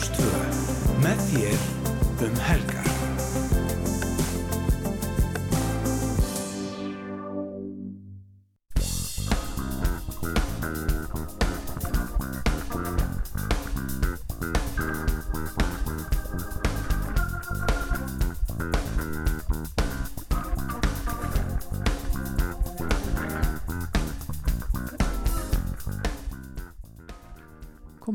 [0.00, 0.44] Rástvö
[1.04, 1.66] með þér
[2.24, 2.99] um helgar.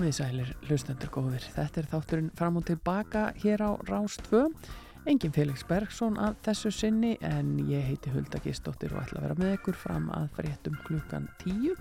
[0.06, 1.46] Komið í sælir, hlustendur góðir.
[1.56, 4.44] Þetta er þátturinn fram og tilbaka hér á Rás 2.
[5.10, 9.40] Engin Felix Bergson að þessu sinni en ég heiti Hulda Gistóttir og ætla að vera
[9.40, 11.74] með ykkur fram að fréttum klukkan 10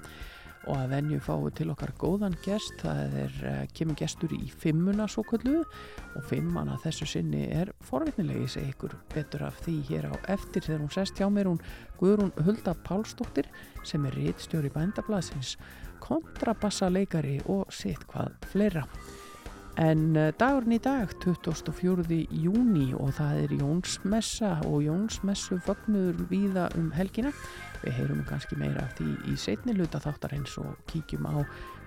[0.64, 2.80] og að venju fáu til okkar góðan gest.
[2.80, 7.76] Það er, uh, kemur gestur í fimmuna svo kallu og fimman að þessu sinni er
[7.84, 11.60] forvitnilegi segi ykkur betur af því hér á eftir þegar hún sest hjá mér hún
[12.00, 13.52] Guðrún Hulda Pálsdóttir
[13.84, 15.58] sem er réttstjóri bændablasins
[16.04, 18.84] kontrabassaleikari og sitt hvað fleira.
[19.80, 22.04] En uh, dagurinn í dag, 24.
[22.30, 27.32] júni og það er Jónsmessa og Jónsmessu fögnuður víða um helgina.
[27.82, 31.42] Við heyrum kannski meira af því í setni luta þáttar eins og kíkjum á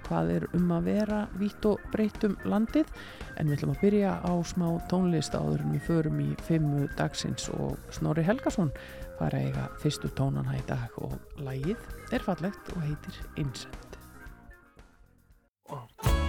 [0.08, 2.92] hvað er um að vera vítt og breytt um landið.
[3.40, 7.50] En við ætlum að byrja á smá tónlist áður en við förum í fimmu dagsins
[7.56, 8.72] og Snorri Helgason
[9.18, 13.87] fara eiga fyrstu tónana í dag og lægið er fallegt og heitir Insend.
[15.70, 16.27] Að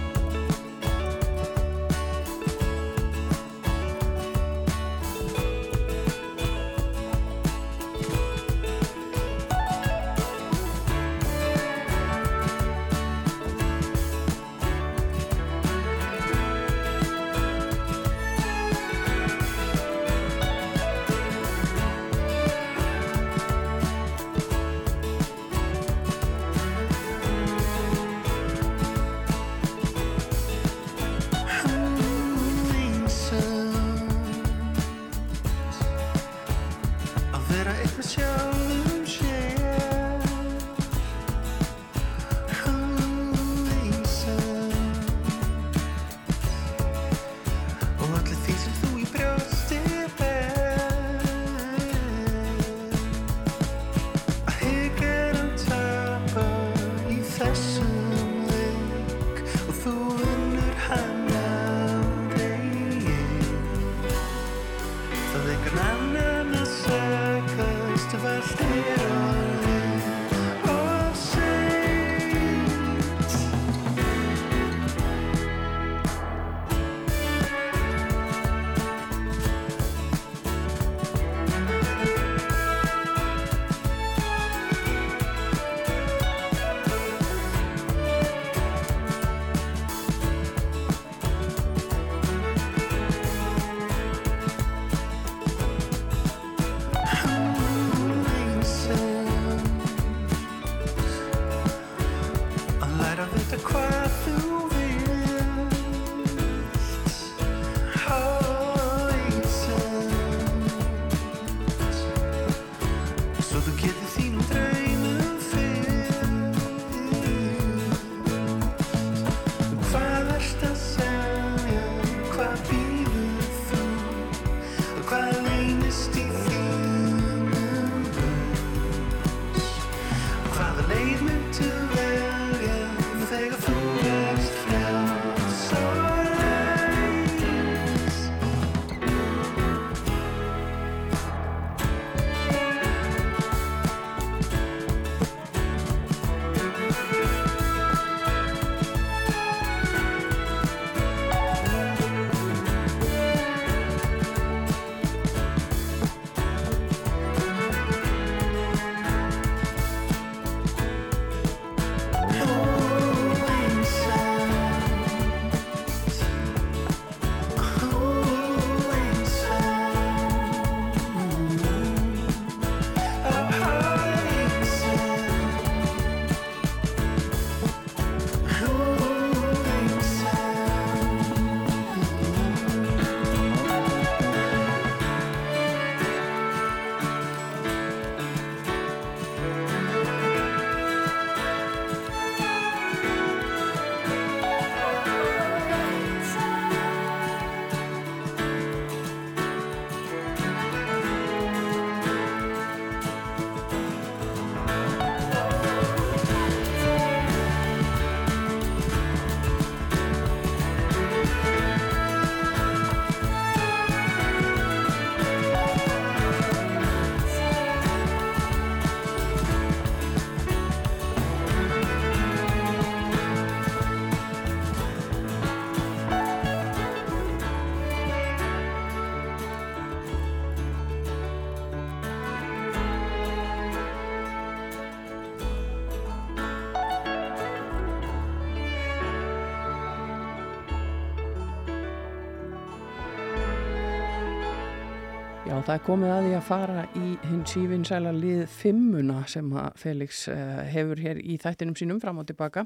[245.69, 250.23] það er komið að því að fara í hinn sífinsæla lið fimmuna sem að Felix
[250.31, 252.63] uh, hefur hér í þættinum sínum fram og tilbaka,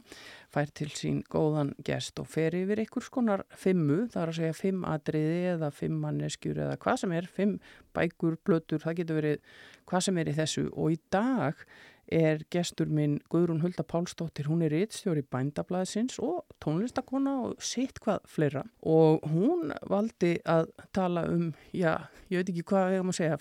[0.54, 4.56] fær til sín góðan gest og fer yfir einhvers konar fimmu, það er að segja
[4.62, 7.58] fimm atriði eða fimm manneskjur eða hvað sem er, fimm
[7.92, 9.58] bækur, blötur, það getur verið
[9.92, 10.66] hvað sem er í þessu.
[10.72, 11.68] Og í dag
[12.14, 18.24] er gestur minn Guðrún Hulda Pálsdóttir, hún er rittstjóri bændablaðsins og tónlistakona og sitt hvað
[18.32, 18.64] fleira.
[18.80, 21.98] Og hún valdi að tala um, já,
[22.34, 23.40] ég veit ekki hvað við erum að segja,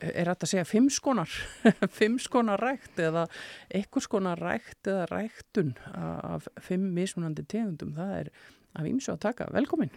[0.00, 1.36] er þetta að segja fimm skonar,
[1.98, 3.26] fimm skonar rækt eða
[3.68, 8.34] eitthvað skonar rækt eða ræktun af fimm mismunandi tegundum, það er
[8.78, 9.92] af ímsu að taka, velkomin.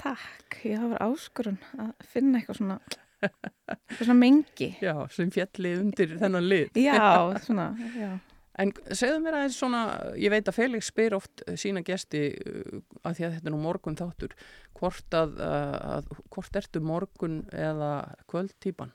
[0.00, 2.78] Takk, ég hafa verið áskorun að finna eitthvað svona,
[3.24, 4.70] eitthvað svona mengi.
[4.86, 6.80] Já, sem fjalli undir þennan lið.
[6.82, 6.98] Já,
[7.46, 8.10] svona, já.
[8.62, 9.80] En segðu mér aðeins svona,
[10.16, 13.60] ég veit að Felix spyr oft sína gesti uh, að því að þetta er nú
[13.60, 14.36] morgun þáttur,
[14.78, 17.90] hvort að, uh, að hvort ertu morgun eða
[18.32, 18.94] kvöldtýpan?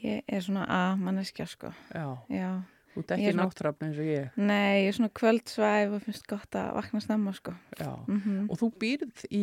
[0.00, 1.74] Ég er svona að manneskja, sko.
[1.92, 2.50] Já, Já.
[2.96, 4.30] Þú ert ekki er náttrafn eins og ég.
[4.40, 7.52] Nei, ég er svona kvöldsvæf og finnst gott að vakna snemma, sko.
[7.78, 9.42] Já, Mm og þú býrð í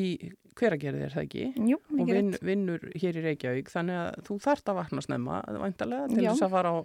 [0.54, 1.44] hveragerði er það ekki?
[1.66, 2.44] Jú, Og mikið vin, rétt.
[2.46, 6.52] vinnur hér í Reykjavík, þannig að þú þarft að vakna snemma, væntalega, til þess að
[6.54, 6.78] fara á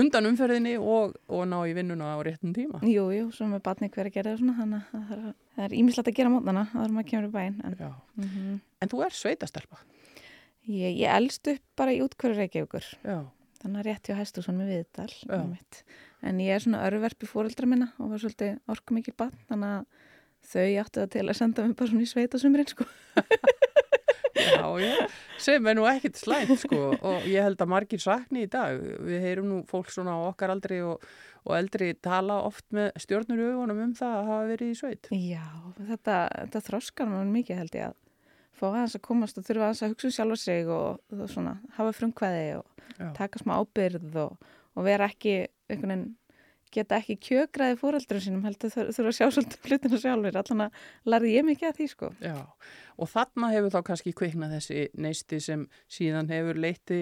[0.00, 2.80] undan umferðinni og, og ná í vinnuna á réttum tíma.
[2.80, 5.34] Jú, jú, svo með batni hver að gera það svona, þannig að það er-
[5.68, 7.60] er ímislegt að gera mótnana, það er maður kemur í bæinn.
[7.64, 7.76] En,
[8.16, 9.76] mm en þú er sveitastelpa.
[10.68, 13.20] ég, ég elst upp bara í útkvöru Reykjavíkur, Já,
[13.64, 15.10] þannig að rétt hjá Hestússon með viðdal.
[16.24, 19.84] En ég er svona örverfi fóreldra minna og var svolítið orku mikið batn, þannig að
[20.54, 22.88] þau áttu það til að senda mig bara svona í sveitasumrin, sko.
[24.34, 25.06] Já, já,
[25.40, 28.80] sem er nú ekkit slæmt sko og ég held að margir sakni í dag.
[29.06, 31.04] Við heyrum nú fólk svona á okkar aldri og,
[31.46, 35.10] og eldri tala oft með stjórnur í augunum um það að hafa verið í sveit.
[35.14, 35.46] Já,
[35.78, 38.00] þetta, þetta þroskar mér mikið held ég að
[38.58, 41.56] fá aðeins að komast og þurfa aðeins að hugsa um sjálfa sig og, og svona,
[41.78, 43.08] hafa frumkvæði og Já.
[43.16, 44.36] taka smá ábyrð og,
[44.74, 45.34] og vera ekki
[45.70, 46.12] einhvern veginn
[46.74, 50.80] geta ekki kjökraði fóreldurum sínum heldur þur- þurfa að sjá svolítið hlutinu sjálfur allan að
[51.12, 52.34] lærði ég mikið að því sko Já,
[52.98, 56.98] og þarna hefur þá kannski kviknað þessi neisti sem síðan hefur leiti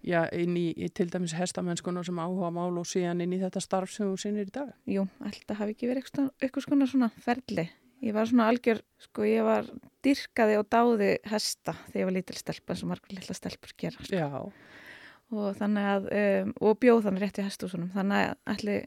[0.00, 3.60] já, inn í, í til dæmis hestamennskunar sem áhuga mál og síðan inn í þetta
[3.60, 4.70] starf sem þú sinnir í dag.
[4.88, 6.08] Jú, alltaf hafi ekki verið
[6.40, 7.66] eitthvað, svona ferli
[8.04, 9.68] ég var svona algjör, sko ég var
[10.04, 14.00] dyrkaði og dáði hesta þegar ég var lítil stelpa eins og margur lilla stelpur gera
[14.00, 14.16] sko.
[14.16, 14.28] Já,
[15.30, 18.86] og þannig að, um, og bjóð þannig rétt í hestúsunum þannig að allir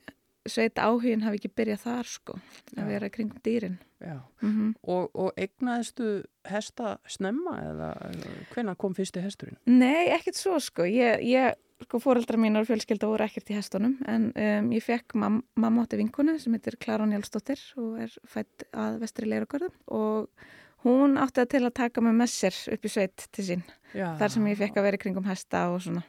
[0.49, 2.81] sveita áhugin hafi ekki byrjað þar sko Já.
[2.83, 4.17] að vera kringum dýrin já.
[4.43, 7.91] mm Og, og egnaðistu hesta snemma eða
[8.51, 9.55] hvenær kom fyrsti hesturinn?
[9.65, 13.95] Nei, ekkert svo sko ég, ég sko fóreldra mínar og fjölskylda voru ekkert í hestunum
[14.09, 18.67] en um, ég fekk mam, mamma átti vinkunu sem heitir Klara Njálsdóttir og er fætt
[18.71, 20.29] að vestri leiragörðum og
[20.83, 23.63] hún átti það til að taka mig með sér upp í sveit til sín
[23.93, 26.03] Já, þar sem ég fekk að vera kringum hesta og svona.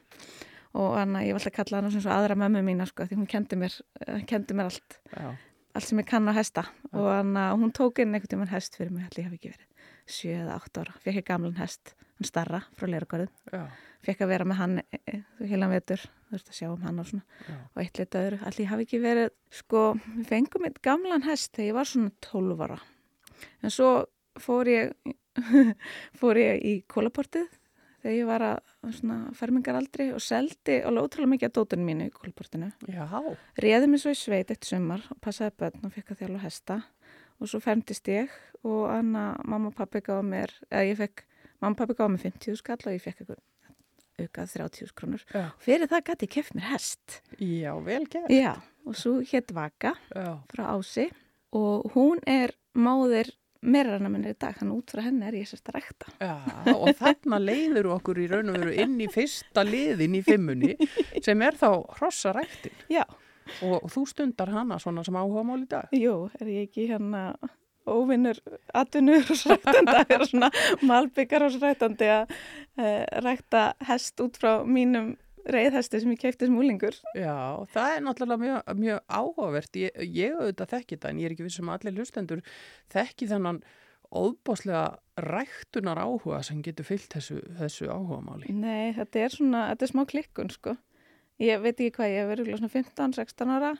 [0.74, 3.28] Og hann, ég alltaf að kalla hann svona svo aðra mömmu mína sko því hún
[3.30, 5.28] kendi mér, eh, kendi mér allt Já,
[5.76, 6.64] allt sem ég kann á hesta.
[6.92, 9.68] Og hann, hún tók inn einhvern tímann hest fyrir mig, allir hef ekki verið
[10.16, 13.64] 7 eða 8 ára, fekk ég gamlan hest hann starra frá leiragörðum já,
[14.06, 15.18] fekk að vera með hann e, e,
[15.48, 18.86] heilan vetur, þú veist að sjá um hann og og eitt lit öðru, allir hafi
[18.86, 22.78] ekki verið sko, við fengum eitt gamlan hest þegar ég var svona 12 ára.
[23.64, 23.90] En svo
[24.40, 25.14] fór ég
[26.20, 27.48] fór ég í kólaportið
[28.04, 32.14] þegar ég var að svona fermingaraldri og seldi alveg ótrúlega mikið að dótunum mínu í
[32.14, 32.70] kólaportinu.
[33.64, 36.80] Réði mig svo í sveit eitt sumar og passaði börn og fekk að þjála hesta.
[37.40, 41.24] Og svo fermtist ég og Anna, mamma og pappi gáði mér eða ég fekk,
[41.64, 43.24] mamma og pappi gáði mér 50 skall og ég fekk
[44.24, 45.22] aukað 30 krónur.
[45.34, 47.20] já, Fyrir það gæti ég keft mér hest.
[47.40, 48.30] já, vel gert.
[48.30, 48.52] Já,
[48.86, 51.08] og svo hétt Vaka Já, frá Ási
[51.54, 53.32] og hún er máðir
[53.64, 56.10] meirarana minnir í dag, hann út frá henni er ég sérst að rækta.
[56.20, 56.34] já,
[56.74, 60.74] og þarna leiður okkur í raun og veru inn í fyrsta liðin í fimmunni
[61.24, 63.02] sem er þá hrossaræktin Já,
[63.64, 65.88] og þú stundar hana svona sem áhuga mál í dag.
[65.96, 67.32] jú, er ég ekki hérna
[67.88, 68.40] óvinnur
[68.76, 70.50] atvinnur og ræktandi að vera svona
[70.86, 75.14] malbyggar og ræktandi að uh, rækta hest út frá mínum
[75.44, 76.96] reyðhesti sem ég keipti sem úlingur.
[77.18, 79.76] Já, það er náttúrulega mjög, mjög áhugavert.
[79.76, 82.44] Ég, ég auðvitað þekki það en ég er ekki vissum að allir hlustendur
[82.94, 83.60] þekki þennan
[84.14, 84.84] óbáslega
[85.24, 88.52] ræktunar áhuga sem getur fyllt þessu, þessu áhugamáli.
[88.54, 90.76] Nei, þetta er svona, þetta er smá klikkun sko.
[91.42, 93.72] Ég veit ekki hvað, ég örugglega svona 15-16 ára,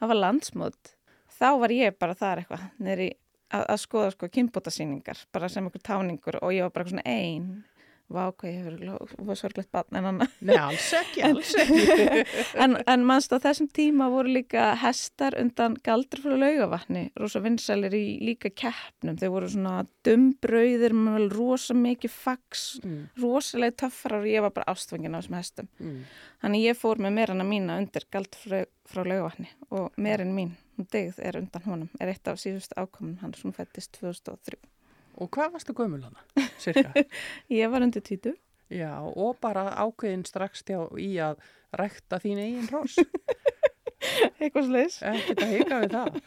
[0.00, 0.94] það var landsmót.
[1.34, 3.10] Þá var ég bara þar eitthvað, neri
[3.52, 7.48] að, að skoða sko kynbótasýningar, bara sem einhver táningur og ég var bara svona ein.
[7.58, 7.73] vá
[8.14, 12.24] hvað ég hefur sorglegt barn en annað Nei, alls ekki, alls ekki.
[12.62, 15.76] en, en mannst á þessum tíma voru líka hestar undan
[16.24, 22.14] frá laugavatni, rosa vinsælir í líka keppnum, þeir voru svona dumbrauðir með vel rosa mikið
[22.14, 26.00] fax, Mm, rosalega töffar og ég var bara ástfangin á þessum hestum mm.
[26.42, 28.06] þannig ég fór með merana mína undir
[28.90, 33.16] frá laugavatni og merin mín, hún degð er undan honum er eitt af síðust ákomum,
[33.22, 34.58] hann sem fættist 2003.
[35.22, 37.04] Og hvað varstu gömul hana, cirka?
[37.60, 38.34] Ég var undir tvítu
[38.72, 41.42] Já, og bara ákveðin strax hjá í að
[41.76, 42.96] rekta þín eigin hross.
[44.38, 46.18] eitthvað sliðis Ekkert að hika við það.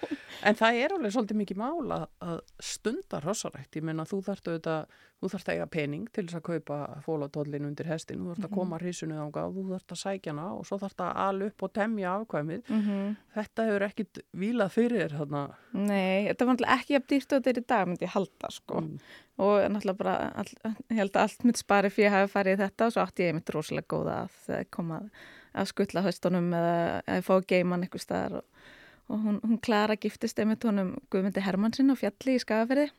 [0.48, 3.77] En það er alveg svolítið mikið mál að, að stunda hrossarækt.
[3.79, 7.67] Ég menna þú þarft auðvitað, þú þarft að eiga pening til þess að kaupa fólatóllin
[7.69, 8.22] undir hestin.
[8.22, 11.03] Þú þarft að koma hrísunni ánga og þú þarft að sækja hana og svo þarft
[11.07, 12.74] að ala upp og temja afkvæmið.
[12.74, 15.41] mm Þetta hefur ekkit vilað fyrir þér þarna.
[15.77, 18.84] Nei, þetta var ekki jafn dýrt og þetta er í dag myndi ég halda sko
[18.88, 19.00] Mm.
[19.38, 20.50] og náttúrulega bara, all,
[20.89, 23.36] ég held að allt mitt spari fyrir að hafa farið þetta og svo átti ég
[23.38, 25.10] mitt rosalega góða að þegar koma að,
[25.58, 26.76] að skutla höstunum eða
[27.18, 28.66] að fá geiman eitthvað staðar og,
[29.08, 32.90] og hún, hún Klara giftist einmitt honum Guðmundi Hermannsinn á fjalli í Skagaferði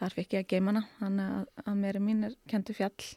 [0.00, 3.10] þar fikk ég að geimana þannig að, að mér er mín er kentu fjall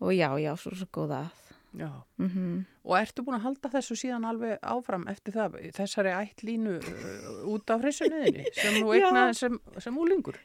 [0.00, 1.42] og já, já, svo, svo góða að
[1.76, 1.90] Já.
[2.16, 7.40] mm Og ertu búin að halda þessu síðan alveg áfram eftir það, þessari ættlínu uh,
[7.52, 9.08] út af hrissunniðinni sem þú Já.
[9.08, 10.38] eignaði sem, sem úlingur?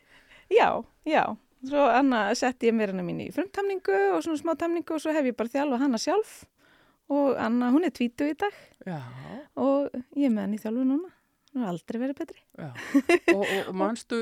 [0.51, 1.23] Já, já.
[1.61, 5.13] Svo Anna setti ég mér hana mín í frumtamningu og svona smá tamningu og svo
[5.13, 6.33] hef ég bara þjálfað hana sjálf
[7.11, 8.55] og Anna, hún er tvítu í dag
[8.87, 8.99] Já,
[9.59, 11.09] og ég er með hann í þjálfu núna.
[11.51, 12.39] Hún har aldrei verið betri.
[12.55, 12.69] já.
[13.35, 14.17] Og, og, manstu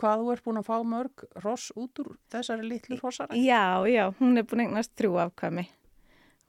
[0.00, 3.36] hvað þú ert búin að fá mörg ross út úr þessari litlu rossara?
[3.38, 5.64] Já, já, hún er búin að eignast þrjú afkvæmi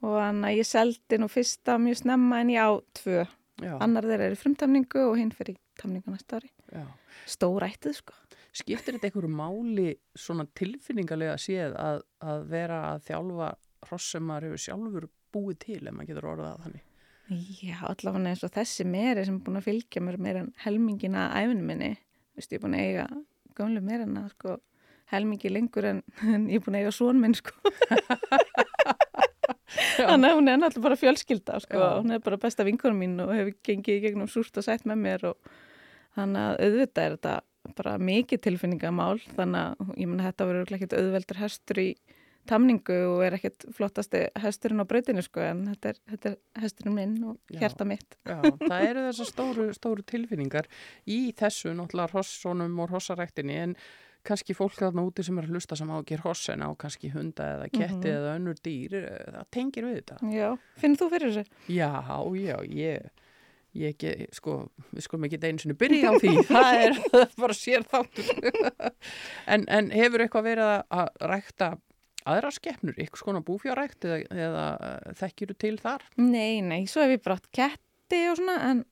[0.02, 3.22] og Anna, ég seldi nú fyrsta mjög snemma en ég á tvö.
[3.62, 6.50] Já, Annar þeirra er í frumtamningu og hinn fyrir tamningu næsta ári.
[6.74, 6.82] já.
[7.30, 8.16] Stórættið, sko.
[8.52, 13.52] Skiptir þetta einhverju máli svona tilfinningarlega séð að, að vera að þjálfa
[13.92, 16.88] ross sem maður hefur sjálfur búið til ef maður getur orðað að þannig?
[17.62, 21.28] Já, allavega eins og þessi meri sem er búin að fylgja mér meira en helmingina
[21.38, 21.92] æfinu minni.
[22.32, 23.06] Þú veist, ég er búin að eiga
[23.56, 24.56] gamlu merina, sko,
[25.12, 26.02] helmingi lengur en,
[26.34, 27.54] en ég er búin að eiga són minn, sko.
[29.92, 31.78] Þannig að hún er náttúrulega bara fjölskylda, sko.
[31.80, 31.88] Já.
[32.00, 35.26] Hún er bara besta vinkunum mín og hefur gengið gegnum súrt og sætt með mér
[35.32, 35.52] og
[36.16, 37.34] þannig að auðvitað er þetta
[37.78, 39.20] bara mikið tilfinningamál.
[39.36, 41.88] Þannig að ég menna þetta verður ekkert auðveldur hestur í
[42.48, 46.94] tamningu og er ekkert flottasti hesturinn á brautinu, sko, en þetta er, þetta er hesturinn
[46.96, 47.60] minn og Já.
[47.64, 48.16] hjarta mitt.
[48.26, 50.66] Já, það eru þessar stóru, stóru tilfinningar
[51.06, 53.76] í þessu náttúrulega hossonum og hossaræktinni en
[54.26, 57.42] kannski fólk þarna úti sem er að hlusta sem á ekki hossin á kannski hunda
[57.56, 58.12] eða ketti Mhm.
[58.16, 60.18] eða önnur dýr, eh, það tengir við þetta.
[60.30, 61.44] Já, finnir þú fyrir þessu?
[61.68, 61.90] Já,
[62.38, 63.10] já, ég,
[63.74, 67.82] ég ekki, sko, við skulum ekki einu sinni byrja á því, það er bara sér
[67.82, 68.30] þáttur.
[69.46, 71.72] en, en hefur eitthvað verið að rækta
[72.28, 76.06] aðra skeppnur, eitthvað skona búfjárækt eða, eða eh, þekkirðu til þar?
[76.20, 78.82] Nei, nei, svo hef ég brátt ketti og svona, en,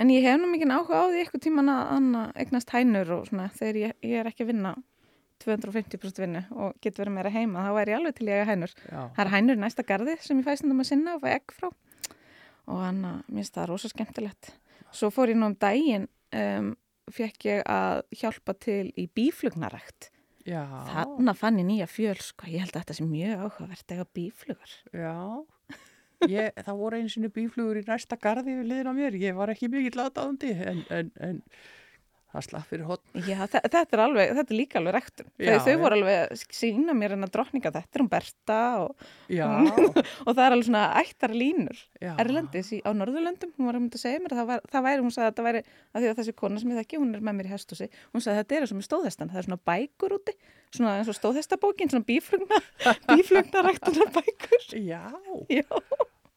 [0.00, 3.26] en ég hef nú mikið áhuga á því eitthvað tíman að anna eignast hænur og
[3.30, 4.74] svona, þegar ég, ég er ekki að vinna
[5.40, 8.74] 250% vinnu og getur verið meira heima, þá væri ég alveg til ég að hænur.
[8.84, 11.54] Já, Það er hænur næsta garði sem ég fæst um að sinna og fæ egg
[11.56, 11.70] frá
[12.70, 14.52] og hann að mér finnst það rosa skemmtilegt.
[14.94, 16.06] Svo fór ég nú um daginn,
[16.36, 16.72] um,
[17.10, 20.10] fekk ég að hjálpa til í bíflugnarækt.
[20.46, 20.62] Já.
[20.90, 24.76] Þannig fann ég nýja fjöl, sko, ég held að þetta sé mjög áhugavert eða bíflugur.
[24.96, 25.16] Já,
[26.30, 29.18] ég, það voru einu sinni bíflugur í næsta garði við liðin á mér.
[29.20, 31.42] Ég var ekki mikill aðdáðandi en, en, en
[32.30, 33.22] það slapp fyrir hotn.
[33.26, 35.28] Já, þe- þetta er, alveg, þetta er líka alveg rektun.
[35.40, 35.78] Þegar þau já.
[35.82, 39.06] voru alveg sína mér en að drottninga þetta er hún Berta og,
[40.26, 43.50] og það er alveg svona ættar línur erlendis í, á Norðurlöndum.
[43.58, 45.32] Hún var að mynda að segja mér að það, var, það væri, hún sagði að
[45.34, 47.54] þetta væri, að því að þessi kona sem ég þekki, hún er með mér í
[47.56, 50.36] hestúsi, hún sagði að þetta er eins og með stóðhestan, það er svona bækur úti,
[50.70, 52.62] svona eins og stóðhestabókin, svona bíflugna,
[53.10, 54.70] bíflugna ræktunar bækur.
[54.78, 55.02] Já,
[55.50, 55.66] Já,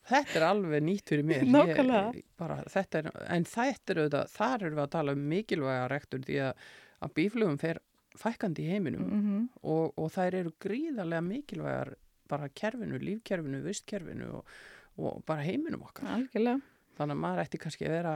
[0.09, 1.47] þetta er alveg nýtt fyrir mér.
[1.47, 2.23] Nákvæmlega.
[2.39, 6.23] bara, þetta er, en þetta er auðvitað, þar erum við að tala um mikilvæga rektur
[6.27, 6.69] því að,
[7.03, 7.81] að bíflugum fer
[8.19, 11.93] fækkandi í heiminum mm og, og þær eru gríðarlega mikilvægar
[12.29, 14.53] bara kerfinu, lífkerfinu, vistkerfinu og,
[14.97, 16.09] og bara heiminum okkar.
[16.17, 16.61] algjörlega.
[16.97, 18.13] Þannig að maður ætti kannski að vera,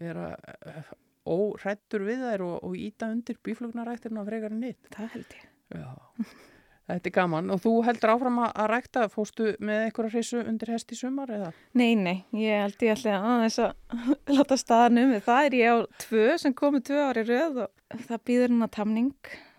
[0.00, 0.26] vera
[0.66, 0.90] eh,
[1.30, 4.90] órættur við þær og, og íta undir bíflugnaræktirna frekar en nýtt.
[4.94, 5.48] Það held ég.
[5.76, 5.90] Já,
[6.86, 10.70] þetta er gaman og þú heldur áfram að, að rækta, fóstu með einhverja hrissu undir
[10.74, 11.48] hest í sumar eða?
[11.74, 13.98] Nei, nei, ég held ég ætli aðeins að
[14.36, 15.76] láta staðan um það er ég á
[16.06, 19.12] tvö sem komu tvö ári röð og það býður hún að tamning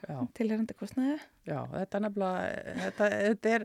[0.08, 1.16] Já, tilherandi kostnaði.
[1.50, 3.64] já, þetta er nefnilega, þetta, þetta er,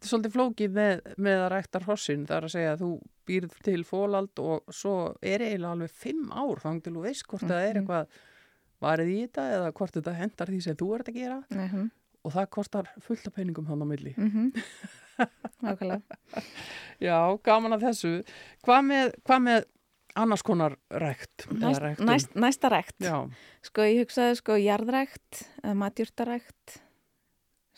[0.00, 2.90] svolítið flókið með, með að rækta hrossin, það er að segja að þú
[3.28, 7.44] býrð til fólald og svo er eiginlega alveg fimm ár þang til þú veist hvort
[7.44, 7.82] það er Mhm.
[7.82, 8.22] eitthvað
[8.84, 11.90] varið í þetta eða hvort þetta hendar því sem þú ert að gera Nei, hm.
[12.24, 14.14] Og það kostar fullt af peningum hann á milli.
[14.16, 14.52] Mm
[15.62, 16.18] Nákvæmlega.
[16.98, 18.12] Já, gaman að þessu.
[18.66, 19.66] Hvað með, hvað með
[20.18, 21.44] annars konar rækt?
[21.54, 22.96] Næst, næst, næsta rækt.
[22.98, 23.20] Já,
[23.62, 26.80] Sko, ég hugsaði sko jarðrækt, eða matjúrtarækt.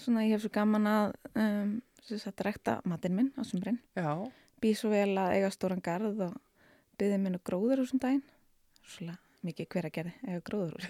[0.00, 1.76] Svona, ég hef svo gaman að um,
[2.08, 3.80] sagt, rækta matinn minn á sumrin.
[3.96, 4.10] já,
[4.64, 6.36] Býð svo vel að eiga stóran garð og
[6.96, 8.24] byggði minnu gróður úr daginn.
[8.80, 10.86] Svona mikið hver að gerði, eiga gróður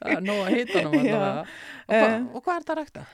[0.00, 1.20] það nóg að hann allavega.
[1.44, 2.26] Og, hva, Eh.
[2.34, 3.04] og hvað er þetta að rækta?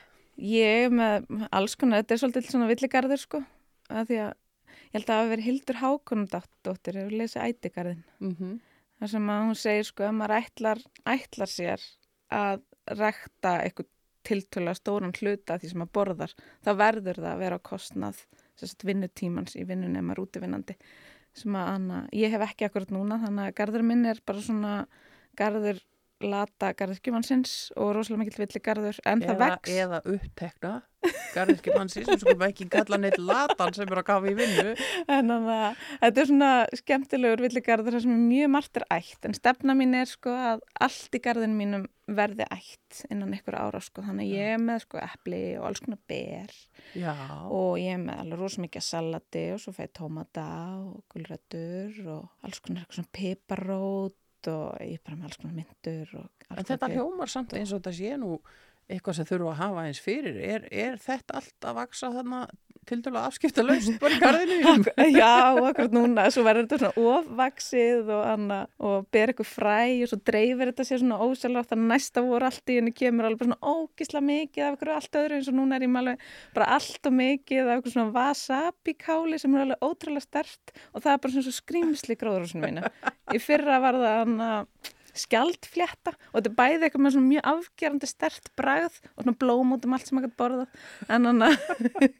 [0.51, 3.41] Ég með alls konar, þetta er svolítið svona villigarður sko,
[3.91, 8.03] að því að ég held að það hafi verið Hildur Hákonundóttir, hefur lesið ætigarðin.
[8.23, 8.59] Mm
[9.01, 10.79] þar sem að hún segir sko að maður ætlar,
[11.09, 11.81] ætlar sér
[12.37, 12.59] að
[12.99, 13.87] rekta eitthvað
[14.29, 18.19] tiltölu stóran hluta því sem maður borðar þá verður það að vera á kostnað
[18.85, 20.75] vinnutímans í vinnunni ef maður er útivinnandi
[21.37, 24.73] sem að anna, ég hef ekki akkurat núna þannig að garður minn er bara svona
[25.39, 25.79] garður
[26.23, 29.75] lata garðskjumannsins og rosalega mikill villi garður en það eða, vex.
[29.75, 30.73] eða upptekna
[31.35, 34.75] garðirskimansi sem skulum ekki kalla neitt latan sem er að kafa í vinnu.
[35.07, 36.51] En þannig að þetta er svona
[36.81, 41.17] skemmtilegur villigarður sem er mjög margt er ætt en stefna mín er sko að allt
[41.17, 44.03] í garðinu mínum verði ætt innan einhver ára sko.
[44.03, 46.55] Þannig að ég er með sko epli og alls konar ber.
[46.97, 47.13] Já,
[47.47, 50.47] og ég er með alveg rosa mikið salati og svo fæði tómata
[50.81, 55.55] og gulrætur og alls konar eitthvað svona piparót og ég er bara með alls konar
[55.59, 56.15] myndur
[56.57, 58.37] en þetta hljómar samt eins og þetta sé nú
[58.91, 62.43] eitthvað sem þurfa að hafa eins fyrir er, er þetta allt að vaksa þarna
[62.89, 68.09] til dæla afskipta laust bara í garðinu Já, akkurat núna, svo verður þetta svona ofvaksið
[68.09, 72.23] og, anna, og ber eitthvað fræ og svo dreifir þetta sér svona ósjálfrátt að næsta
[72.25, 75.57] voru allt í henni kemur alveg svona ógisla mikið af eitthvað allt öðru eins og
[75.59, 76.09] núna er ég með
[76.55, 81.05] bara allt og mikið af eitthvað svona wasabi káli sem er alveg ótrúlega stert og
[81.05, 82.91] það er bara svona svo skrýmsli gróðurhúsinu mínu.
[83.31, 88.09] Í fyrra var það hann skjaldflétta og þetta er bæði eitthvað með svona mjög afgerandi
[88.09, 91.55] stert bragð og svona blóm út um allt sem maður gæti borðað en hann að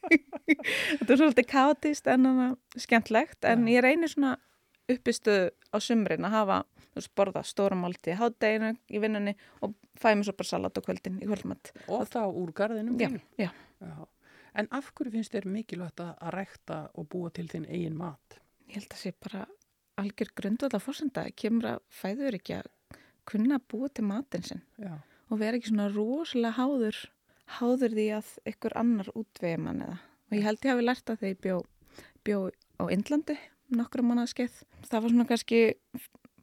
[0.99, 4.35] þetta er svolítið kátist en hann að skemmtlegt en ég reynir svona
[4.91, 6.57] uppistuð á sumrin að hafa
[6.95, 10.81] veist, borða stóra málti í hátdeginu í vinnunni og fæ mér svo bara salat á
[10.83, 11.71] kvöldin í kvöldmatt.
[11.87, 13.49] og þá úr garðinum Já, já.
[13.79, 13.95] Já.
[14.59, 18.41] en af hverju finnst þér mikilvægt að að rækta og búa til þinn eigin mat
[18.71, 19.41] Ég held að sé bara
[19.99, 21.25] algjör grundvölda fórsenda.
[21.35, 22.69] Kemur að fæður ekki að
[23.29, 24.61] kunna að búa til matinn sinn
[25.31, 26.97] og vera ekki svona rosalega háður,
[27.59, 29.97] háður því að ykkur annar útvegi mann eða.
[30.31, 31.57] Og ég held ég hafi lært að þegar ég bjó,
[32.23, 32.39] bjó
[32.79, 33.37] á Indlandi
[33.71, 34.57] nokkra mánuðaskeið.
[34.89, 35.59] Það var svona kannski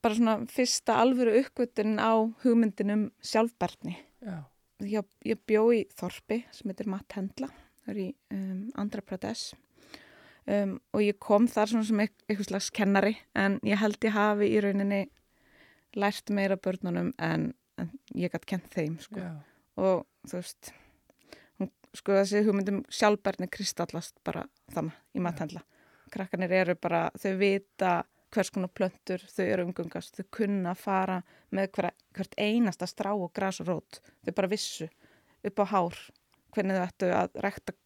[0.00, 2.12] bara svona fyrsta alvöru uppgötun á
[2.44, 3.96] hugmyndinum sjálfberðni.
[4.24, 4.38] já,
[4.80, 7.48] Ég, ég bjó í Þorpi sem heitir Matt Hendla,
[7.82, 9.56] það er í um, Andhra Pradesh
[10.46, 14.14] um, og ég kom þar svona sem eit- eitthvað slags kennari en ég held ég
[14.14, 15.00] hafi í rauninni
[15.96, 19.24] lært meira börnunum en, en ég gætt kent þeim sko.
[19.78, 20.72] og þú veist
[21.58, 25.64] hún, sko þessi hugmyndum sjálfbærni kristallast bara þannig í Matt Hendla
[26.12, 27.98] krakkanir eru bara, þau vita
[28.34, 31.20] hvers konar plöntur þau eru umgungast, þau kunna fara
[31.54, 34.88] með hver, hvert einasta strá og gras og rót, þau bara vissu
[35.48, 36.00] upp á hár,
[36.56, 37.76] hvernig þau ættu að rekta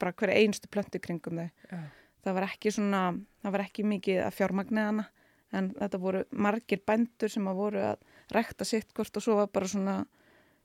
[0.00, 1.50] bara hver einstu plöntu kringum þau.
[1.70, 1.84] já,
[2.26, 3.00] Það var ekki svona,
[3.44, 5.04] það var ekki mikið að fjármagnið hana,
[5.52, 7.96] en þetta voru margir bændur sem að voru að
[8.34, 9.96] rekta sitt hvort og svo var bara svona,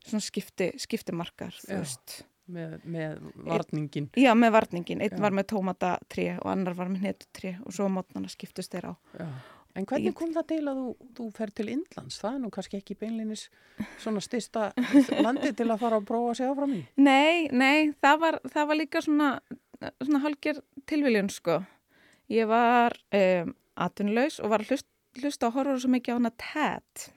[0.02, 1.82] svona skipti, skiptimarkar, Já.
[2.52, 5.00] með, með varningin Já, með varningin.
[5.04, 5.22] Einn Já.
[5.22, 8.94] var með tómatatré og annar var með netutré og svo mótnana skiptust þeir á.
[9.18, 9.28] já.
[9.78, 12.76] en hvernig kom það til að þú, þú fer til Indlands það er nú kannski
[12.82, 13.46] ekki beinlinis
[14.02, 14.66] svona styrsta
[15.24, 18.68] landi til að fara að prófa að segja áfram í Nei, nei, það var, það
[18.68, 19.30] var líka svona,
[20.02, 21.62] svona hálgir tilviljun sko.
[22.32, 24.88] Ég var um, atvinnlaus og var að hlust,
[25.22, 27.08] hlusta og horfa svo mikið á hana TED.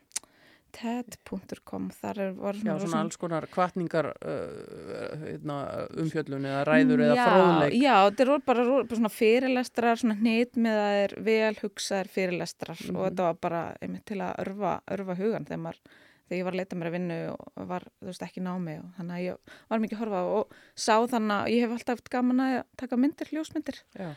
[0.76, 5.56] TED.com, þar er, Já, svona, svona alls konar kvartningar uh, hérna,
[6.04, 7.76] umfjöllun eða ræður eða já, fróðleik.
[7.80, 12.82] Já, þetta er bara, bara svona fyrirlestrar, svona hnit með að er vel hugsaðir fyrirlestrar
[12.86, 12.98] Mhm.
[13.00, 15.80] og þetta var bara einmitt til að örfa, örfa hugan þegar, maður,
[16.28, 18.92] þegar ég var að leita mér að vinnu og var, þú veist, ekki námi og
[19.00, 21.96] þannig að ég var mikið að horfa á og sá þannig að ég hef alltaf
[22.02, 23.80] haft gaman að taka myndir, ljósmyndir.
[23.96, 24.12] Já,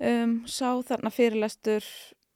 [0.00, 1.86] Um, sá þarna fyrirlestur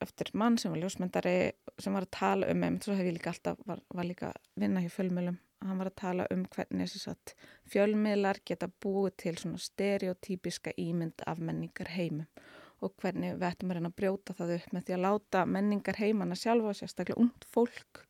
[0.05, 1.38] eftir mann sem var ljósmyndari
[1.81, 4.83] sem var að tala um, einmitt svo hef ég líka alltaf, var, var líka vinna
[4.85, 7.33] hjá fjölmiðlum hann var að tala um hvernig þess að
[7.73, 12.29] fjölmiðlar geta búið til svona stereotypiska ímynd af menningar heimum
[12.85, 16.01] og hvernig við ættum að reyna að brjóta það upp með því að láta menningar
[16.01, 18.03] heimana sjálfa, sérstaklega ungt fólk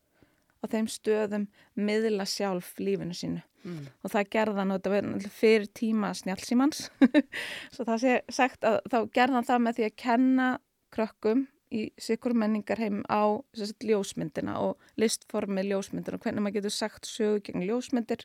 [0.61, 3.43] á þeim stöðum miðla sjálf lífinu sínu.
[3.67, 3.87] Mm.
[4.05, 6.85] og það gerðan og þetta náttúrulega fyrir tíma snjálsímans
[7.73, 10.45] svo það sé sagt að þá gerðan það með því að kenna
[10.95, 11.41] krökkum
[11.73, 17.41] í sikur menningarheim á sérst, ljósmyndina og listformi ljósmyndina og hvernig maður getur sagt sögu
[17.43, 18.23] gegn ljósmyndir.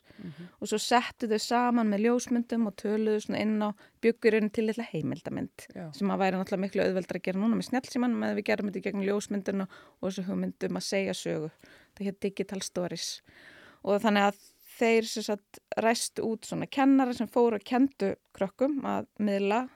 [0.61, 4.91] Og svo settu þau saman með ljósmyndum og töluðu svona inn á byggurinn til eitthvað
[4.93, 5.89] heimildamind Já.
[5.95, 8.85] sem að væri náttúrulega miklu auðveldra að gera núna með snjálfsíman með við gerum þetta
[8.87, 11.51] gegn ljósmyndina og þessu hugmyndum að segja sögu
[11.97, 13.07] það hér digital stories.
[13.83, 14.41] Og þannig að
[14.73, 19.67] þeir sagt ræstu út svona kennara sem fóru og kendu krökkum að miðla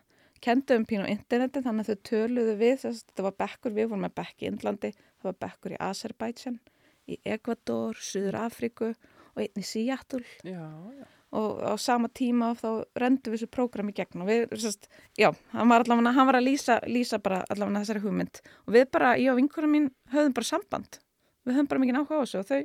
[0.42, 3.76] kendu um pínu á interneti þannig að þau töluðu við þess að þetta var bekkur,
[3.76, 6.60] við vorum með bekk í Indlandi það var bekkur í Azerbaijan
[7.08, 10.26] í Ecuador, Suður Afríku og einn í Seattle.
[10.44, 10.66] Já,
[10.98, 11.06] já.
[11.38, 15.30] og á sama tíma þá rendum við þessu prógram í gegn og við, sérst, já,
[15.54, 18.42] hann var allavega, hann var að lýsa, lýsa bara allavega þessari hugmynd.
[18.68, 21.00] Og við bara, ég og vinkurum mín höfðum bara samband,
[21.48, 22.62] við höfðum bara mikið áhuga á þessu og þau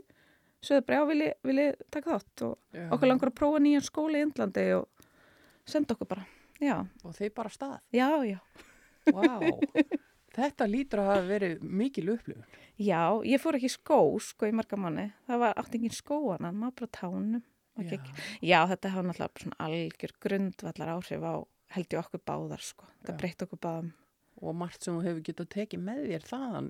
[0.63, 2.85] sögðu bara, já, vil ég, vil ég taka þátt og Já.
[2.95, 5.09] okkur langar að prófa nýjan skóla í Indlandi og
[5.67, 6.27] senda okkur bara,
[6.63, 7.79] já, Og þeir bara stað.
[7.95, 8.39] já, já.
[9.13, 9.25] Vá.
[10.33, 12.45] Þetta lítur að hafa verið mikil upplifun.
[12.81, 15.09] Já, ég fór ekki skó, sko, í marga manni.
[15.29, 17.43] Það var átt engin skóana, maður bara tánum.
[17.83, 17.99] Já.
[18.41, 21.35] Já, þetta hafa náttúrulega algjör grundvallar áhrif á
[21.77, 22.89] held ég okkur báðar, sko.
[23.05, 23.93] Það breytti okkur báðum.
[24.43, 26.69] Og margt sem þú hefur getað tekið með þér þaðan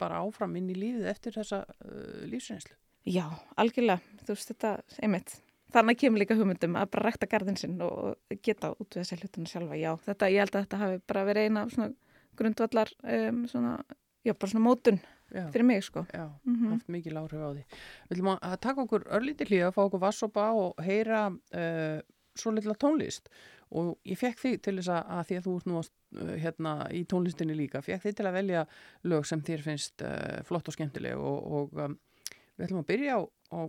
[0.00, 2.74] bara áfram inn í lífið eftir þessa uh, lífsreynslu.
[3.04, 3.26] Já,
[3.60, 4.70] algjörlega, þú veist þetta,
[5.04, 5.34] einmitt.
[5.70, 9.46] Þannig kemur líka hugmyndum að bara rækta garðin sinn og geta út við þessi hlutuna
[9.52, 9.76] sjálfa.
[9.78, 11.90] Já, þetta, ég held að þetta hafi bara verið eina svona
[12.40, 13.74] grundvallar, um, svona,
[14.26, 14.98] já, bara svona mótun
[15.30, 15.44] Já.
[15.52, 16.06] fyrir mig, sko.
[16.10, 16.72] Já, Mhm.
[16.72, 17.64] haft mikil áhrif á því.
[18.08, 22.00] Við ætlum að- að taka okkur örlítið hlýða, fá okkur vassopa og heyra uh,
[22.34, 23.28] svo litla tónlist
[23.70, 25.88] og ég fekk þig til þess að, að því að þú ert nú uh,
[26.42, 28.64] hérna í tónlistinni líka, fekk þig til að velja
[29.10, 31.98] lög sem þér finnst uh, flott og skemmtileg og, og um,
[32.56, 33.20] við ætlum að byrja á,
[33.54, 33.60] á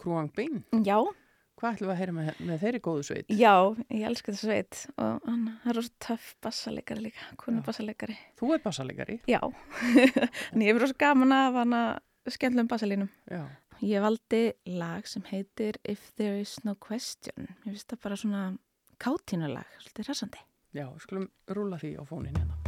[0.00, 0.62] Krúang Bein.
[0.86, 1.00] Já,
[1.60, 3.32] Hvað ætlum við að heyra með, með þeirri góðu sveit?
[3.36, 3.52] já,
[3.92, 8.16] ég elska þessu sveit og hann hann er rosa töff bassalegari líka, konu bassalegari.
[8.40, 9.16] Þú er bassalegari.
[9.28, 9.42] Já,
[10.54, 11.82] en ég er rosa gaman af hana
[12.32, 13.10] skemmtlum bassalínum.
[13.28, 13.44] Já.
[13.84, 14.40] Ég valdi
[14.72, 17.50] lag sem heitir If There Is No Question.
[17.66, 18.42] Ég finnst það bara svona
[19.00, 20.42] kátínulag, svolítið rasandi.
[20.70, 22.59] Já, skulum rúla því á fónin hérna.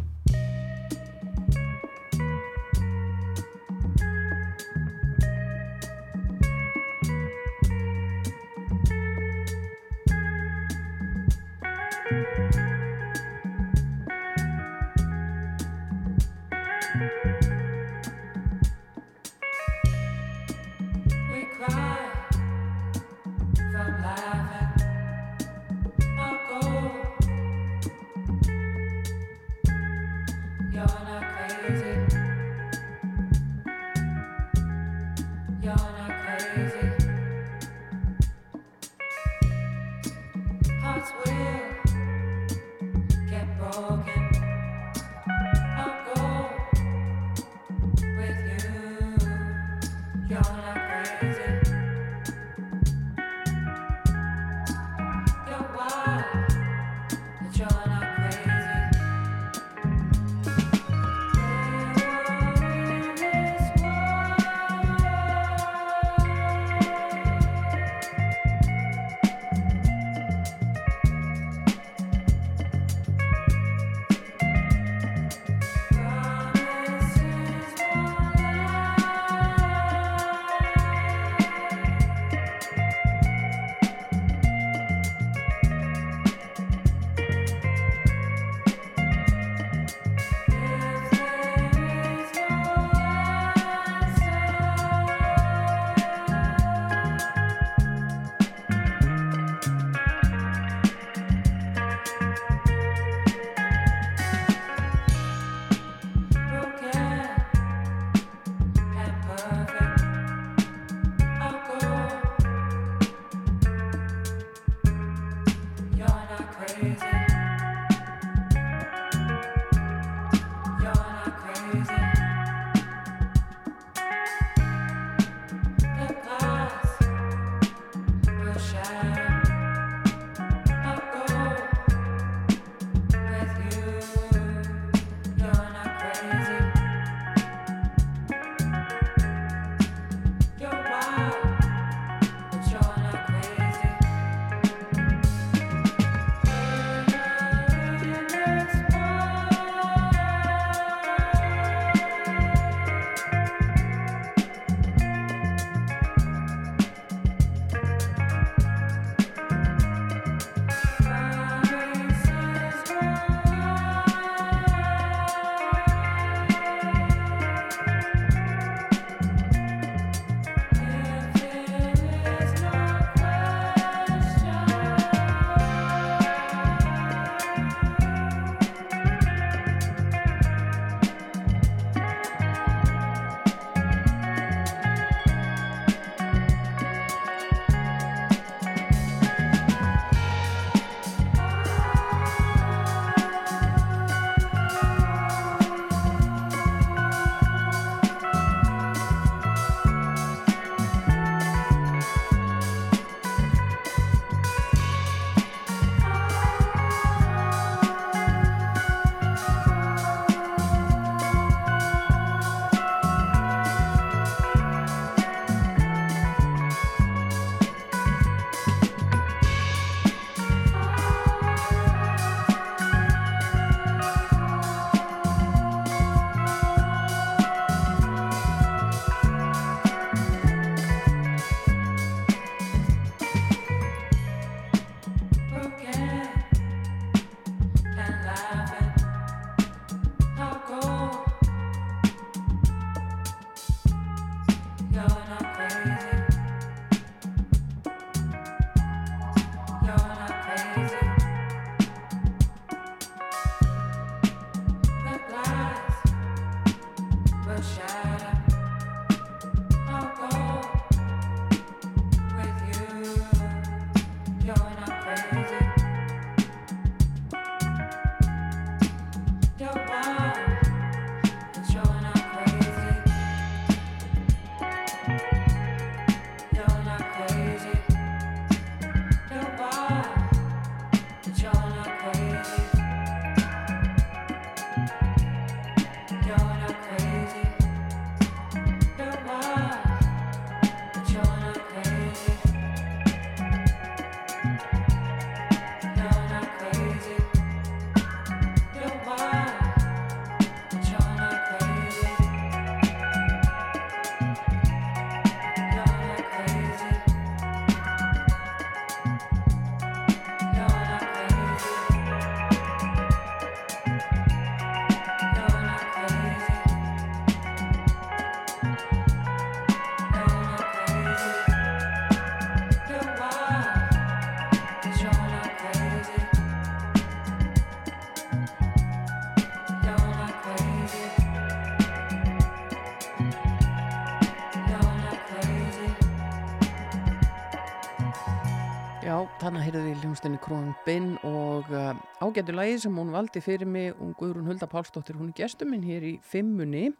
[340.23, 344.15] Heyrðu við hljómsdeinni Krón Binn og uh, ágættu lagi sem hún valdi fyrir mig og
[344.17, 346.93] Guðrún Hulda Pálsdóttir, hún er gestur minn hér í fimmunni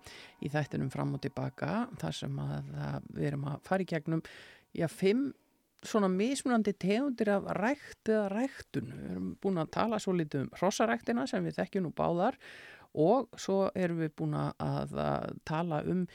[0.43, 4.23] í þættinum fram og tilbaka þar sem að, að við erum að fara í gegnum,
[4.75, 5.33] já, fimm
[5.83, 8.91] svona mismunandi tegundir af rækt eða ræktun.
[8.91, 12.39] Við erum búin að tala svo litið um hrossaræktina sem við þekkjum nú báðar
[12.99, 14.99] og svo erum við búin að
[15.47, 16.07] tala um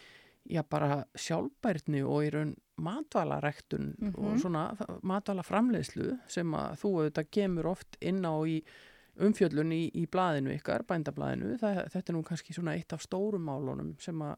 [0.49, 4.37] já bara sjálfbærni og í raun matvalaræktun og Mhm.
[4.41, 4.63] svona
[5.03, 8.61] matvalaframleiðslu sem að þú auðvitað kemur oft inn á í
[9.19, 11.57] umfjöllun í, í blaðinu ykkar, bændablaðinu.
[11.59, 14.35] Það, þetta er nú kannski svona eitt af stórum málunum sem að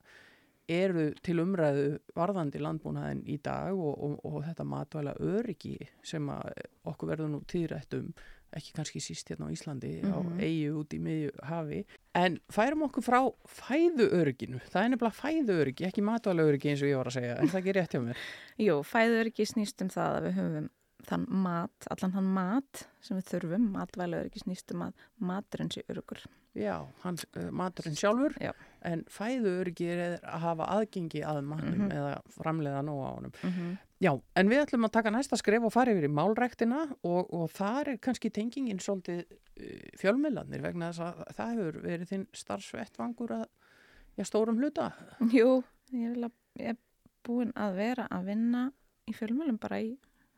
[0.70, 6.52] eru til umræðu varðandi landbúnaðin í dag og, og, og þetta matvæla öryggi sem að
[6.86, 8.14] okkur verður nú tíðrætt um
[8.58, 10.40] ekki kannski síst hérna á Íslandi á Mhm.
[10.40, 11.86] eigu út í miðju hafi
[12.16, 16.82] en færum okkur frá fæðu örygginu það er nefnilega fæðu öryggi, ekki matvæla öryggi eins
[16.82, 18.18] og ég var að segja, er það ekki rétt hjá mér?
[18.68, 20.70] Jú, fæður ekki snýst um það að við höfum
[21.10, 25.82] þann mat, allan þann mat sem við þurfum, matvælaður ekki snýst um að maturinn sé
[25.90, 26.20] örugur.
[26.58, 28.52] Já, hans, uh, maturinn sjálfur Já.
[28.84, 31.92] en fæðu öryggi er að hafa aðgengi að matnum Mhm.
[31.94, 33.78] eða framleiða nóg á honum Mm -hmm.
[34.00, 37.50] Já, en við ætlum að taka næsta skref og fara yfir í málræktina og, og
[37.52, 43.34] þar er kannski tengingin svolítið uh, fjölmiðlanir vegna þess að það hefur verið þinn starfsvettvangur
[43.42, 43.44] að
[44.16, 44.92] já, stórum hluta.
[45.36, 45.58] Jú,
[45.92, 46.32] ég, að,
[46.62, 46.80] ég er
[47.28, 48.64] búin að vera að vinna
[49.10, 49.92] í fjölmjölum bara í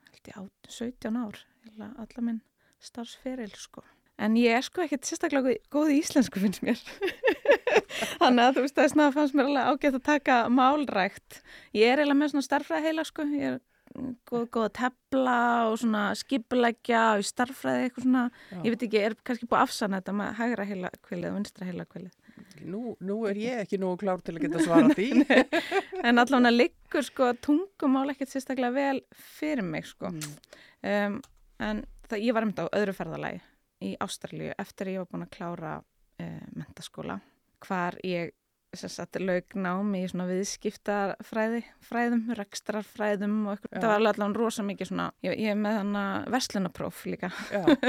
[0.09, 2.41] held ég, át- 17 ár, eiginlega alla minn
[2.81, 3.85] starfsferil sko.
[4.21, 6.77] En ég er sko ekkert sérstaklega góð- í íslensku finnst mér.
[8.21, 11.41] Þannig að þú veist að það fannst mér alveg ágætt að taka málrækt.
[11.73, 13.25] Ég er eiginlega með svona starffræði heila sko.
[13.33, 13.57] Ég er
[13.95, 15.37] mm, góð, góð að tepla
[15.71, 18.23] og svona skipuleggja og í starffræði eitthvað svona.
[18.51, 18.57] Já.
[18.61, 21.69] Ég veit ekki, er kannski búið að afsanna þetta með hægra heila kvilið og vinstra
[21.71, 22.17] heila kvilið.
[22.61, 25.09] Nú, nú er ég ekki nógu klár til að geta svara því.
[26.07, 29.01] En allan að liggur sko tungumál ekkert sérstaklega vel
[29.39, 30.13] fyrir mig sko.
[30.13, 30.35] Mm.
[30.81, 31.17] Um,
[31.61, 33.41] en það, ég var einmitt á öðru ferðalagi
[33.81, 37.19] í Ástralíu eftir að ég var búin að klára uh, mentaskóla
[37.61, 38.35] hvar ég
[38.77, 43.81] sem sagt lauk námi í svona viðskiptafræði, fræðum, rekstrarfræðum og eitthvað.
[43.83, 47.31] Það var allan rosa mikið svona, ég, ég með hana verslunapróf líka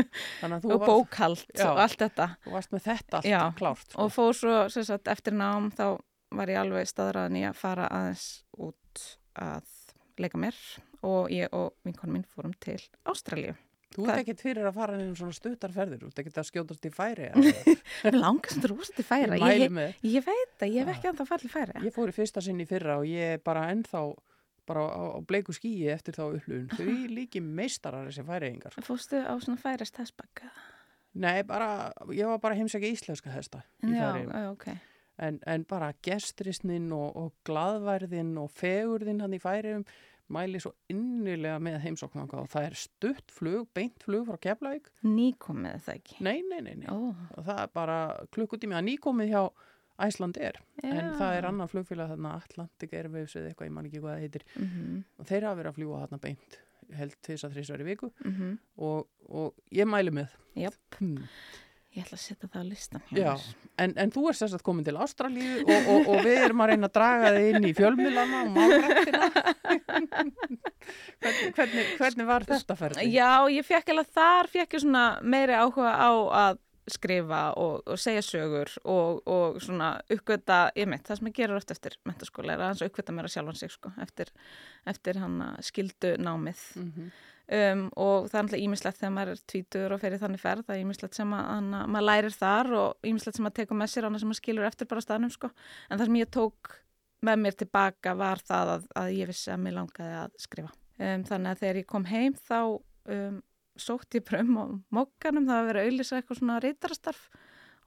[0.42, 1.68] og bókhald Já.
[1.70, 2.28] og allt þetta.
[2.42, 3.86] þú varst með þetta allt Já, klárt.
[3.86, 4.02] Sko.
[4.02, 5.86] og fór svo sagt, eftir nám þá
[6.34, 8.26] var ég alveg staðræðin í að fara aðeins
[8.58, 9.06] út
[9.38, 9.76] að
[10.18, 10.58] leika mér
[11.06, 13.54] og ég og vinkonu mín fórum til Ástralíu.
[13.92, 16.92] Þú ert ekkert fyrir að fara inn svona stuttarferðir, þú ert ekkert að skjótast í
[16.94, 17.30] færi.
[18.16, 19.38] Langast að rosa til færa.
[19.52, 21.82] Ég Ég, ég veit að ég hef ekki anþá farið til færa.
[21.86, 24.04] Ég fór í fyrsta sinn í fyrra og ég bara ennþá
[24.66, 26.68] bara á, á bleiku skíi eftir þá upplifun.
[26.70, 28.76] Þau líki meistarar þessi færiðingar.
[28.86, 30.48] Fóstu á svona færist hestbakka?
[31.18, 34.30] Nei, bara, ég var bara að heimsækja íslenska hesta í Já, færiðum.
[34.32, 34.68] já, ok.
[35.22, 39.82] En, en bara gestrisnin og, og gladværðin og fegurðin hann í færiðum
[40.32, 44.88] mæli svo innilega með heimsóknanga og það er stutt flug, beint flug frá Keflavík.
[45.06, 46.18] Nýkomið það ekki?
[46.24, 46.88] Nei, nei, nei, nei.
[46.92, 48.00] Og það er bara
[48.34, 49.44] klukkutími að nýkomið hjá
[50.02, 50.58] Æsland er.
[50.82, 51.08] En já.
[51.20, 54.46] það er annan flugfélag þarna Atlantic Airwaves eða eitthvað, ég man ekki hvað það heitir.
[54.56, 56.60] Mhm, Og þeir hafa verið að fljúa þarna beint
[56.96, 58.54] held þess að þrísvar í viku mhm.
[58.84, 60.32] og, og ég mæli með.
[60.58, 60.80] Jöp.
[60.98, 61.28] Hmm.
[61.92, 63.68] Ég ætla að setja það á listan hjá Já, mér.
[63.84, 66.70] en, en þú ert þess að komin til Ástralíu og, og, og við erum að
[66.72, 69.28] reyna að draga þig inn í fjölmiðlana og málrættina.
[71.20, 73.06] hvernig, hvernig, hvernig var þetta ferði?
[73.12, 76.10] Já, ég fekk alveg þar, fekk ég svona meiri áhuga á
[76.46, 81.36] að skrifa og, og segja sögur og, og svona uppgöta, ég mitt, það sem ég
[81.36, 84.32] gerur oft eftir mentaskóla er að hans uppgöta mér að sjálfan sig sko, eftir,
[84.90, 87.12] eftir hann skildu námið Mm
[87.58, 90.66] um, og það er alltaf ímislegt þegar maður er tvítur og fer í þannig ferð,
[90.68, 93.92] það er ímislegt sem að hana, maður lærir þar og ímislegt sem maður tekur með
[93.92, 95.52] sér annað sem maður skilur eftir bara staðnum sko.
[95.88, 96.74] en það sem ég tók
[97.22, 100.72] með mér tilbaka var það að, að ég vissi að mér langaði að skrifa.
[100.98, 103.38] Um, þannig að þegar ég kom heim þá um,
[103.80, 104.64] sótt ég bara um á
[104.98, 107.22] mokkanum það var að auðlýsa eitthvað svona reytarastarf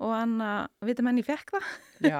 [0.03, 1.67] og hann að vita menn ég fekk það.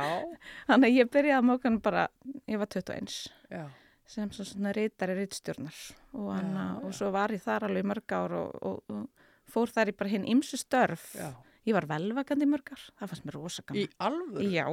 [0.70, 2.06] Þannig að ég byrjaði að mokkanum bara,
[2.52, 3.18] ég var 21
[3.52, 3.66] já,
[4.08, 5.78] sem svo svona reytari reytstjórnar
[6.14, 9.92] og, Já, og svo var ég þar alveg mörg ár og, og, og fór þar
[9.92, 11.32] í bara hinn ymsu störf já.
[11.66, 14.50] ég var velvakandi í mörg ár, það fannst mér rosa Í alvöru?
[14.54, 14.68] já,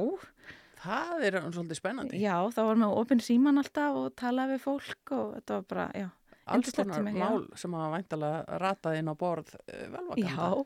[0.83, 2.17] Það er svolítið spennandi.
[2.19, 5.85] já, þá var með opinn síman alltaf og talaði við fólk og þetta var bara,
[5.95, 6.09] já
[6.43, 7.23] Alls konar tími, já.
[7.23, 10.65] mál sem hafa væntalega ratað inn á borð uh, velvakanda.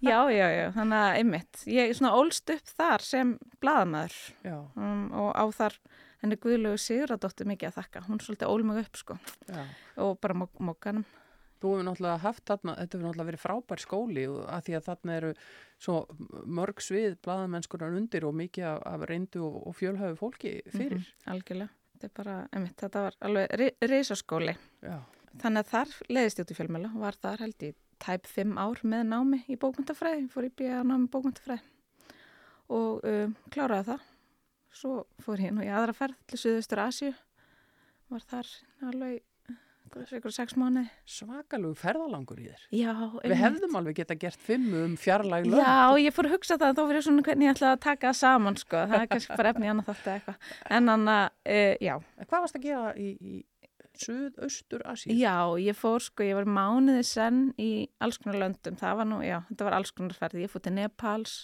[0.00, 4.16] já, já, já, já, þannig að einmitt, ég svona ólst upp þar sem blaðamæður
[4.48, 5.76] Já, um, og á þar
[6.22, 9.64] henni Guðlegu Siguradóttir mikið að þakka, hún svolítið ól mig upp sko já.
[10.02, 11.04] og bara mok mokkanum
[11.62, 15.18] Þú hefur náttúrulega haft þarna, þetta hefur náttúrulega verið frábær skóli að því að þarna
[15.20, 15.28] eru
[15.84, 15.98] svo
[16.58, 20.98] mörg svið blaðamennskunar undir og mikið af, af reyndu og, og fjölhæfu fólki fyrir.
[20.98, 23.54] Mhm, algjörlega, þetta er bara, einmitt, þetta var alveg
[24.82, 24.96] Já.
[25.44, 28.58] þannig að þar leiðist ég út í fjölmjöla og var þar held ég tæp fimm
[28.58, 31.62] ár með námi í bókmyndafræði, fór í bíða námi bókmyndafræði
[32.72, 34.10] og um, kláraði það.
[34.72, 37.12] Svo fór ég nú í aðra ferð til Suðaustur Asju,
[38.12, 38.48] var þar
[38.88, 39.20] alveg
[39.92, 40.86] ykkur sex mánuði.
[41.04, 42.62] Svakalegu ferðalangur í þér.
[42.72, 45.60] Já, Við hefðum alveg geta gert fimmu um fjarlæg lög.
[45.60, 48.18] Já, ég fór að hugsa það, þá fyrir svona hvernig ég ætla að taka það
[48.22, 48.84] saman, sko.
[48.88, 50.46] Það er kannski bara efni annað þátt eða eitthvað.
[50.78, 51.24] En hann að,
[51.56, 53.34] uh, já, En Hvað varst að gera í, í
[54.02, 55.16] Suðaustur Asíu?
[55.20, 57.68] Já, ég fór sko, ég var mánuði senn í
[58.00, 60.72] alls konar löndum, það var nú, já, þetta var alls konar ferði, ég fór til
[60.78, 61.36] Nepals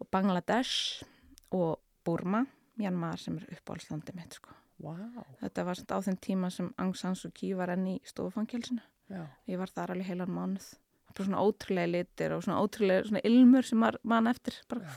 [0.00, 1.04] og Bangladesh
[1.52, 1.76] og
[2.08, 2.42] Burma,
[2.80, 4.54] Myanmar sem er uppáhaldslandi mitt sko.
[4.80, 4.92] Vá,
[5.40, 9.24] Þetta var á þeim tíma sem Aung San Suu Kyi var enn í stofangelsinu, já.
[9.50, 10.68] ég var þar alveg heilan mánuð,
[11.08, 14.92] það var svona ótrúlega litir og svona ótrúlega svona ilmur sem var mann eftir, bara,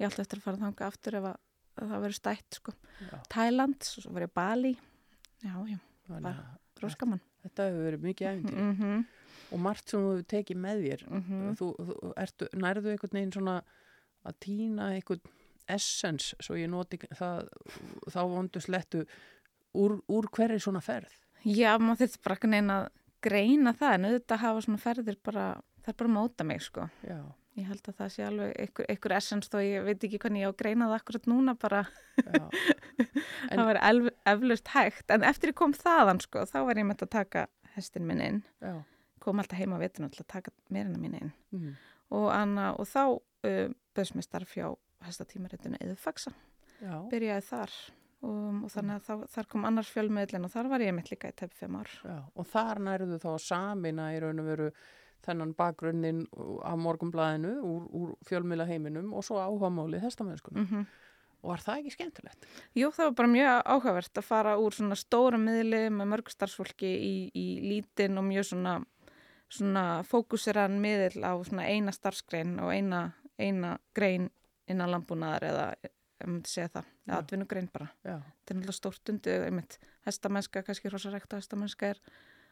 [0.00, 1.36] ég ætla eftir að fara þanga aftur ef að,
[1.76, 2.74] að það verið stætt sko.
[3.04, 3.18] já.
[3.36, 4.72] Þæland, svo var ég Bali,
[5.44, 7.20] já, já, Þannig að roskamann.
[7.44, 9.04] Þetta hefur verið mikið æfintir Mm -hmm.
[9.52, 11.04] og margt sem þú hefur tekið með þér.
[11.10, 11.54] Mhm.
[11.60, 13.62] Þú, þú ertu, nærðu einhvern veginn svona
[14.24, 15.20] að týna einhvern
[15.74, 17.48] essens, svo ég noti það,
[18.12, 19.04] þá vondu slettu
[19.78, 21.12] úr, úr hverri svona ferð.
[21.46, 22.88] Já, maður þurfti bara ekki neina að
[23.24, 25.44] greina það en auðvitað hafa svona ferðir bara,
[25.84, 26.88] það er bara móta mig sko.
[27.06, 27.20] Já,
[27.58, 30.48] Ég held að það sé alveg einhver, einhver essens þó ég veit ekki hvernig ég
[30.48, 31.80] á að greina það akkurat núna bara,
[33.50, 33.80] það var
[34.32, 37.42] eflust hægt en eftir ég kom þaðan sko, þá var ég með að taka
[37.74, 38.76] hestin minn inn, já.
[39.22, 41.74] kom alltaf heima á vetinu til að taka meirina mín inn Mm.
[42.14, 44.68] og, anna, og þá uh, böðs mér starf hjá
[45.06, 46.32] hestatímaritinu eða faxa,
[47.10, 47.74] byrjaði þar
[48.20, 51.32] og, og þannig að þá, þar kom annars fjölmiðlin og þar var ég mitt líka
[51.32, 51.92] í tæp fimm ár.
[52.04, 52.18] já.
[52.34, 54.72] Og þar nærðu þá samina í raun og veru
[55.24, 56.24] þennan bakgrunnin
[56.64, 60.66] af morgunblæðinu úr, úr fjölmila heiminum og svo áhugamálið hestamennskunum.
[60.66, 60.90] Mm
[61.40, 62.48] Og var það ekki skemmtilegt?
[62.76, 66.90] Jú, það var bara mjög áhugavert að fara úr svona stóra miðli með mörg starfsfólki
[66.90, 68.74] í, í lítinn og mjög svona,
[69.48, 73.06] svona fókusiran miðil á svona eina starfsgrein og eina,
[73.40, 74.28] eina grein
[74.70, 77.88] innan landbúnaðar eða, ef maður segja það, eða atvinnugrein bara.
[78.04, 82.02] Þetta er náttúrulega stórt einmitt, hestamennska, kannski hrosarekta hestamennska er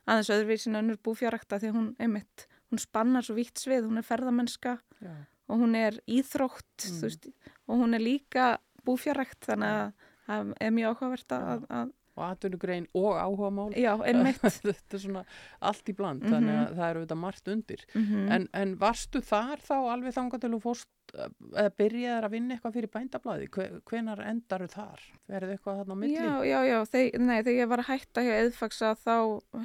[0.09, 4.07] aðeins öðruvísin önnur búfjárekta því að hún, einmitt, hún spannar svo vítt svið, hún er
[4.09, 5.15] ferðamennska já.
[5.49, 7.01] og hún er íþrótt Mm.
[7.03, 7.29] veist,
[7.67, 9.93] og hún er líka búfjárrekt þannig að
[10.29, 13.73] það er mjög áhugavert að, að Og atvinnugrein og áhugamál.
[13.79, 15.25] já, Þetta er svona
[15.63, 16.33] allt í bland, Mhm.
[16.35, 17.85] þannig að það eru þetta margt undir.
[17.95, 22.35] mm En, en varstu þar þá alveg þangað til þú fórst eh, eða byrjaðir að
[22.35, 23.49] vinna eitthvað fyrir bændablaði?
[23.55, 25.01] Hve, hvenar endaru þar?
[25.31, 26.15] Verðu eitthvað þarna á milli?
[26.19, 29.15] já, já, já, þeir, nei, þegar ég var að hætta hjá eðfaksa þá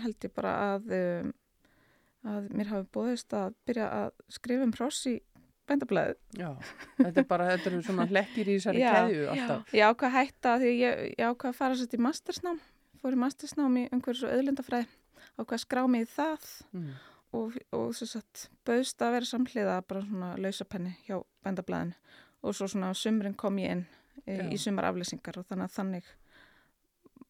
[0.05, 1.33] held ég bara að um,
[2.23, 5.17] að mér hafi bóðist að byrja að skrifa um hross í
[5.69, 6.49] bændablaðið Já,
[6.99, 9.73] þetta er bara, þetta eru svona hlekkir í þessari Já, keðju alltaf.
[9.77, 12.59] ég ákvað að hætta því ég, ég ákvað að fara sér í mastersnám
[13.03, 14.87] fór í mastersnám í umhverfis og auðlindafræði
[15.39, 16.93] ákvað að skrá mig í það Mm.
[17.33, 21.95] og, og svo satt bauðst að vera samhliða bara svona lausapenni hjá bændablaðinu
[22.43, 23.85] og svo svona á sumrin kom ég inn
[24.27, 24.43] e, Já.
[24.53, 26.11] í sumar aflýsingar og þannig að þannig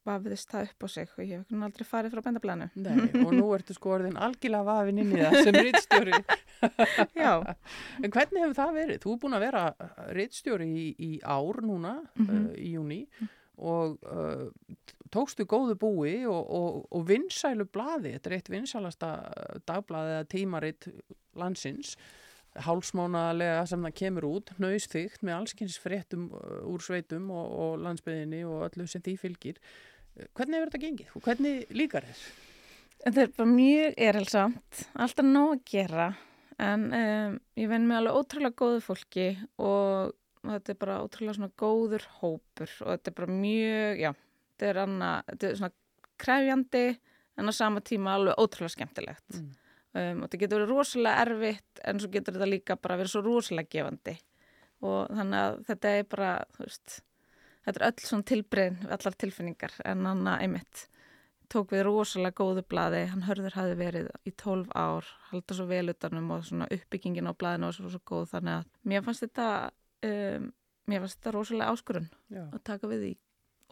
[0.08, 3.46] vafiðist það upp á sig og ég hef aldrei farið frá bændablaðinu Nei, og nú
[3.58, 6.20] ertu sko orðin algjörlega vafin inn í það sem rittstjóri.
[7.24, 7.32] Já,
[8.04, 9.00] En hvernig hefur það verið?
[9.04, 9.64] Þú er búin að vera
[10.18, 12.44] rittstjóri í, í ár núna, Mhm.
[12.50, 13.02] uh, í júni,
[13.64, 14.50] og uh,
[15.14, 19.10] tókstu góðu búi og, og, og vinsælu blaði, þetta er eitt vinsælasta
[19.70, 20.88] dagblaði eða tímaritt
[21.38, 21.96] landsins,
[22.68, 28.44] hálsmánaðlega sem það kemur út, nöysþygt með allskynns fréttum uh, úr sveitum og, og landsbyðinni
[28.50, 29.62] og öllu sem því fylgir.
[30.14, 31.14] Hvernig hefur þetta gengið?
[31.26, 32.26] Hvernig líkar þér?
[33.04, 36.10] þetta er bara mjög erilsamt, alltaf nóg að gera
[36.64, 39.30] en um, ég venn með alveg ótrúlega góðu fólki
[39.62, 44.12] og þetta er bara ótrúlega svona góður hópur og þetta er bara mjög, já,
[44.54, 45.74] þetta er, anna, þetta er svona
[46.24, 46.84] krefjandi
[47.40, 49.40] en á sama tíma alveg ótrúlega skemmtilegt.
[49.40, 49.50] Mm.
[49.94, 53.24] Um, og þetta getur verið rosalega erfitt en svo getur þetta líka bara verið svo
[53.26, 54.16] rosalega gefandi
[54.84, 56.96] og þannig að þetta er bara, þú veist,
[57.66, 60.88] þetta er öll svona tilbreyðin, allar tilfinningar en hann að einmitt
[61.54, 65.86] tók við rosalega góðu blaði, hann hörður hafi verið í 12 ár, halda svo vel
[65.94, 68.26] utanum og svona uppbyggingin á blaðinu var svo, svo góð.
[68.32, 69.48] Þannig að mér fannst þetta
[70.10, 70.50] um,
[70.90, 72.44] mér fannst þetta rosalega áskurun Já.
[72.48, 73.14] að taka við því.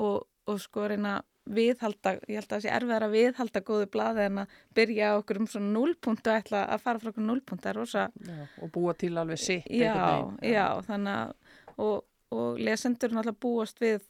[0.06, 0.18] Og,
[0.52, 1.16] og sko reyna
[1.52, 5.40] viðhalda, ég held að það sé erfiðar að viðhalda góðu blaði en að byrja okkur
[5.42, 8.72] um svona núlpunkt og ætla að fara frá okkur núlpunkt, það er rosa Já, og
[8.76, 9.96] búa til alveg sitt já,
[10.46, 11.34] já, þannig að
[11.82, 14.04] og, og lesendur náttúrulega búast við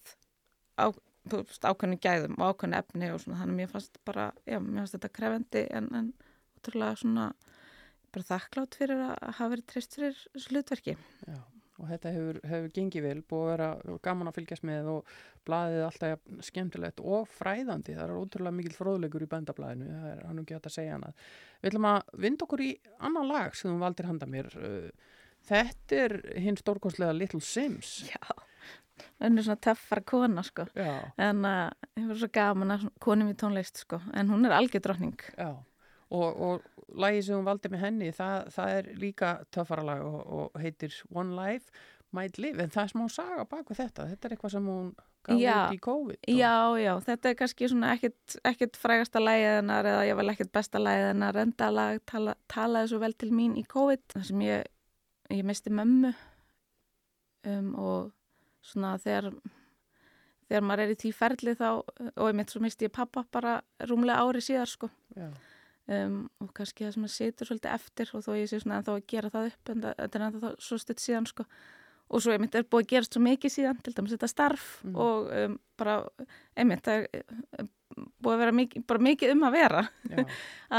[0.77, 0.89] á,
[1.31, 4.97] ákveðnu gæðum og ákveðnu efni og svona þannig að mér fannst bara, já, mér fannst
[4.97, 6.11] þetta krefendi en, en
[6.57, 7.31] ótrúlega svona
[8.11, 11.39] bara þakklátt fyrir að hafa verið treyst fyrir þessu hlutverki Já,
[11.77, 15.13] og þetta hefur, hefur gengið vel, búið að vera gaman að fylgjast með og
[15.47, 20.43] blaðið alltaf skemmtilegt og fræðandi, það er ótrúlega mikil fróðleikur í bændablaðinu, það er hann
[20.43, 21.09] ekki hægt að segja hana.
[21.61, 22.69] Við ætlum að vinda okkur í
[22.99, 24.51] annan lag sem þú valdir handa mér.
[24.59, 25.17] Uh,
[25.49, 27.95] Þetta er hinn stórkostlega Little Sims.
[28.09, 28.21] Já,
[29.21, 30.67] hún er svona töffara kona sko.
[30.77, 34.01] Já, En uh, ég var svo gaman að konum í tónlist sko.
[34.13, 35.17] En hún er algjör drottning.
[35.37, 35.51] já.
[36.11, 40.17] Og, og lagið sem hún valdi með henni, það, það er líka töffara lag og,
[40.27, 41.71] og heitir One Life
[42.11, 44.09] Might Live, en það er smá saga bak við þetta.
[44.09, 44.89] Þetta er eitthvað sem hún
[45.23, 45.37] gaf
[45.69, 46.17] út í COVID.
[46.27, 50.33] og- Já, já, þetta er kannski svona ekkit, ekkit frægasta lagið hennar eða ég vel
[50.33, 54.43] ekkit besta lagið hennar endalag tala, talaði svo vel til mín í COVID þar sem
[54.49, 54.67] ég,
[55.37, 56.11] ég misti mömmu
[57.47, 58.11] um, og
[58.61, 59.31] svona þegar
[60.51, 63.59] þegar maður er í tí ferli þá og ég mitt svo misti ég pappa bara
[63.87, 64.89] rúmlega ári síðar sko.
[65.91, 68.93] Um, og kannski það sem að situr svolítið eftir og þó ég sé svona ennþá
[68.95, 71.45] að gera það upp en það, er ennþá svo stutt síðan sko.
[72.11, 74.95] Og svo einmitt er búið að gerast svo mikið síðan til dæmis þetta starf Mm.
[74.99, 75.95] og um, bara
[76.59, 77.25] einmitt það er
[77.63, 77.69] um,
[78.21, 79.83] búið að vera mikið, bara mikið um að vera.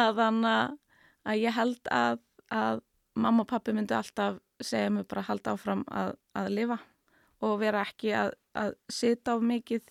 [0.02, 0.78] Að þannig
[1.24, 2.20] að ég held að,
[2.52, 2.82] að
[3.14, 6.78] mamma og pappi myndi alltaf segja mig bara að halda áfram að, að lifa
[7.42, 9.88] og vera ekki að, að sita of mikið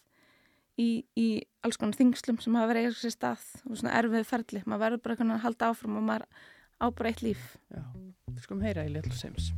[0.79, 1.27] í, í
[1.61, 5.03] alls konar þingslum sem hafa verið eitthvað sér stað og svona erfið ferli, maður verður
[5.05, 6.27] bara að halda áfram og maður
[6.81, 7.83] á bara eitt líf Já.
[8.31, 9.51] Við skulum heyra í Little Sims.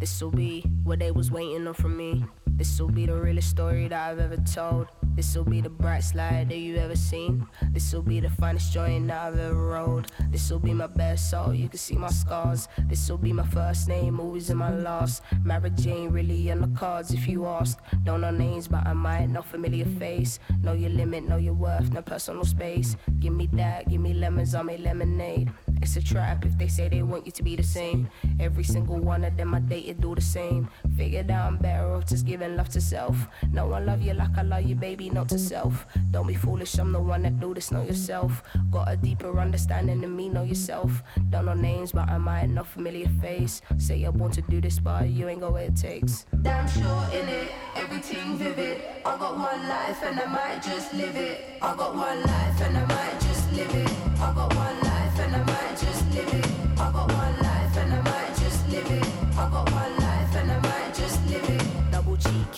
[0.00, 2.24] This'll be what they was waiting on from me.
[2.56, 4.88] This'll be the realest story that I've ever told.
[5.16, 7.46] This'll be the bright slide that you ever seen.
[7.72, 10.06] This'll be the finest joint I've ever rode.
[10.30, 12.68] This'll be my best soul, you can see my scars.
[12.88, 15.22] This'll be my first name, always in my last.
[15.44, 17.78] Marriage ain't really on the cards if you ask.
[18.04, 20.38] Don't know names, but I might know familiar face.
[20.62, 22.96] Know your limit, know your worth, no personal space.
[23.18, 25.50] Give me that, give me lemons, I make lemonade.
[25.82, 28.08] It's a trap if they say they want you to be the same.
[28.38, 30.68] Every single one of them I dated do the same.
[30.96, 33.16] Figured out I'm better off just giving love to self.
[33.50, 35.86] No one love you like I love you, baby, not to self.
[36.10, 38.42] Don't be foolish, I'm the one that do this, know yourself.
[38.70, 41.02] Got a deeper understanding than me, know yourself.
[41.30, 43.62] Don't know names, but I might know familiar face.
[43.78, 46.26] Say you're born to do this, but you ain't got what it takes.
[46.42, 48.82] Damn sure in it, everything vivid.
[49.04, 51.40] I got one life and I might just live it.
[51.62, 53.90] I got one life and I might just live it.
[54.20, 54.89] I got one life
[56.12, 57.19] might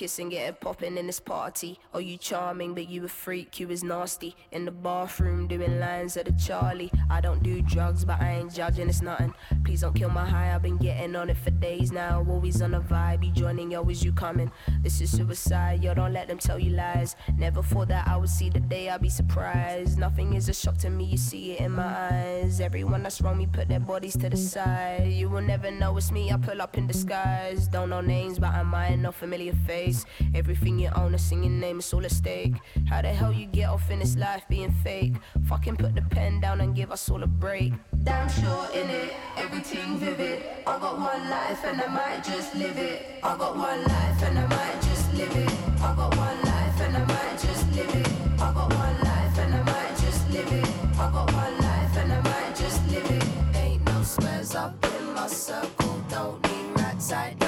[0.02, 1.78] kissing, get it popping in this party.
[1.94, 4.34] Oh, you charming, but you a freak, you is nasty.
[4.50, 6.90] In the bathroom doing lines of the Charlie.
[7.08, 9.32] I don't do drugs, but I ain't judging, it's nothing.
[9.64, 12.26] Please don't kill my high, I've been getting on it for days now.
[12.28, 14.50] Always on a vibe, you joining, yo, is you coming?
[14.80, 17.14] This is suicide, yo, don't let them tell you lies.
[17.38, 19.98] Never thought that I would see the day, I'll be surprised.
[19.98, 22.60] Nothing is a shock to me, you see it in my eyes.
[22.60, 25.12] Everyone that's wrong me put their bodies to the side.
[25.12, 27.68] You will never know it's me, I pull up in disguise.
[27.68, 29.52] Don't know names, but I might know familiar
[29.92, 30.04] face.
[30.34, 32.54] Everything you own, a singing name, it's all at stake.
[32.88, 35.14] How the hell you get off in this life being fake?
[35.48, 37.72] Fucking put the pen down and give us all a break.
[38.02, 40.42] Damn sure in it, everything vivid.
[40.66, 43.20] I got one life and I might just live it.
[43.22, 45.52] I got one life and I might just live it.
[45.80, 48.08] I got one life and I might just live it.
[48.40, 50.68] I got one life and I might just live it.
[50.98, 53.56] I got one life and I might just live it.
[53.56, 56.04] Ain't no squares up in my circle.
[56.08, 57.41] Don't need rats, I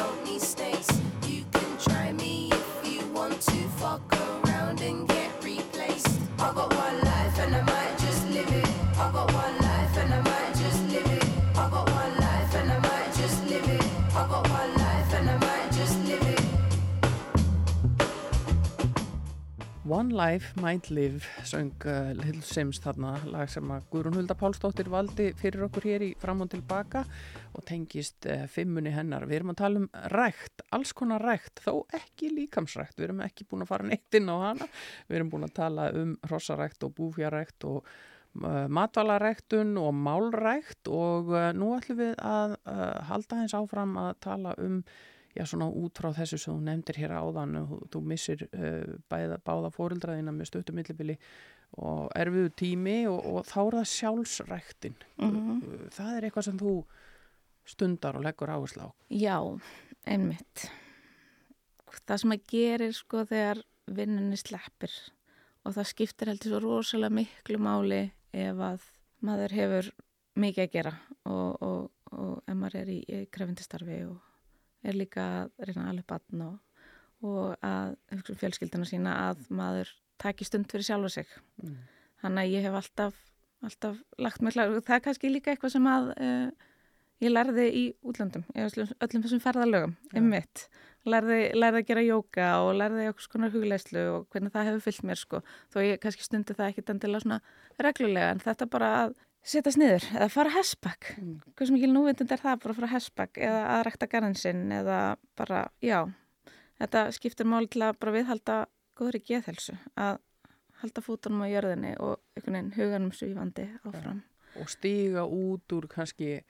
[19.87, 24.89] One Life Might Live söng uh, Little Sims þarna lag sem að Guðrún Hulda Pálsdóttir
[24.89, 27.03] valdi fyrir okkur hér í fram og tilbaka
[27.53, 29.26] og tengist uh, fimmunni hennar.
[29.28, 32.97] Við erum að tala um rækt, alls konar rækt, þó ekki líkamsrækt.
[32.97, 34.72] Við erum ekki búin að fara neitt inn á hana.
[35.11, 41.35] Við erum búin að tala um hrossarækt og búfjarækt og uh, matvalaræktun og málrækt og
[41.37, 44.80] uh, nú ætlum við að uh, halda eins áfram að tala um
[45.35, 49.41] já, svona út frá þessu sem þú nefndir hér áðan og þú missir uh, bæða,
[49.45, 51.18] báða fóreldraðina með stöttum millibili
[51.74, 54.97] og erfiðu tími og, og þá er það sjálfsræktin.
[55.18, 55.91] Mhm.
[55.95, 56.74] Það er eitthvað sem þú
[57.66, 58.89] stundar og leggur áherslu á.
[59.11, 59.39] Já,
[60.07, 60.68] einmitt.
[62.05, 63.62] Það sem að gerir sko þegar
[63.95, 64.93] vinnunni sleppir
[65.64, 68.03] og það skiptir heldur svo rosalega miklu máli
[68.35, 68.87] ef að
[69.24, 69.91] maður hefur
[70.41, 70.93] mikið að gera
[71.30, 74.34] og, og, og ef maður er í, í krefindistarfi og
[74.85, 76.85] er líka að reyna alveg batn og,
[77.24, 79.91] og að hugsa um fjölskylduna sína að maður
[80.22, 81.35] taki stund fyrir sjálfa sig.
[81.62, 81.76] Mm.
[82.22, 83.18] Þannig að ég hef alltaf,
[83.64, 86.70] alltaf lagt mig klar og það er kannski líka eitthvað sem að uh,
[87.24, 90.16] ég lærði í útlöndum, öllum, þessum ferðalögum, Já.
[90.18, 90.66] einmitt.
[91.05, 95.05] Lærði, lærði að gera jóka og lærði okkur skonar hugleislu og hvernig það hefur fyllt
[95.05, 95.41] mér sko.
[95.74, 97.41] Þó ég kannski stundi það ekkit endilega svona
[97.85, 99.12] reglulega en þetta bara að
[99.45, 101.11] setjast niður eða fara hessbakk.
[101.20, 101.34] Mm.
[101.55, 104.62] Hvað sem ekki núvitund er það bara að fara hessbakk eða að rækta garðin sinn
[104.72, 104.99] eða
[105.36, 105.99] bara, já,
[106.80, 108.59] þetta skiptir máli til að bara viðhalda
[108.99, 110.18] góðri geðhelsu að
[110.82, 114.22] halda fótunum á jörðinni og einhvern veginn huganum svífandi áfram.
[114.61, 116.40] og stíga út úr kannski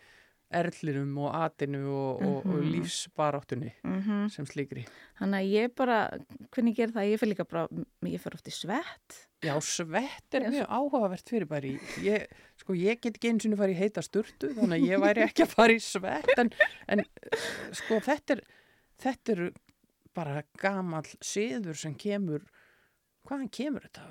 [0.55, 2.73] erlinum og atinu og, og, og Mhm.
[2.75, 4.87] lífsbaráttunni Mm sem slíkri.
[5.19, 5.97] Þannig að ég bara,
[6.53, 7.69] hvernig ger það, ég fyrir líka bara,
[8.05, 9.17] ég fyrir oft í svett.
[9.43, 11.63] Já, svett er mjög áhugavert fyrir bara
[12.01, 12.27] ég,
[12.65, 15.45] sko ég get ekki eins og fara í heita sturtu þannig að ég væri ekki
[15.45, 16.51] að fara í svett en,
[16.89, 17.45] en eh,
[17.77, 18.45] sko þetta er,
[19.05, 19.45] þetta er
[20.15, 22.45] bara gamall siður sem kemur,
[23.27, 24.05] hvaðan kemur þetta?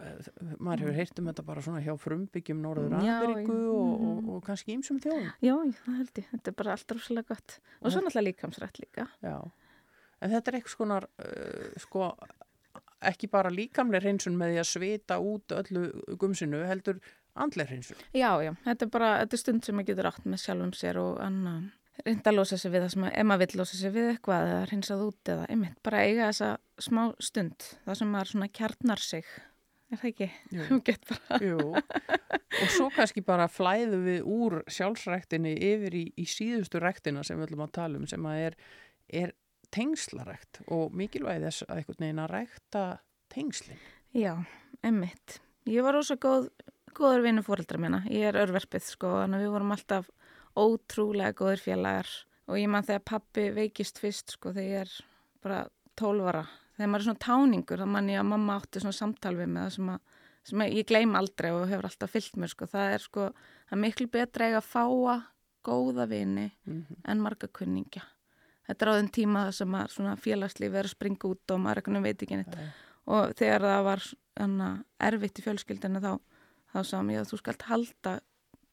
[0.58, 4.32] Maður hefur heyrt um þetta bara svona hjá frumbyggjum Norður Ameríku og, og, mhm.
[4.36, 5.32] og kannski ímsum þjóðum.
[5.43, 7.60] Já, það held ég, þetta er bara allt rosalega gott.
[7.82, 9.08] Og svo náttúrulega líkamsrætt líka.
[9.24, 9.38] Já,
[10.20, 12.10] en þetta er eitthvað skonar, uh, sko,
[13.14, 15.88] ekki bara líkamlega hreinsun með því að svita út öllu
[16.20, 16.99] gumsinu, heldur
[17.36, 18.01] andlega hreinsun.
[18.13, 20.99] Já, já, þetta er bara, þetta er stund sem maður getur átt með sjálfum sér
[21.01, 21.53] og anna,
[22.03, 24.51] reynda að losa sig við það sem að, ef maður vill losa sig við eitthvað
[24.51, 26.51] eða hreinsað út eða einmitt, bara eiga þessa
[26.88, 29.29] smá stund, það sem maður svona kjarnar sig,
[29.93, 30.29] er það ekki?
[30.57, 30.79] Jú.
[31.43, 37.39] Jú, og svo kannski bara flæðu við úr sjálfsræktinni yfir í, í síðustu ræktina sem
[37.39, 38.59] við ætlum að tala um sem að er,
[39.23, 39.34] er
[39.73, 42.84] tengslarækt og mikilvæg þess að einhvern veginn að rækta
[43.34, 43.81] tengslin.
[44.13, 44.36] já,
[44.86, 45.39] einmitt.
[45.69, 46.49] Ég var rosa góð,
[46.97, 50.09] góður vinnu fóreldra minna, ég er örverfið sko, þannig að við vorum alltaf
[50.59, 52.11] ótrúlega góðir félagar
[52.47, 54.95] og ég man þegar pappi veikist fyrst sko, þegar ég er
[55.43, 55.63] bara
[55.99, 56.45] 12 ára,
[56.77, 59.75] þegar maður er svona táningur þá man ég að mamma átti svona samtal við mig
[59.75, 60.17] sem, að,
[60.49, 63.77] sem að ég gleym aldrei og hefur alltaf fyllt mér sko, það er sko það
[63.77, 65.21] er miklu betra að fáa
[65.63, 68.03] góða vini Mm en marga kunningja.
[68.67, 71.59] Þetta er á þenn tíma það sem að svona félagslífi er að springa út og
[71.59, 72.55] maður veit ekki neitt.
[73.05, 74.03] Og þegar það var
[74.39, 74.69] hana,
[74.99, 76.19] erfitt í fjölskyldinu þá,
[76.74, 78.13] þá sagði mér að þú skalt halda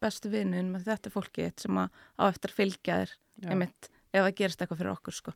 [0.01, 3.17] bestu vinnin með þetta þitt sem að á eftir fylgja þér
[3.51, 5.35] einmitt ef það gerist eitthvað fyrir okkur sko.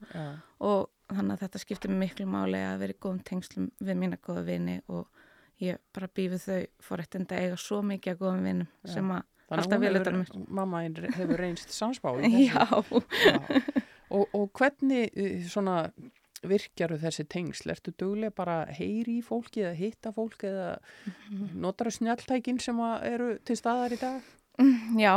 [0.65, 4.47] Og þannig að þetta skiptir miklu máli að vera í góðum tengslum við mína góða
[4.49, 5.07] vini og
[5.63, 6.59] ég bara býfið þau
[6.89, 8.93] fórættind að eiga svo mikið að góðum vinum Já.
[8.97, 13.35] sem að Alltaf utan um mamma hefur reynst samspá já, Já.
[14.09, 15.77] Og, og hvernig uh, svona
[16.51, 17.73] virkjaru þessi tengsl?
[17.75, 20.77] Ertu duglega bara að heyri í fólki eða hitta fólk eða
[21.55, 24.31] notar snjalltækin sem að eru til staðar í dag?
[25.05, 25.15] já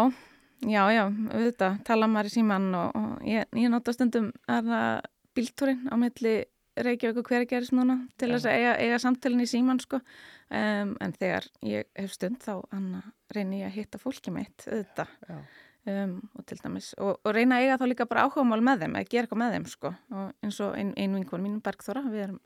[0.66, 5.02] já, já, auðvitað, tala maður í síman og, og ég, ég nota stundum aðra
[5.38, 6.38] bíltúrin á milli
[6.78, 10.92] Reykjavík og hverja gerist núna til þess að eiga, eiga samtælinn í síman sko um,
[11.02, 13.02] en þegar ég hef stund þá anna,
[13.34, 15.40] reyni ég að hitta fólki mitt auðvitað Já.
[15.88, 19.00] Um, og til dæmis og, og reyna að eiga þá líka bara áhugamál með þeim
[19.00, 22.24] að gera eitthvað með þeim sko og eins og ein, ein vinkon mín Bergþóra við
[22.28, 22.40] erum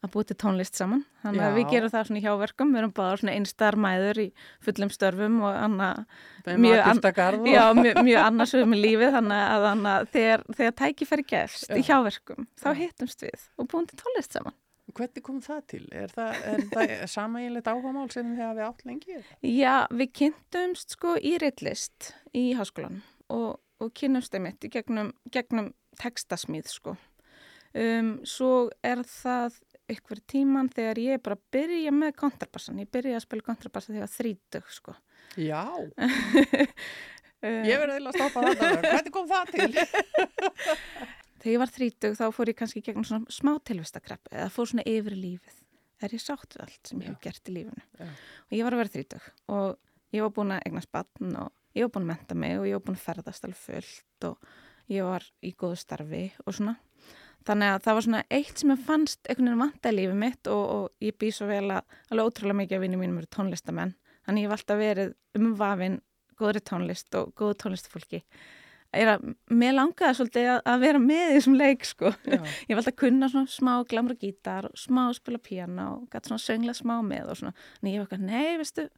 [0.00, 1.56] að búið til tónlist saman þannig að Já.
[1.58, 4.26] við gerum það svona í hjáverkum við erum bara svona einstar mæður í
[4.64, 5.98] fullum störfum og annað
[6.46, 7.02] Með Mjög an-
[7.50, 11.68] Já, mjög, mjög annars við með lífið þannig að, þannig að þegar, þegar tækifæri gefst
[11.76, 11.86] í Já.
[11.90, 14.56] hjáverkum þá hittumst við og búin til tónlist saman.
[14.96, 15.82] Hvernig kom það til?
[15.94, 16.40] Er það,
[16.72, 19.18] það samægilegt áhugamál sem þið hafið átt lengi?
[19.46, 23.00] Já, við kynntumst sko í reitlist í háskólan
[23.32, 26.96] og, og kynnumst einmitt í gegnum, gegnum textasmíð sko.
[27.70, 29.60] Um, svo er það
[29.90, 32.80] ykkur tíman þegar ég bara byrja með kontrabassan.
[32.82, 34.94] Ég byrja að spila kontrabassa þegar þrítug sko.
[35.38, 35.62] Já,
[37.70, 38.70] ég verði að stoppa þetta.
[38.86, 39.70] Hvernig kom það til?
[41.40, 44.84] Þegar ég var þrítug þá fór ég kannski gegnum svona smá tilvistakrepp eða fór svona
[44.88, 45.60] yfir lífið.
[46.00, 47.84] Er ég sátt við allt sem ég hef gert í lífinu?
[47.96, 48.10] Já.
[48.48, 51.86] Og ég var að vera þrítug og ég var búin að eignast batn og ég
[51.86, 54.52] var búin að menta mig og ég var búin að ferðast alveg fullt og
[54.90, 56.76] ég var í góðu starfi og svona.
[57.48, 60.50] Þannig að það var svona eitt sem ég fannst einhvern veginn vanta í lífið mitt
[60.52, 63.94] og, og ég bý svo vel að alveg ótrúlega mikið af vinnum mínum eru tónlistamenn.
[64.26, 66.00] Þannig ég hef alltaf verið umvafin
[66.40, 68.20] góðri tónlist og góðu tónlistfólki.
[68.90, 72.10] Er að, mér langaði svolítið að, að vera með í þessum leik sko.
[72.68, 76.42] Ég valdi að kunna svona smá glamra gítar og smá spila píano og gæti svona
[76.42, 77.54] söngla smá með og svona.
[77.78, 78.88] En ég var eitthvað, nei, veistu,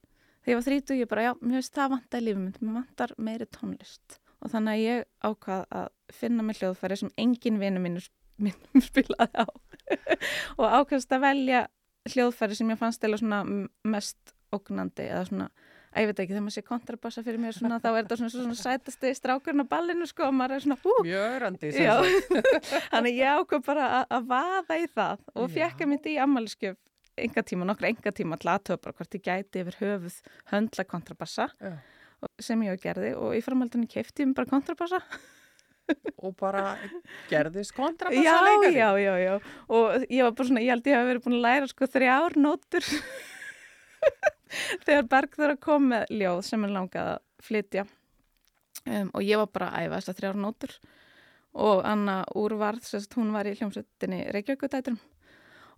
[0.41, 3.15] þegar ég var þrítu, ég bara, já, mér veist það vantar í lífum mér vantar
[3.21, 4.19] meiri tónlist.
[4.43, 8.01] Og þannig að ég ákvað að finna mig hljóðfæri sem engin vinur minn,
[8.43, 9.49] minn spilaði á.
[10.59, 11.67] og ákvaðast að velja
[12.09, 13.43] hljóðfæri sem ég fannst eða svona
[13.85, 15.51] mest ógnandi eða svona,
[15.93, 18.33] að ég veit ekki, þegar maður sé kontrabassa fyrir mér svona, þá er þetta svona,
[18.33, 21.73] svona sætasti strákurinn á ballinu sko og maður er svona, hú, mjög örandi.
[21.77, 21.97] Já,
[22.95, 25.53] þannig ég ákveð bara að- að vaða í það og að
[25.93, 26.79] myndi í ammæliskjöf
[27.23, 30.17] enga tíma, nokkra enga tíma til aðtöfa bara hvort ég gæti yfir höfuð
[30.55, 31.75] höndla kontrabassa Já.
[32.41, 35.03] sem ég gerði og í framhaldinu kefti ég mér bara kontrabassa.
[36.23, 36.79] Og bara
[37.29, 39.33] gerðist kontrabassa já, já, já, já.
[39.69, 42.37] Og ég var bara svona, ég held ég hafi verið búin að læra sko þrjár
[42.41, 42.87] nótur
[44.87, 47.87] þegar Bergþóra kom með ljóð sem er langað að flytja.
[48.83, 50.77] Um, og ég var bara að æfa þessar þrjár nótur.
[51.63, 55.01] Og Anna Úrvarð, sérst, hún var í hljómsveitinni Reykjavíkutæturum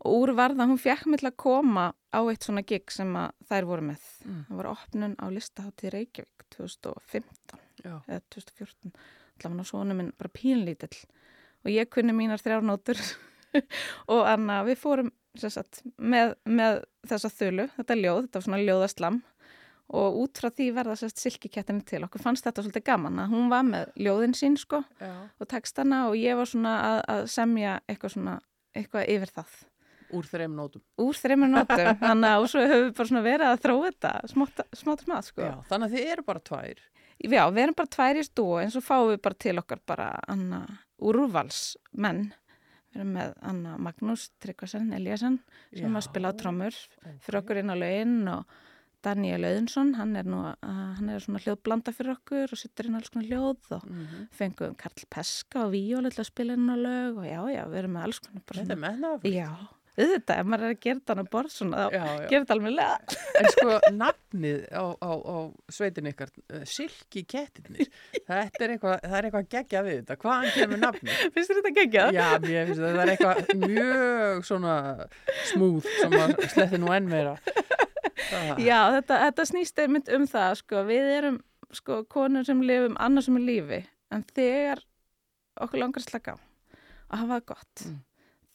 [0.05, 3.33] og Úrvarð að hún fekk mig til að koma á eitt svona gig sem að
[3.49, 4.09] þær voru með.
[4.25, 4.41] Mm.
[4.49, 7.95] það var opnun á listahátti Reykjavík 2015 Já.
[8.05, 8.93] eða 2014
[9.35, 10.99] allavega svona minn bara pínlítill.
[11.65, 13.01] Og ég kunni mínar þrjárnótur
[14.13, 15.11] og Anna við fórum
[15.43, 19.21] sagt, með, með þessa þölu, þetta ljóð, þetta var svona ljóðaslam.
[19.95, 22.23] Og út frá því verða sérst silkikettinni til okkur.
[22.25, 25.13] Fannst þetta svolítið gaman að hún var með ljóðin sín sko Já.
[25.37, 28.39] og textana og ég var svona að, að semja eitthvað svona,
[28.73, 29.59] eitthvað yfir það.
[30.15, 30.83] Úr þreim nótum.
[31.05, 34.65] Úr þreymur nótum, þannig að svo höfum við bara svona verið að þróa þetta smátt
[34.81, 35.45] smátt smátt sko.
[35.45, 36.83] Já, þannig að þið eru bara tvær.
[37.25, 40.09] Já, við erum bara tvær í stúu eins og fáum við bara til okkar bara
[40.33, 40.65] Anna
[41.05, 42.25] úrvalsmenn.
[42.95, 45.41] Við erum með Anna Magnús Tryggvasen Eliasson
[45.75, 45.99] sem Já.
[45.99, 46.77] að spila á trommur
[47.25, 48.55] fyrir okkur inn á lögin og
[49.05, 53.11] Daniel Auðunsson, hann er nú hann er svona hljóðblanda fyrir okkur og sittur inn alls
[53.13, 54.29] konar hljóð og mm -hmm.
[54.31, 57.79] fengum Karl Peska og Víóli til að spila inn á lög og já, já, við
[57.79, 59.35] erum með alls konar þetta er metnaðafullt.
[59.35, 59.51] Já,
[59.95, 61.99] auðvitað, ef maður er að gera þetta á borð svona, þá
[62.31, 63.19] gerir þetta alveg lega.
[63.41, 65.37] En sko, nafnið á, á, á
[65.77, 67.91] sveitin ykkar, uh, Silki kettirnir,
[68.27, 70.17] þetta er eitthvað, það er eitthvað geggja við þetta.
[70.25, 71.21] Hvaðan kemur nafnið?
[71.37, 72.19] Finnst þér þetta geggjað?
[72.19, 74.75] Já, mér finnst það, það er eitthvað mjög svona
[75.53, 77.37] smúð sem að sletti nú enn meira.
[78.25, 81.39] Það, Já, þetta, þetta snýst einmitt um það, sko, við erum
[81.75, 83.79] sko konur sem lifum annars sem er lífi,
[84.15, 84.83] en þegar
[85.65, 86.39] okkur langar að slaka á
[87.15, 87.99] að hafa það gott, Mm.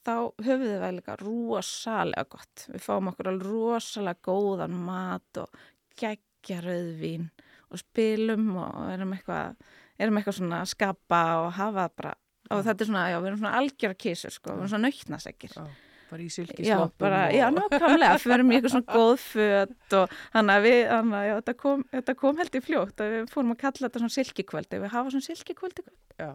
[0.07, 0.13] Þá
[0.45, 2.65] höfum við það líka rosalega gott.
[2.71, 5.59] Við fáum okkur alveg rosalega góðan mat og
[5.99, 7.27] geggja rauðvín
[7.69, 9.59] og spilum og erum eitthvað,
[9.99, 12.15] erum eitthvað svona að skapa og hafa það bara,
[12.49, 15.53] og þetta er svona, já, við erum svona algjör kísur, sko, við erum svona nautnasekkir.
[15.59, 15.67] já,
[16.09, 20.49] bara í silki Já, og, já, nákvæmlega, förum í eitthvað svona góð föt og hann
[20.55, 23.53] að við, hann að, já, þetta kom, þetta kom held í fljótt að við fórum
[23.53, 25.85] að kalla þetta svona silkikvöldi, við hafa svona silkikvöldi
[26.19, 26.31] Já,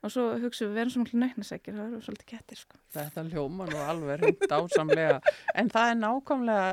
[0.00, 2.78] og svo hugsaum við, við erum svona nöknasekkir, það eru svolítið kettir, sko.
[2.94, 5.18] þetta hljóma nú alveg reynd ásamlega.
[5.54, 6.70] En það er nákvæmlega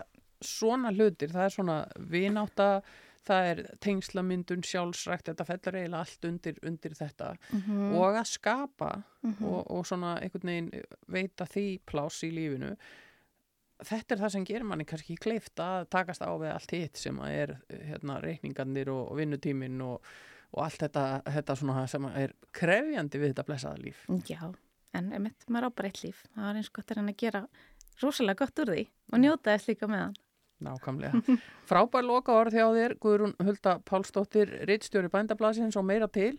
[0.54, 1.78] svona hlutir, það er svona
[2.14, 2.70] vináta,
[3.28, 7.34] það er tengslamyndun, sjálfsrækt, þetta fellur eiginlega allt undir, undir þetta.
[7.52, 8.92] Mm Og að skapa
[9.24, 9.44] -hmm.
[9.44, 10.72] og, og svona einhvern veginn
[11.08, 12.76] veita því pláss í lífinu
[13.86, 17.20] þetta er það sem gerir manni kannski kleift að takast á við allt hitt sem
[17.22, 20.10] að er hérna, reikningarnir og, og vinnutímin og,
[20.56, 21.58] og allt þetta, þetta
[21.92, 24.42] sem er krefjandi við þetta blessaða líf Já,
[24.98, 27.44] en einmitt, maður á bara eitt líf, það var eins gott er hann að gera
[28.02, 30.16] rosalega gott úr því og njóta þess líka með hann.
[30.58, 31.38] Nákvæmlega.
[31.70, 36.34] Frábær loka orð hjá þér, Guðrún Hulda Pálsdóttir, Ritstjóri Bændablasins og meira til.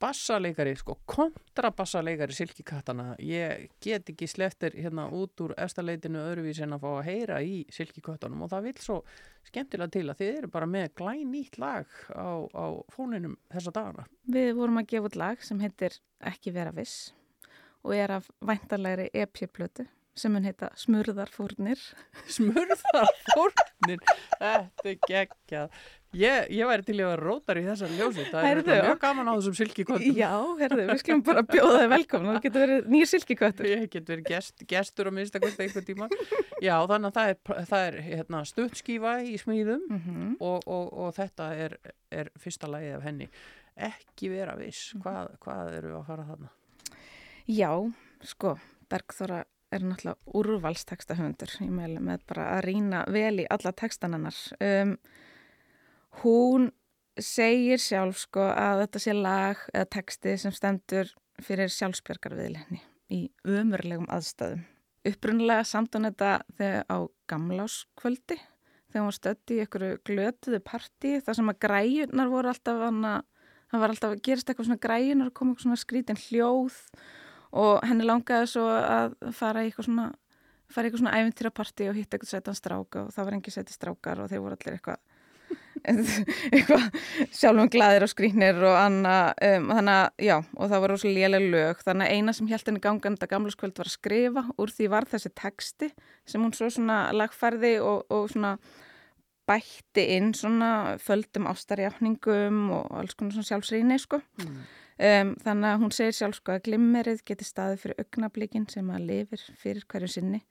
[0.00, 3.10] Bassaleikari, sko, kontrabassaleikari Silkikattana.
[3.20, 7.58] Ég get ekki sleftir hérna út úr efstaleitinu öðruvísi en að fá að heyra í
[7.74, 8.98] Silkikattanum og það vil svo
[9.50, 14.08] skemmtilega til að þið eru bara með glænýtt lag á, á fóninum þessa dagana.
[14.24, 17.12] Við vorum að gefa út lag sem heitir Ekki vera viss
[17.84, 19.86] og er af væntarlegri EP-plötu
[20.20, 21.80] sem mun heita Smurðarfórnir.
[22.28, 24.02] Smurðar fórnir,
[24.40, 25.78] þetta er geggjað.
[26.10, 28.24] Ég, ég væri til að rótar í þessa ljósi.
[28.32, 30.16] Það er örugglega mjög og- gaman á þessum silkiköttum.
[30.18, 33.68] Já, herðu, við skulum bara bjóða þig velkomin, þú getur verið nýr silkiköttur.
[33.70, 36.08] Ég get verið gest, gestur að minnsta kosti einhvern tíma.
[36.60, 41.14] Já, þannig að það er, það er hérna, stuttskífa í smíðum Mm og, og, og
[41.14, 41.76] þetta er,
[42.10, 43.30] er fyrsta lagið af henni.
[43.78, 44.90] Ekki vera viss.
[44.98, 46.50] Hvað, hvað eru að fara þarna?
[47.46, 47.70] Já,
[48.26, 48.56] sko,
[48.90, 51.54] Bergþóra er náttúrulega úrvalsteksta höfundur.
[51.62, 54.34] Ég meðlega með bara að rýna vel í alla tekstan hennar.
[54.58, 54.96] Um,
[56.22, 56.70] hún
[57.20, 61.10] segir sjálf sko að þetta sé lag eða teksti sem stendur
[61.44, 62.80] fyrir sjálfsbjörgarviðlinni
[63.10, 64.62] í ömurlegum aðstæðum.
[65.08, 66.98] Upprunlega samt hún þetta þegar á
[67.30, 68.36] gamláskvöldi
[68.90, 73.14] þegar hún stödd í einhverju glötuðu partí þar sem að græjunar voru alltaf hana,
[73.70, 76.80] það var alltaf að gerast eitthvað svona græjunar og koma eitthvað svona skrítin hljóð
[77.60, 80.08] og henni langaði svo að fara í eitthvað svona
[80.70, 83.74] fara í eitthvað svona æfintýrapartí og hitta eitthvað setan stráka og það var engi seti
[83.74, 85.00] strákar og þeir voru allir eitthvað
[87.38, 89.14] sjálfum glaðir og skrýnir og anna,
[89.46, 91.80] um, þannig að já, og það var rosalega lélega lög.
[91.86, 95.08] Þannig að eina sem held henni ganganda gamla skvöld var að skrifa, úr því var
[95.10, 95.90] þessi texti
[96.28, 98.54] sem hún svo svona lagfærði og, og svona
[99.50, 104.20] bætti inn svona földum ástarjáfningum og alls konar svona sjálfsrýni sko.
[104.42, 104.60] Mm.
[105.00, 109.06] Um, þannig að hún segir sjálf sko að glimmerið geti staðið fyrir augnablikin sem að
[109.08, 110.42] lifir fyrir hverju sinni.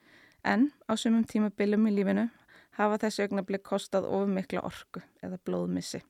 [0.47, 2.29] En á sumum tímabilum í lífinu
[2.77, 6.01] hafa þessi augnablik kostað of mikla orku eða blóðmissi.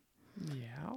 [0.56, 0.94] Já,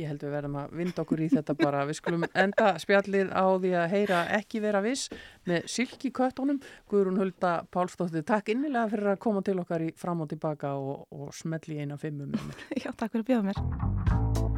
[0.00, 1.84] ég held við verðum að vinda okkur í þetta bara.
[1.88, 5.12] Við skulum enda spjallið á því að heyra ekki vera viss
[5.48, 6.62] með Silki köttunum.
[6.90, 11.06] Guðrún Hulda Pálsdóttir, takk innilega fyrir að koma til okkar í fram og tilbaka og,
[11.12, 12.66] og smelli eina fimmu með mér.
[12.86, 14.51] Já, takk fyrir að bjóða mér.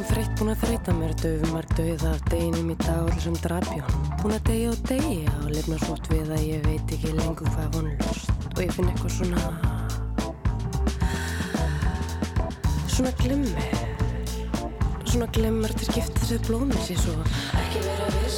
[0.00, 1.10] Hún þreytt búin að þreyta mér.
[1.20, 5.50] Döfumar döið af deginum í dag allir sem drapjón Búin að degja og degja og
[5.52, 9.42] lifna svort við að ég veit ekki lengur hvað vonlust og ég finn eitthvað svona
[12.94, 13.68] svona glimmer.
[15.04, 17.14] Svona glimmer til skipta þessi blómið sér svo.
[17.60, 18.29] Ekki vera viss,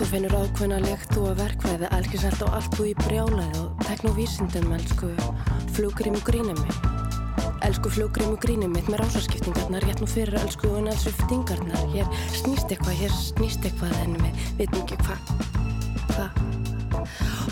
[0.00, 4.14] Þú finnur ákveðna lekt og verkvæði algjörselt og allt þú í brjálaði og tekn og
[4.16, 5.10] vísindum, elsku
[5.76, 6.86] flugrím og grínum mitt.
[7.68, 12.72] Elsku flugrím og grínum mitt með rásaskiptingarnar rétt nú fyrir elsku og nælsviftingarnar Hér snýst
[12.72, 15.20] eitthvað, hér snýst eitthvað en við vitum ekki hvað
[16.16, 16.42] hvað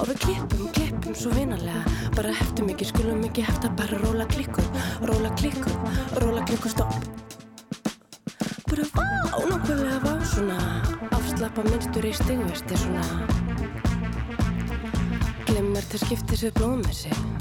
[0.01, 1.85] Og við klippum, klippum svo vinalega
[2.17, 5.89] bara heftum ekki, skulum ekki hefta bara róla klikkum, róla klikkum
[6.25, 7.28] róla klikkum stopp
[8.79, 10.59] bara vá, nákvæmlega vá svona
[11.11, 13.03] afslappa minnstur í stigvesti svona
[15.49, 17.38] glimmer til skiptis við blóðmessi Þú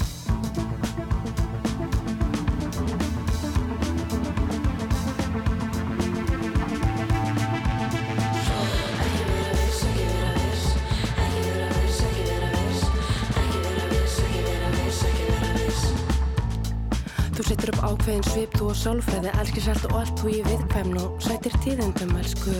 [18.08, 22.54] ákveðin svip, þú og sálfræði, elskisart og allt þú í viðkvæmn og sætir tíðendum, elsku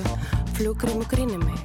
[0.59, 1.63] fluggrím og grínir mig.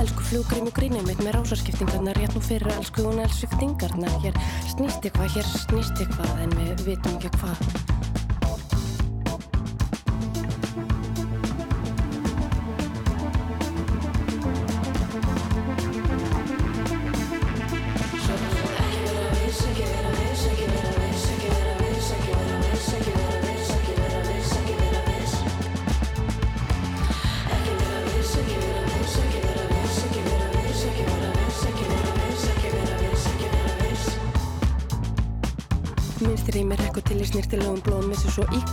[0.00, 4.16] Elsku fluggrím og grínir mitt með rásaskiptingarnar, rétt nú fyrir elsku og nælsviftingarnar.
[4.24, 4.40] Hér
[4.70, 7.85] snýst eitthvað, hér snýst eitthvað, en við vitum ekki hvað.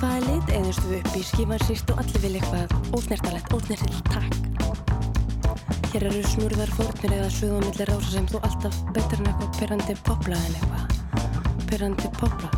[0.03, 4.33] Hvaða lit eðustu við upp í skífan síst og allir vil eitthvað ósnertalegt, ósnertill takk.
[5.93, 9.61] Hér eru snurðar fórnir eða suð og milli rása sem þú alltaf betur en eitthvað
[9.61, 10.99] perandi popla en eitthvað.
[11.69, 12.52] Perandi popla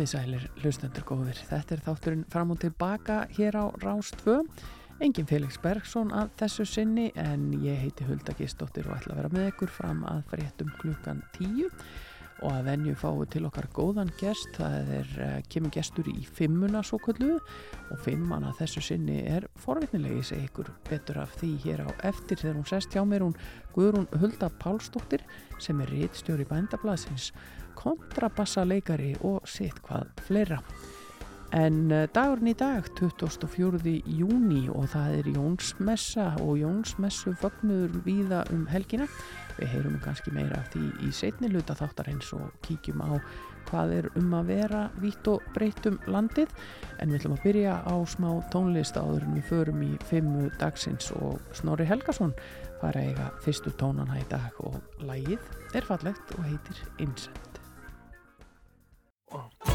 [0.00, 1.38] Komið í sælir, hlustendur góðir.
[1.44, 4.38] Þetta er þátturinn fram og tilbaka hér á Rás 2.
[5.04, 9.32] Engin Felix Bergson að þessu sinni en ég heiti Hulda Gistóttir og ætla að vera
[9.34, 11.68] með ykkur fram að fréttum klukkan 10
[12.40, 14.48] og að venju fáu til okkar góðan gest.
[14.56, 19.50] Það er, uh, kemur gestur í fimmuna svo kallu og fimman að þessu sinni er
[19.60, 23.36] forvitnilegi segi ykkur betur af því hér á eftir þegar hún sest hjá mér hún
[23.76, 25.28] Guðrún Hulda Pálsdóttir
[25.60, 27.34] sem er réttstjóri bændablasins
[27.78, 30.60] kontrabassa leikari og sitt hvað fleira.
[31.56, 33.80] En uh, dagurinn í dag, 24.
[34.06, 39.08] júni og það er Jónsmessa og Jónsmessu fögnuður víða um helgina.
[39.58, 43.18] Við heyrum kannski meira af því í setni luta þáttar eins og kíkjum á
[43.70, 46.54] hvað er um að vera vítt og breytt um landið.
[47.02, 51.10] En við ætlum að byrja á smá tónlist áður en við förum í fimmu dagsins
[51.18, 52.34] og Snorri Helgason
[52.80, 57.49] fara eiga fyrstu tónana í dag og lægið er fallegt og heitir Insend.
[59.32, 59.69] Oh.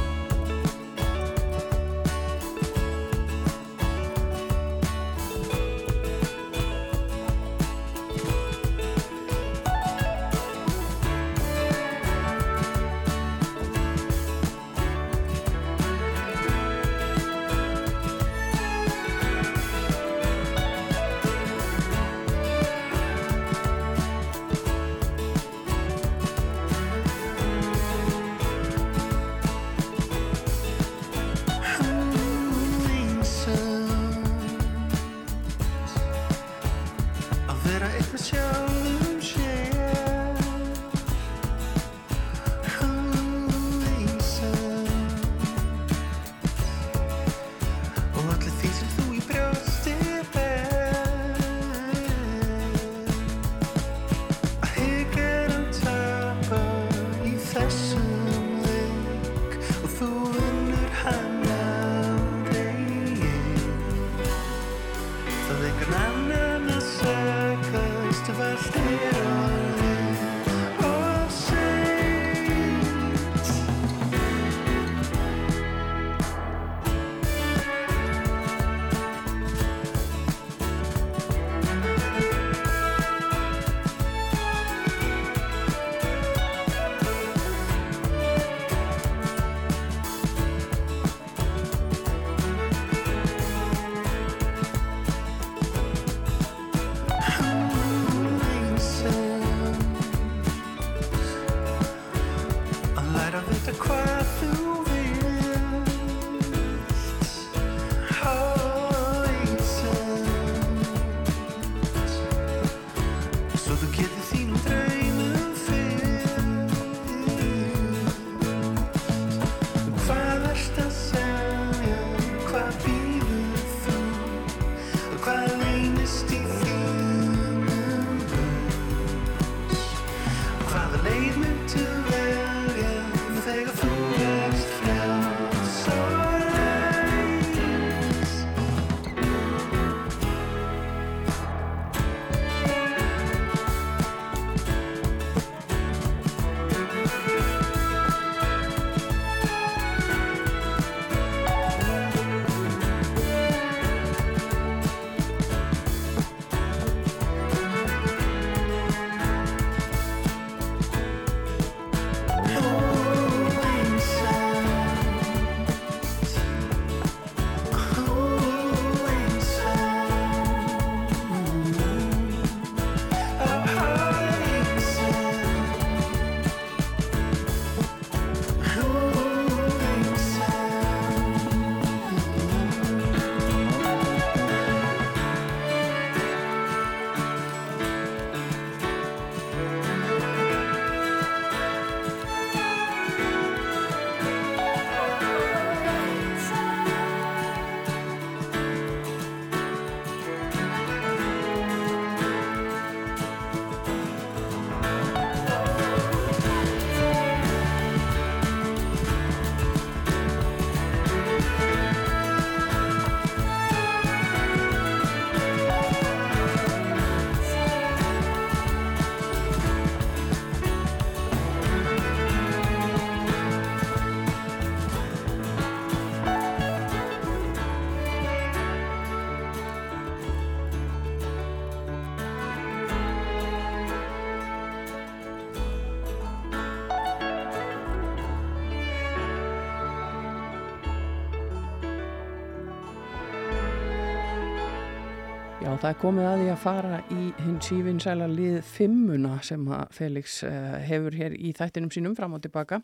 [245.86, 250.39] Það er komið að því að fara í hinn sífinsæla lið fimmuna sem að Felix
[250.47, 252.79] uh, hefur hér í þættinum sínum fram og tilbaka,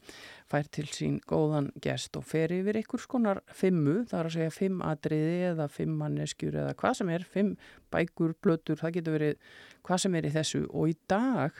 [0.51, 4.53] fær til sín góðan gest og fer yfir einhvers konar fimmu, það er að segja
[4.53, 7.55] fimm atriði eða fimm manneskjur eða hvað sem er, fimm
[7.95, 10.63] bækur, blötur, það getur verið hvað sem er í þessu.
[10.69, 11.57] Og í dag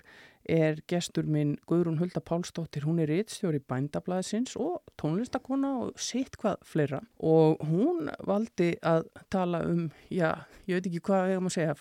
[0.50, 6.66] er gestur minn Guðrún Hulda Pálsdóttir, hún er rittstjóri bændablaðsins og tónlistakona og sitt hvað
[6.68, 7.02] fleira.
[7.20, 11.78] Og hún valdi að tala um, já, ég veit ekki hvað erum að segja,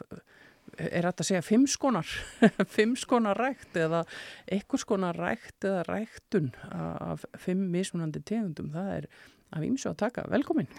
[0.76, 2.14] er þetta að segja fimm skonar,
[2.76, 4.04] fimm skonar rækt eða
[4.46, 9.12] eitthvað skonar rækt eða ræktun af fimm mismunandi tegundum, það er
[9.50, 10.70] af ímsu að taka, velkomin.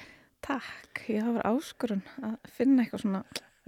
[0.41, 3.19] Takk, ég hafa áskorun að finna eitthvað svona,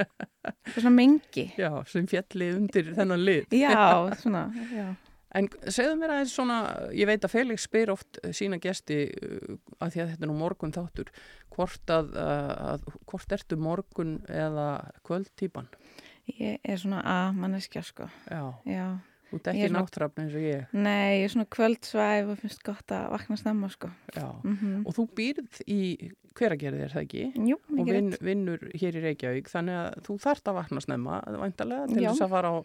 [0.01, 1.47] eitthvað svona mengi.
[1.59, 3.57] Já, sem fjalli undir þennan lið.
[3.57, 3.87] Já,
[4.23, 4.87] svona, já.
[5.33, 6.57] En segðu mér aðeins svona,
[6.93, 10.35] ég veit að Felix spyr oft sína gesti uh, að því að þetta er nú
[10.37, 11.09] morgun þáttur,
[11.55, 14.67] hvort að, uh, að hvort ertu morgun eða
[15.07, 15.71] kvöldtýpan?
[16.37, 18.07] Ég er svona að manneskja, sko.
[18.29, 18.85] Já, Já.
[19.33, 20.67] Þú ert ekki er náttrafn eins og ég.
[20.77, 23.89] Nei, ég er svona kvöldsvæf og finnst gott að vakna snemma, sko.
[24.15, 25.79] Já, Mm og þú býrð í
[26.33, 27.23] hveragerði er það ekki?
[27.45, 28.21] Jú, Og mikið vin, rétt.
[28.25, 32.31] vinnur hér í Reykjavík, þannig að þú þarft að vakna snemma, væntalega, til þess að
[32.33, 32.57] fara á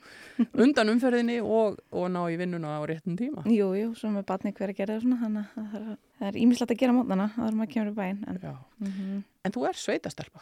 [0.65, 3.45] undan umferðinni og, og ná í vinnuna á réttum tíma.
[3.45, 5.99] Jú, jú, svo með batni hver að gera það svona, þannig að það er-
[6.33, 8.55] er ímislegt að gera mótnana, það er maður kemur í bæinn, en Já.
[8.81, 10.41] mm En þú er sveitastelpa.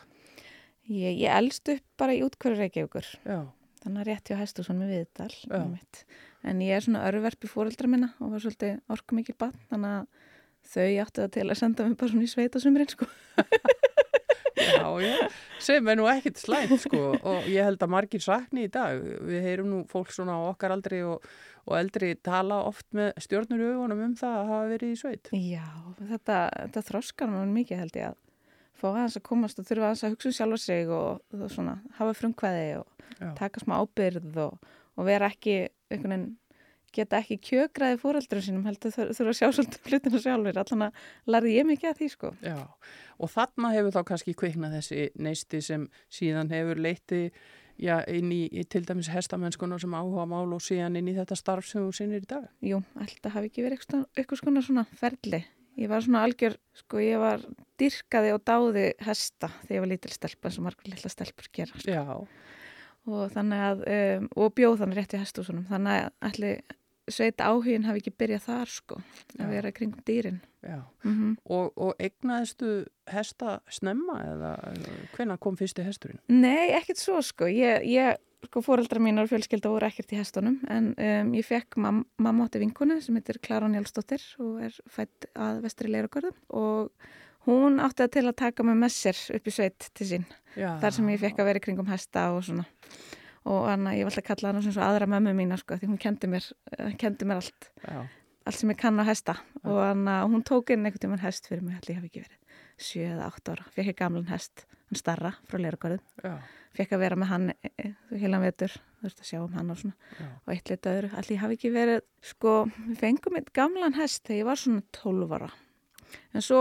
[0.89, 3.43] ég, ég elst upp bara í útkværu Reykjavíkur, Já,
[3.87, 4.39] þannig að rétti á
[4.93, 5.57] viðdal, Já.
[5.62, 6.05] einmitt.
[6.47, 10.07] en ég er svona örverfi fóreldra minna og var svolítið orkumikil bann, þannig að
[10.66, 13.09] þau áttu það til að senda mig bara svona í sveitasumrin, sko.
[14.57, 15.28] Já, já,
[15.62, 18.99] sem er nú ekkit slæmt sko og ég held að margir sakni í dag.
[18.99, 21.24] Við heyrum nú fólk svona á okkar aldri og,
[21.68, 25.30] og eldri tala oft með stjórnur í augunum um það að hafa verið í sveit.
[25.37, 25.66] Já,
[26.01, 28.22] þetta, þetta þroskar mér mikið held ég að
[28.81, 31.77] fá aðeins að komast og þurfa aðeins að hugsa um sjálfa sig og, og svona
[31.99, 33.31] hafa frumkvæði og Já.
[33.39, 34.59] taka smá ábyrð og,
[34.97, 35.57] og vera ekki
[35.91, 36.35] einhvern veginn
[36.97, 41.01] geta ekki kjökraði fóreldurum sínum heldur þur- þurfa að sjá svolítið hlutina sjálfur allan að
[41.35, 42.57] lærði ég mikið að því sko Já,
[43.20, 47.20] og þarna hefur þá kannski kviknað þessi neisti sem síðan hefur leiti
[47.77, 51.37] já, inn í, í til dæmis hestamennskunar sem áhuga mál og síðan inn í þetta
[51.37, 52.47] starf sem þú sinnir í dag.
[52.64, 53.83] Jú, alltaf hafi ekki verið
[54.16, 55.43] eitthvað, svona ferli.
[55.77, 57.45] Ég var svona algjör, sko, ég var
[57.81, 61.85] dyrkaði og dáði hesta þegar ég var lítil stelpa eins og margur lilla stelpur gera.
[61.85, 62.27] Sko.
[63.07, 65.66] Og þannig að, um, og bjóð þannig rétt í hestúsunum.
[65.70, 66.59] Þannig að allir
[67.07, 69.01] sveita áhugin hafi ekki byrjað þar, sko,
[69.39, 70.41] að vera kringum dýrin.
[70.66, 74.53] Mm Og, og egnaðistu hesta snemma eða
[75.14, 76.18] hvenær kom fyrsti hesturinn?
[76.27, 77.47] Nei, ekkert svo, sko.
[77.47, 78.16] Ég, ég
[78.49, 82.49] sko, fóreldra mínar og fjölskylda voru ekkert í hestunum, en um, ég fekk mam mamma
[82.49, 86.91] átti vinkonu sem heitir Klara Njálsdóttir og er fætt að vestri leiragörðum og
[87.47, 90.26] hún átti að til að taka mig með sér upp í sveit til sín.
[90.57, 92.66] Já, þar sem ég fekk að vera kringum hesta og svona.
[93.47, 96.30] Og hann, ég alltaf að kalla hann svona aðra mömmu mína sko, því hún kendi
[96.30, 98.01] mér, eh, kendi mér allt, Já,
[98.47, 99.36] allt sem ég kann á hesta.
[99.62, 102.40] Og hann, hún tók inn einhvern tímann hest fyrir mig, allir ég hef ekki verið
[102.76, 106.34] 7 eða 8 ára, fekk ég gamlan hest hann starra frá leiragörðum, já,
[106.76, 109.72] fekk að vera með hann e, e, heilan vetur, þú veist að sjá um hann
[109.72, 110.11] og svona.
[110.20, 110.26] Já.
[110.44, 114.42] og eitt lit öðru, allir hafi ekki verið sko, við fengum eitt gamlan hest þegar
[114.42, 115.51] ég var svona 12 ára.
[116.36, 116.61] En svo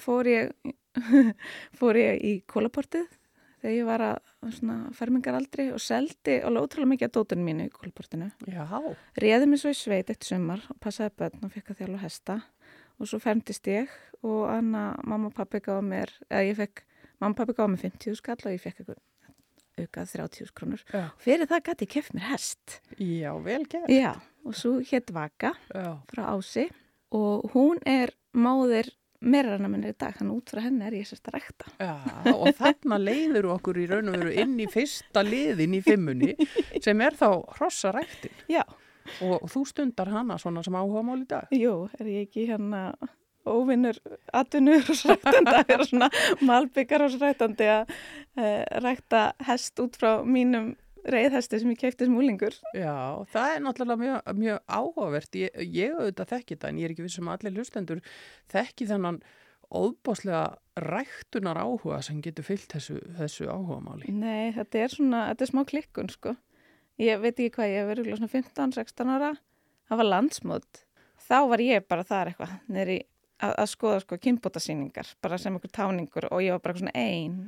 [0.00, 0.72] fór ég
[1.78, 3.06] fór ég í kólaportið
[3.64, 8.28] þegar ég var að fermingaraldri og seldi alveg ótrúlega mikið að dótunum mínu í kólaportinu.
[9.24, 12.36] Réði mig svo í sveit eitt sumar og passaði börn og fekk að þjálfa hesta.
[13.00, 13.90] Og svo fermtist ég
[14.22, 16.84] og Anna, mamma og pappi gáði mér eða ég fekk,
[17.18, 19.02] mamma og pappi gáði mér 50 skall og ég fekk eitthvað
[19.74, 20.84] aukað 30 krónur.
[20.92, 22.78] Já, fyrir það gæti ég keft mér hest.
[23.00, 23.90] Já, vel gert.
[23.90, 24.12] Já,
[24.44, 26.68] og svo hétt Vaka Já, frá Ási.
[27.14, 28.92] Og hún er máðir
[29.24, 31.72] meirarana minnir í dag, hann út frá henni er ég sérst að rekta.
[31.80, 31.94] já,
[32.34, 36.34] og þarna leiður okkur í raun og veru inn í fyrsta liðin í fimmunni
[36.84, 38.62] sem er þá hrossaræktin Já,
[39.24, 41.50] og, og þú stundar hana svona sem áhuga mál í dag.
[41.52, 42.86] jú, er ég ekki hérna
[43.44, 43.98] óvinnur
[44.32, 46.08] atvinnur og srættandi að vera svona
[46.48, 47.90] malbyggar og srættandi að
[48.40, 50.72] uh, rækta hest út frá mínum
[51.10, 52.56] reyðhesti sem ég keipti smúlingur.
[52.76, 55.38] Já, það er náttúrulega mjög, mjög áhugavert.
[55.38, 58.04] Ég, ég auðvitað þekki það en ég er ekki vissum að allir hlustendur
[58.52, 59.20] þekki þennan
[59.74, 60.44] óbáslega
[60.84, 64.12] ræktunar áhuga sem getur fyllt þessu, þessu áhugamáli.
[64.14, 66.34] Nei, þetta er svona, þetta er smá klikkun sko.
[67.02, 69.32] Ég veit ekki hvað, ég örugglega svona 15-16 ára,
[69.88, 70.84] það var landsmót.
[71.24, 73.00] Þá var ég bara þar eitthvað, neri
[73.42, 77.38] að, að skoða sko kynbótasýningar, bara sem einhver táningur og ég var bara svona ein.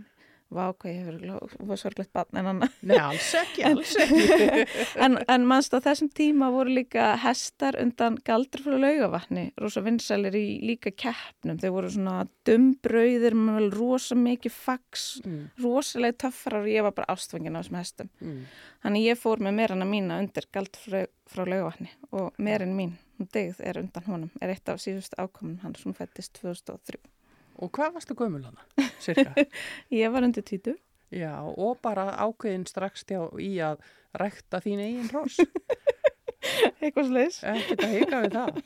[0.47, 2.75] Vá, hvað ég hef verið, var sorglegt barn en annað.
[2.87, 4.67] Nei, alls ekki, alls ekki.
[5.05, 10.45] En, en mannst á þessum tíma voru líka hestar undan frá laugavatni, rosa vinsælir í
[10.63, 11.59] líka keppnum.
[11.59, 17.11] Þau voru svona dumbrauðir með rosa mikið fax, Mm, rosalega töffar og ég var bara
[17.17, 18.09] ástfangin á þessum hestum.
[18.23, 18.41] mm.
[18.85, 23.29] Þannig ég fór með merana mína undir gald frá, frá laugavatni og merin mín, hún
[23.35, 27.01] degð er undan honum, er eitt af síðust ákomin hann sem fættist 2003.
[27.63, 29.47] Og hvað varstu gömul hana, cirka?
[30.01, 30.77] Ég var undir tvítu.
[31.15, 33.85] Já, og bara ákveðin strax hjá í að
[34.19, 35.39] rækta þín eigin hross.
[36.83, 37.39] Eitthvað sliðis.
[37.47, 38.61] Ekkert að hika við það.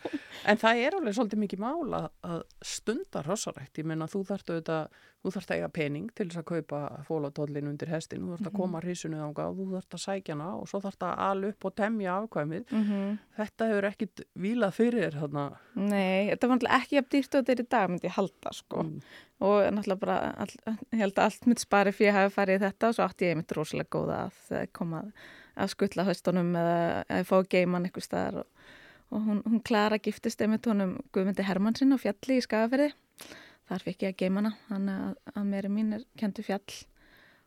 [0.48, 3.80] En það er alveg svolítið mikið mál að, að stunda hrossarækt.
[3.80, 7.68] Ég meina þú þarft auðvitað, þú þarft að eiga pening til þess að kaupa fólatóllin
[7.68, 8.22] undir hestin.
[8.24, 11.04] Þú þarft að koma hrísunu ánga og þú þarft að sækja hana og svo þarft
[11.04, 12.70] að ala upp og temja afkvæmið.
[12.70, 15.44] Mm Þetta hefur ekkit vilað fyrir þér þarna.
[15.74, 18.52] Nei, þetta var náttúrulega ekki jafn dýrt og þetta er í dag, myndi ég halda,
[18.52, 18.82] sko.
[18.84, 18.98] Mm.
[19.40, 20.54] Og náttúrulega bara, all,
[20.92, 23.38] ég held að allt mitt spari fyrir hafi farið í þetta og svo átti ég
[23.40, 25.12] mitt rosalega góða að þegar koma að,
[25.56, 26.76] að skutla höstunum eða
[27.08, 28.66] að fá geiman eitthvað staðar og,
[29.10, 32.92] og hún, hún Klara giftist einmitt honum Guðmundi Hermannsinn á fjalli í Skagaferði.
[33.70, 36.80] Þar fikk ég að geimana, hann að, að mér mín er kentu fjall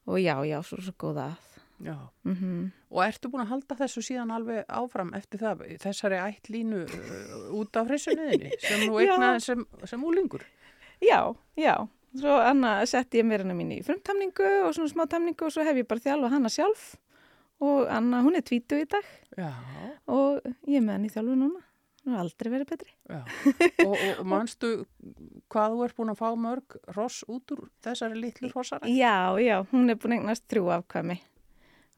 [0.07, 1.49] og já, já, svo, svo góða að.
[1.83, 1.97] Já.
[2.23, 7.47] Mm Og ertu búin að halda þessu síðan alveg áfram eftir það, þessari ættlínu uh,
[7.57, 10.45] út af hrissunniðinni sem þú eignaði sem, sem úlingur?
[11.01, 11.73] Já, já.
[12.13, 15.81] Svo Anna setti ég hana mín í frumtamningu og svona smá tamningu og svo hef
[15.81, 16.83] ég bara þjálfað hana sjálf
[17.63, 19.49] og Anna, hún er tvítu í dag Já,
[20.05, 21.63] og ég er með hann í þjálfu núna.
[22.03, 22.93] Hún har aldrei verið betri.
[23.15, 24.71] Og, og, og manstu
[25.53, 28.89] hvað þú ert búin að fá mörg ross út úr þessari litlu hrossarækt?
[28.91, 31.19] Já, já, hún er búin eignast þrjú afkvæmi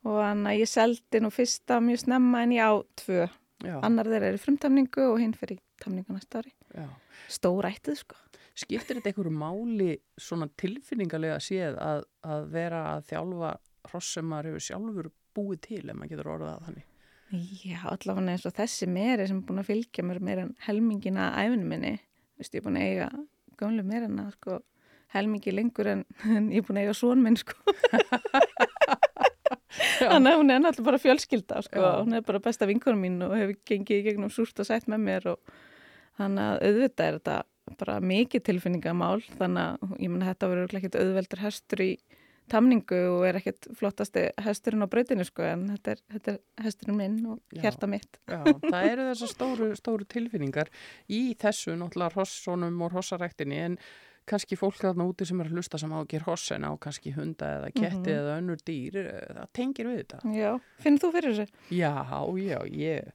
[0.06, 3.26] og Anna, ég seldi nú fyrsta mjög snemma en ég á tvö.
[3.66, 6.52] Já, Annar þeirra er í frumtamningu og hinn fyrir tamningu næsta ári.
[6.76, 6.86] já.
[7.32, 8.18] Stórættið, sko.
[8.56, 13.54] Skiptir þetta einhverju máli svona tilfinningalega séð að, að vera að þjálfa
[13.90, 16.86] hross sem maður hefur sjálfur búið til ef maður getur orðað það þannig?
[17.34, 21.32] Já, allavega eins og þessi meri sem er búin að fylgja mér meira en helmingina
[21.42, 21.96] æfinu minni.
[22.36, 23.08] Þú veist, ég er búin að eiga
[23.60, 24.60] gamlu merina, sko,
[25.16, 26.04] helmingi lengur en,
[26.38, 27.58] en ég er búin að eiga són minn, sko.
[29.96, 31.82] Þannig að hún er náttúrulega bara fjölskylda, sko.
[31.82, 31.92] Já.
[32.04, 35.04] Hún er bara besta vinkonum mín og hefur gengið í gegnum súrt og sætt með
[35.08, 35.56] mér og
[36.20, 37.38] þannig að auðvitað er þetta
[37.82, 39.24] bara mikið tilfinningamál.
[39.40, 41.92] Þannig að ég menna þetta verður ekkit auðveldur hestur í
[42.52, 46.98] tamningu og er ekkit flottasti hesturinn á brautinu, sko, en þetta er, þetta er hesturinn
[47.00, 47.62] minn og Já.
[47.66, 48.20] hjarta mitt.
[48.30, 50.70] Já, það eru þessar stóru, stóru tilfinningar
[51.10, 53.78] í þessu náttúrulega hossonum og hossaræktinni en
[54.26, 57.12] kannski fólk þarna úti sem er að hlusta sem á að gera hossen á kannski
[57.14, 58.16] hunda eða ketti Mhm.
[58.16, 60.20] eða önnur dýr, eh, það tengir við þetta.
[60.34, 61.48] Já, finnir þú fyrir þessu?
[61.70, 61.94] Já,
[62.42, 63.12] já, ég,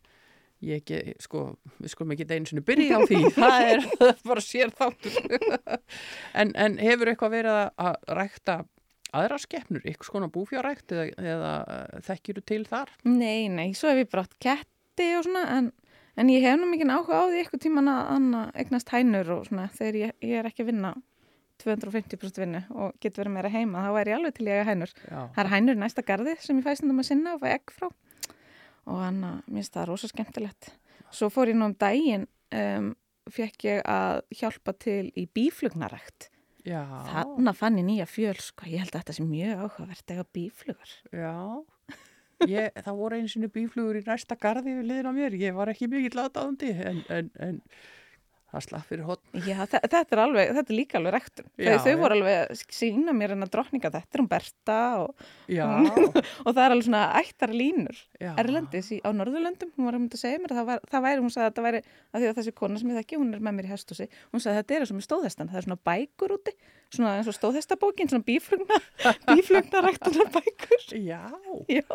[0.62, 4.70] ég ekki, sko, við skulum ekki einu sinni byrja á því, það er bara sér
[4.70, 5.18] þáttur.
[6.34, 8.58] en, en hefur eitthvað verið að rækta
[9.16, 12.94] aðra skeppnur, eitthvað skona búfjárækt eða, eða eh, þekkirðu til þar?
[13.06, 15.70] Nei, nei, svo hef ég brátt ketti og svona, en,
[16.20, 19.46] en ég hef nú mikið áhuga á því eitthvað tíman að anna eignast hænur og
[19.48, 20.94] svona, þegar ég, ég er ekki að vinna
[21.60, 24.94] 250% vinnu og getur verið meira heima, þá væri ég alveg til ég að hænur.
[25.04, 27.74] Já, Það er hænur næsta garði sem ég fæst um að sinna og fæ egg
[27.74, 27.90] frá
[28.90, 30.70] og hann að mér finnst það rosa skemmtilegt.
[31.14, 32.26] Svo fór ég nú um daginn,
[32.56, 32.92] um,
[33.30, 36.30] fekk ég að hjálpa til í bíflugnarækt.
[36.66, 40.96] Þannig fann ég nýja fjöl, sko, ég held að þetta sé mjög áhugavert eða bíflugur.
[41.16, 41.36] Já,
[42.50, 45.72] ég, það voru einu sinni bíflugur í næsta garði við liðin á mér, ég var
[45.72, 47.60] ekki mikill aðdáðandi en, en, en
[48.50, 49.40] það slapp fyrir hotn.
[49.46, 51.48] Já, þe- þetta er, alveg, þetta er líka alveg rektun.
[51.60, 51.96] Þau já.
[52.00, 55.26] voru alveg sína mér en að drottninga þetta er hún Berta og,
[56.46, 58.32] og það er alveg svona ættar línur já.
[58.42, 59.70] Erlendis í, á Norðurlöndum.
[59.76, 61.52] Hún var að mynda að segja mér að það, var, það væri, hún sagði að
[61.52, 63.72] þetta væri, að því að þessi kona sem ég þekki, hún er með mér í
[63.74, 66.56] hestúsi, hún sagði að þetta er eins og með stóðhestan, það er svona bækur úti,
[66.90, 68.80] svona eins og stóðhestabókin, svona bíflugna,
[69.30, 70.86] bíflugna ræktunar bækur.
[70.98, 71.22] Já,
[71.70, 71.86] Já,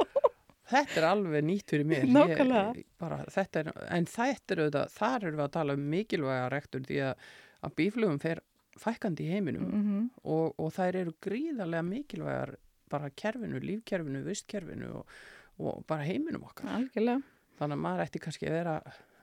[0.72, 2.10] þetta er alveg nýtt fyrir mér.
[2.10, 2.84] Nákvæmlega.
[3.02, 6.86] Bara, þetta er, en þetta er auðvitað, þar erum við að tala um mikilvæga rektur
[6.86, 7.26] því að,
[7.68, 8.44] að bíflugum fer
[8.76, 12.56] fækkandi í heiminum mm og, og þær eru gríðarlega mikilvægar
[12.92, 15.16] bara kerfinu, lífkerfinu, vistkerfinu og,
[15.60, 16.70] og bara heiminum okkar.
[16.80, 17.22] algjörlega.
[17.60, 18.76] Þannig að maður ætti kannski að vera,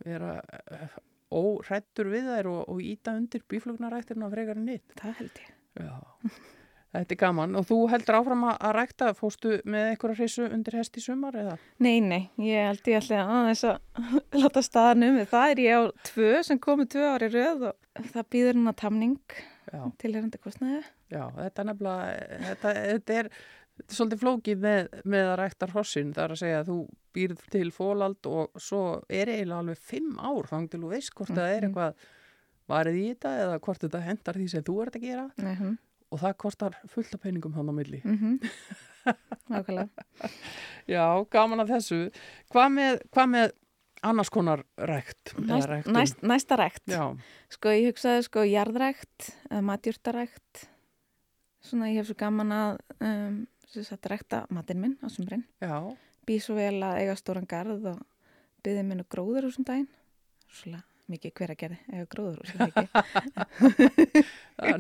[0.07, 0.31] vera
[0.73, 0.97] eh,
[1.33, 4.97] órættur við þær og, og íta undir bíflugnaræktirna frekar en nýtt.
[5.01, 5.55] Það held ég.
[5.83, 5.95] Já,
[6.93, 7.57] þetta er gaman.
[7.57, 11.39] Og þú heldur áfram að, að rækta, fóstu með einhverja hrissu undir hest í sumar
[11.41, 11.55] eða?
[11.85, 14.05] Nei, nei, ég held ég ætli aðeins að
[14.43, 18.29] láta staðan um það er ég á tvö sem komu tvö ári röð og það
[18.37, 19.19] býður núna tamning
[19.73, 20.81] Já, tilherandi kostnaði.
[21.09, 23.29] já, þetta er nefnilega, þetta, þetta er,
[23.89, 26.11] svolítið flókið með, með að rækta hrossin.
[26.13, 26.75] Það er að segja að þú
[27.17, 31.33] býrð til fólald og svo er eiginlega alveg fimm ár þang til þú veist hvort
[31.33, 31.71] það er Mhm.
[31.71, 32.11] eitthvað
[32.73, 35.73] varið í þetta eða hvort þetta hendar því sem þú ert að gera Nei, hm,
[36.13, 38.03] og það kostar fullt af peningum hann á milli.
[38.05, 38.39] mm
[39.51, 40.07] Nákvæmlega.
[40.87, 41.97] Já, gaman að þessu.
[42.53, 43.49] Hvað með, hvað með
[44.07, 45.33] annars konar rækt?
[45.35, 46.85] eða Næst, næst, næsta rækt.
[46.91, 47.03] Já,
[47.51, 50.69] Sko, ég hugsaði sko jarðrækt eða matjúrtarækt.
[51.63, 53.37] Svona, ég hef svo gaman að um,
[54.13, 55.45] rækta matinn minn á sumrin.
[55.63, 55.77] já,
[56.27, 58.01] Býð svo vel að eiga stóran garð og
[58.63, 59.89] byði minn og gróður úr daginn.
[60.47, 62.49] Svona mikið hver að gerði, eiga gróður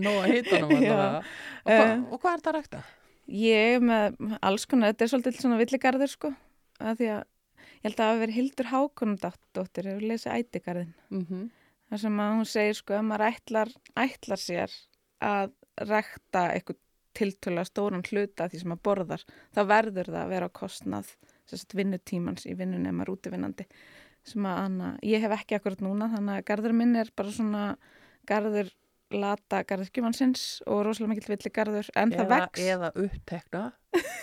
[0.03, 0.73] nóg að hita hann.
[1.63, 1.95] Og, Eh.
[2.11, 2.83] og hvað er það að rækta?
[3.39, 6.33] Ég með alls konar, þetta er svolítið svona villigarður sko,
[6.83, 10.95] að því að ég held að það hafi verið Hildur Hákonundóttir, hefur lesið ætigarðin.
[11.15, 11.51] Mm
[11.93, 13.69] þar sem að hún segir sko að maður ætlar,
[14.01, 14.73] ætlar sér
[15.21, 15.51] að
[15.91, 16.79] rekta eitthvað
[17.13, 21.11] tiltöla stóran hluta því sem maður borðar þá verður það að vera á kostnað
[21.77, 23.67] vinnutímans í vinnunni ef maður er útivinnandi
[24.29, 27.65] sem að hana, ég hef ekki akkurat núna þannig að garður minn er bara svona
[28.29, 28.71] garður
[29.17, 32.67] lata garðskjumannsins og rosalega mikill villi garður en það eða, vex.
[32.67, 33.65] eða upptekna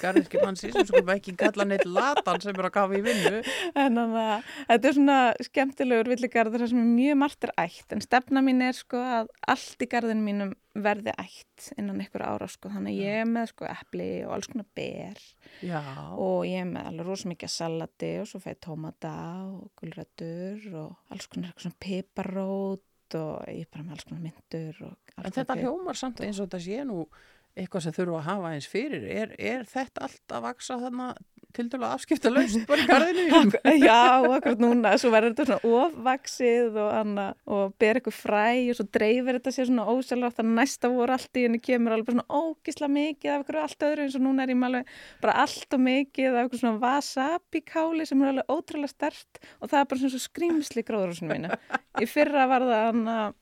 [0.01, 3.41] garðirski mannsins sem skulum ekki kalla neitt latan sem er að kafa í vinnu.
[3.75, 8.03] En þannig að þetta er svona skemmtilegur villigarður sem er mjög margt er ætt en
[8.03, 12.71] stefna mín er sko að allt í garðinu mínum verði ætt innan einhver ára sko
[12.71, 15.23] þannig að ég er með sko epli og alls konar ber.
[15.65, 15.81] Já,
[16.15, 19.15] og ég er með alveg rosa mikið salati og svo fæði tómata
[19.49, 22.85] og gulrætur og alls konar eitthvað svona piparót
[23.17, 26.83] og ég bara með alls konar myndur en þetta hljómar samt eins og þetta sé
[26.87, 27.03] nú
[27.59, 29.05] eitthvað sem þurfa að hafa eins fyrir.
[29.09, 31.11] Er, er þetta allt að vaksa þarna
[31.55, 33.59] til dælu afskipta laust bara í garðinu?
[33.87, 38.77] Já, akkurat núna, svo verður þetta svona ofvaksið og, anna, og ber eitthvað fræ og
[38.77, 42.41] svo dreifir þetta sér svona ósjálfrátt að næsta voru allt í henni kemur alveg svona
[42.41, 45.83] ógisla mikið af eitthvað allt öðru eins og núna er ég alveg bara allt og
[45.87, 50.03] mikið af eitthvað svona wasabi káli sem er alveg ótrúlega stert og það er bara
[50.03, 51.59] svona svo skrýmsli gróðurhúsinu mínu.
[51.99, 53.33] Í fyrra var það hann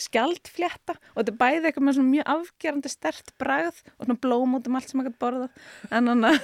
[0.00, 4.56] skjaldflétta og þetta er bæði eitthvað með svona mjög afgerandi stert bragð og svona blóm
[4.58, 6.38] út um allt sem maður gæti borðað en hann að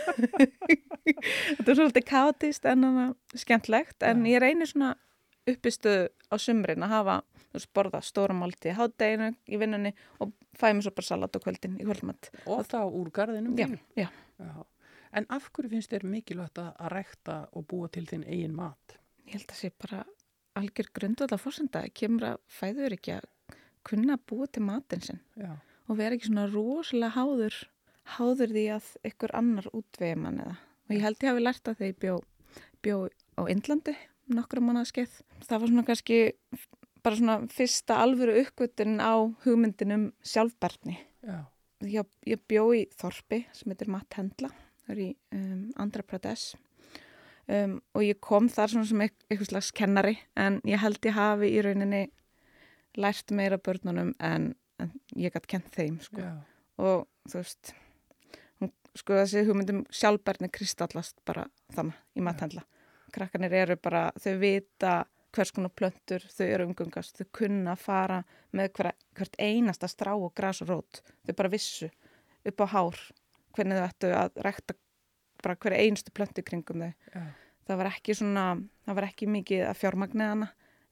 [1.56, 4.94] þetta er svolítið káttist en hann að skemmtlegt en ég reynir svona
[5.50, 7.20] uppistuð á sumrin að hafa
[7.74, 12.30] borða stóra málti í vinnunni og fæ mér svo bara salat á kvöldin í kvöldmatt
[12.46, 13.56] Og þá úr garðinum?
[13.58, 13.66] já,
[13.98, 14.08] já,
[14.40, 14.64] Já.
[15.12, 18.94] En af hverju finnst þér mikilvægt að, að rækta og búa til þinn eigin mat?
[19.26, 20.04] Ég held að sé bara
[20.60, 21.82] algjör grundvölda fórsenda.
[21.94, 23.26] Kemur að fæður ekki að
[23.86, 25.52] kunna búa til matinn sinn Já,
[25.88, 27.56] og vera ekki svona rosalega háður,
[28.16, 30.56] háður því að ykkur annar útvegi mann eða.
[30.88, 32.16] Og ég held ég hafi lært að þegar ég bjó,
[32.82, 32.96] bjó
[33.38, 33.94] á Indlandi
[34.30, 35.16] nokkra mánuðaskeið.
[35.46, 36.18] Það var svona kannski
[37.02, 39.14] bara svona fyrsta alvöru uppgötun á
[39.46, 40.98] hugmyndinum sjálfberðni.
[41.24, 41.38] já,
[41.86, 44.50] ég, ég bjó í Þorpi sem heitir Matt Hendla
[44.84, 46.54] það er í um, Andhra Pradesh
[47.48, 51.16] um, og ég kom þar svona sem eit- eitthvað slags kennari en ég held ég
[51.16, 52.02] hafi í rauninni
[52.96, 56.24] lært meira börnunum en, en ég gætt kent þeim sko.
[56.80, 57.72] og þú veist
[58.60, 62.66] hún, sko þessi hugmyndum sjálfbærni kristallast bara þannig í Matt Hendla
[63.10, 65.00] krakkanir eru bara, þau vita
[65.34, 68.20] hvers konar plöntur þau eru umgungast, þau kunna fara
[68.56, 71.90] með hver, hvert einasta strá og gras og rót, þau bara vissu
[72.46, 72.98] upp á hár,
[73.56, 74.76] hvernig þau ættu að rekta
[75.40, 76.92] bara hver einustu plöntu kringum þau.
[77.14, 77.22] já,
[77.70, 78.44] Það var ekki svona,
[78.88, 80.48] það var ekki mikið að fjármagnið hana,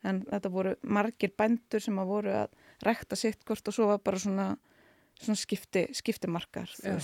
[0.06, 2.56] en þetta voru margir bændur sem að voru að
[2.86, 4.48] rekta sitt hvort og svo var bara svona,
[5.18, 6.98] svona skipti, skiptimarkar, Já.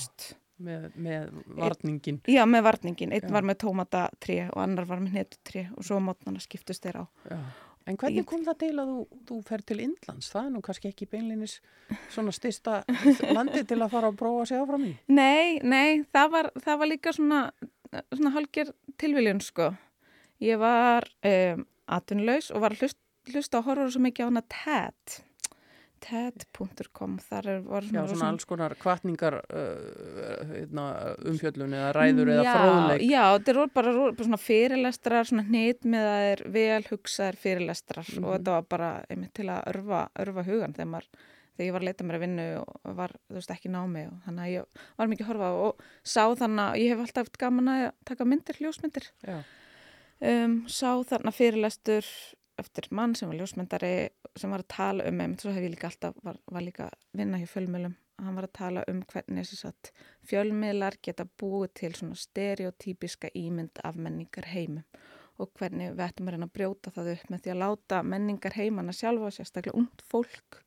[0.62, 2.20] með, með varningin.
[2.30, 3.14] Já, með varningin.
[3.16, 3.34] Einn Já.
[3.34, 7.04] var með tómatatré og annar var með hnetutré og svo mótnana skiptust þeir á.
[7.30, 7.40] Já.
[7.84, 10.30] En hvernig kom það til að þú, þú fer til Indlands?
[10.32, 11.58] Það er nú kannski ekki beinlinis
[12.14, 12.78] svona styrsta
[13.36, 14.92] landi til að fara að prófa segja áfram í.
[15.12, 17.40] Nei, nei, það var, það var líka svona,
[18.08, 18.72] svona hálfger
[19.02, 19.68] tilviljun, sko.
[20.44, 22.98] Ég var um, atvinnlaus og var að hlust,
[23.32, 25.20] hlusta og horfa svo mikið á hana TED.
[26.05, 30.85] TED.com, þar er, Já, svona, svona alls konar kvartningar uh, hérna,
[31.31, 33.05] umfjöllun eða ræður eða já, fróðleik.
[33.09, 38.11] Já, þetta er bara, bara svona fyrirlestrar, svona hnit með að er vel hugsaðir fyrirlestrar
[38.12, 38.24] Mhm.
[38.27, 41.09] og þetta var bara einmitt til að örfa, örfa hugan þegar, maður,
[41.56, 44.20] þegar ég var að leita mér að vinnu og var, þú veist, ekki námi og
[44.28, 47.24] þannig að ég var mikið að horfa á og sá þannig að ég hef alltaf
[47.31, 49.09] haft gaman að taka myndir, ljósmyndir.
[49.24, 49.40] Já,
[50.23, 52.07] Um, sá þarna fyrirlestur
[52.61, 53.95] eftir mann sem var ljósmyndari
[54.39, 56.99] sem var að tala um, einmitt svo hef ég líka alltaf, var, var líka að
[57.19, 59.91] vinna hjá fjölmiðlum hann var að tala um hvernig þess að
[60.31, 64.85] fjölmiðlar geta búið til svona stereotypiska ímynd af menningar heimum
[65.43, 68.55] og hvernig við ættum að reyna að brjóta það upp með því að láta menningar
[68.55, 70.61] heimana sjálfa, sérstaklega ungt fólk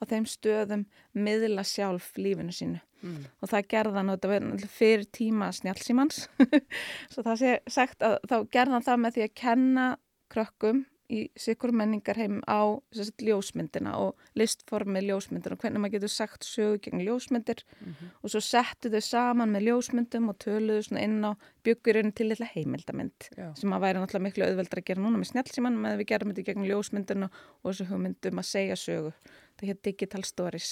[0.00, 3.22] á þeim stöðum miðla sjálf lífinu sínu mm.
[3.40, 6.26] og það gerðan og þetta náttúrulega fyrir tíma snjálfsímans
[7.12, 9.88] svo það sé sagt að þá gerðan það með því að kenna
[10.32, 16.10] krökkum í sikur menningar heim á sérst, ljósmyndina og listformið ljósmyndina og hvernig maður getur
[16.10, 18.08] sagt sögu gegn ljósmyndir Mhm.
[18.22, 22.50] og svo settu þau saman með ljósmyndum og töluðu svona inn á byggurinn til litla
[22.50, 23.54] heimildamynd Já.
[23.54, 26.46] sem að væri náttúrulega miklu auðveldra að gera núna með snjálfsíman með við gerum þetta
[26.50, 27.30] gegn ljósmyndina
[27.62, 29.12] og þessu hugmyndum að segja sögu
[29.56, 30.70] það hétt Digital Stories.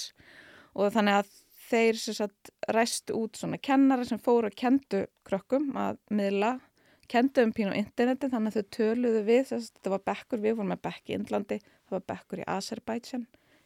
[0.75, 1.33] Og þannig að
[1.65, 6.57] þeir sagt ræstu út svona kennara sem fóru og kendu krökkum að miðla
[7.11, 10.41] kendu um pínu á interneti þannig að þau töluðu við þess að þetta var bekkur,
[10.41, 13.25] við vorum með bekk í Indlandi það var bekkur í Azerbaijan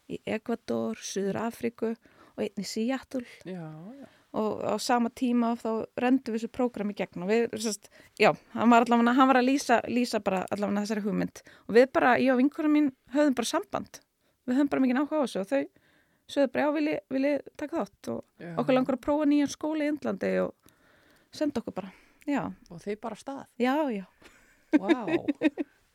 [0.10, 3.26] í Ecuador, Suður Afríku og einn í Seattle.
[3.48, 3.68] Já,
[4.00, 4.08] já.
[4.40, 7.90] og á sama tíma þá rendum við þessu prógram í gegn og við, sérst,
[8.20, 11.44] já, hann var allavega, hann var að lýsa, lýsa bara allavega þessari hugmynd.
[11.68, 14.02] Og við bara, ég og vinkurum mín höfðum bara samband,
[14.50, 15.62] við höfðum bara mikið áhuga á þessu og þau
[16.30, 18.52] sögðu bara, já, vil ég, vil ég taka þátt og já.
[18.62, 20.76] okkur langar að prófa nýjan skóla í Indlandi og
[21.34, 21.94] senda okkur bara,
[22.30, 23.46] já, Og þeir bara stað.
[23.62, 24.06] já, já.
[24.78, 24.92] Vá,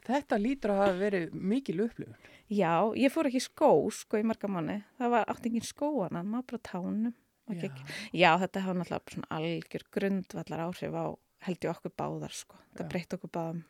[0.08, 2.16] þetta lítur að hafa verið mikil upplifun.
[2.50, 4.80] Já, ég fór ekki skó, sko, í marga manni.
[4.98, 7.14] Það var átt engin skóana, maður bara tánum.
[7.54, 7.70] Já.
[8.12, 11.06] Já, þetta hafa náttúrulega algjör grundvallar áhrif á
[11.44, 12.58] held ég okkur báðar, sko.
[12.74, 13.62] Það breytti okkur báðum.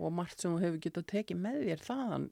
[0.00, 2.22] Og margt sem þú hefur getað tekið með þér þaðan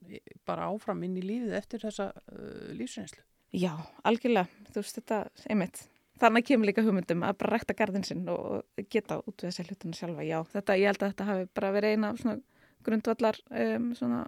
[0.48, 3.20] bara áfram inn í lífið eftir þessa uh, lífsreynslu.
[3.52, 3.72] Já,
[4.08, 5.18] algjörlega, þú veist þetta,
[5.52, 5.82] einmitt.
[6.18, 9.94] Þannig kemur líka hugmyndum að bara rækta garðin sinn og geta út við þessi hlutuna
[10.00, 10.24] sjálfa.
[10.26, 12.40] Já, þetta, ég held að þetta hafi bara verið eina svona
[12.88, 14.22] grundvallar, um, svona,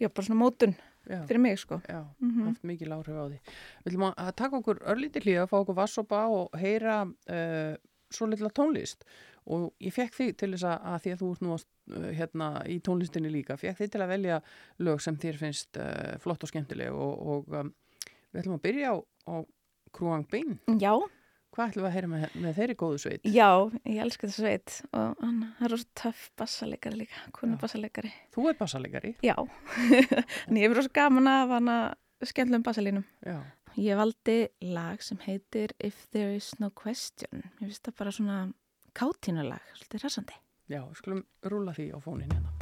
[0.00, 0.74] já, bara svona mótun
[1.06, 1.80] Já, fyrir mig, sko.
[1.86, 2.46] já, Mhm.
[2.48, 3.38] haft mikil áhrif á því.
[3.84, 7.76] Við ætlum að- að taka okkur örlítið hlýða, fá okkur vassopa og heyra uh,
[8.10, 9.04] svo litla tónlist.
[9.46, 11.64] Og ég fekk þig til þess að, að því að þú ert nú uh,
[12.16, 14.40] hérna í tónlistinni líka, fekk þig til að velja
[14.86, 17.74] lög sem þér finnst uh, flott og skemmtileg og, og um,
[18.32, 18.96] við ætlum að byrja á,
[19.30, 19.34] á
[19.96, 20.58] Krúang Bein.
[20.82, 20.94] Já,
[21.56, 23.22] Hvað ætlum við að heyra með, með þeirri góðu sveit?
[23.32, 23.48] já,
[23.88, 28.10] ég elska þessu sveit og hann hann er rosa töff bassalegari líka, konu bassalegari.
[28.34, 29.12] Þú er bassalegari.
[29.24, 29.32] Já,
[30.50, 31.76] en ég er rosa gaman af hana
[32.28, 33.06] skemmtlum bassalínum.
[33.24, 33.38] Já.
[33.80, 34.36] Ég valdi
[34.68, 37.46] lag sem heitir If There Is No Question.
[37.62, 38.36] Ég finnst það bara svona
[38.96, 40.36] kátínulag, svolítið rasandi.
[40.66, 42.55] Já, skulum rúla því á fónin hérna.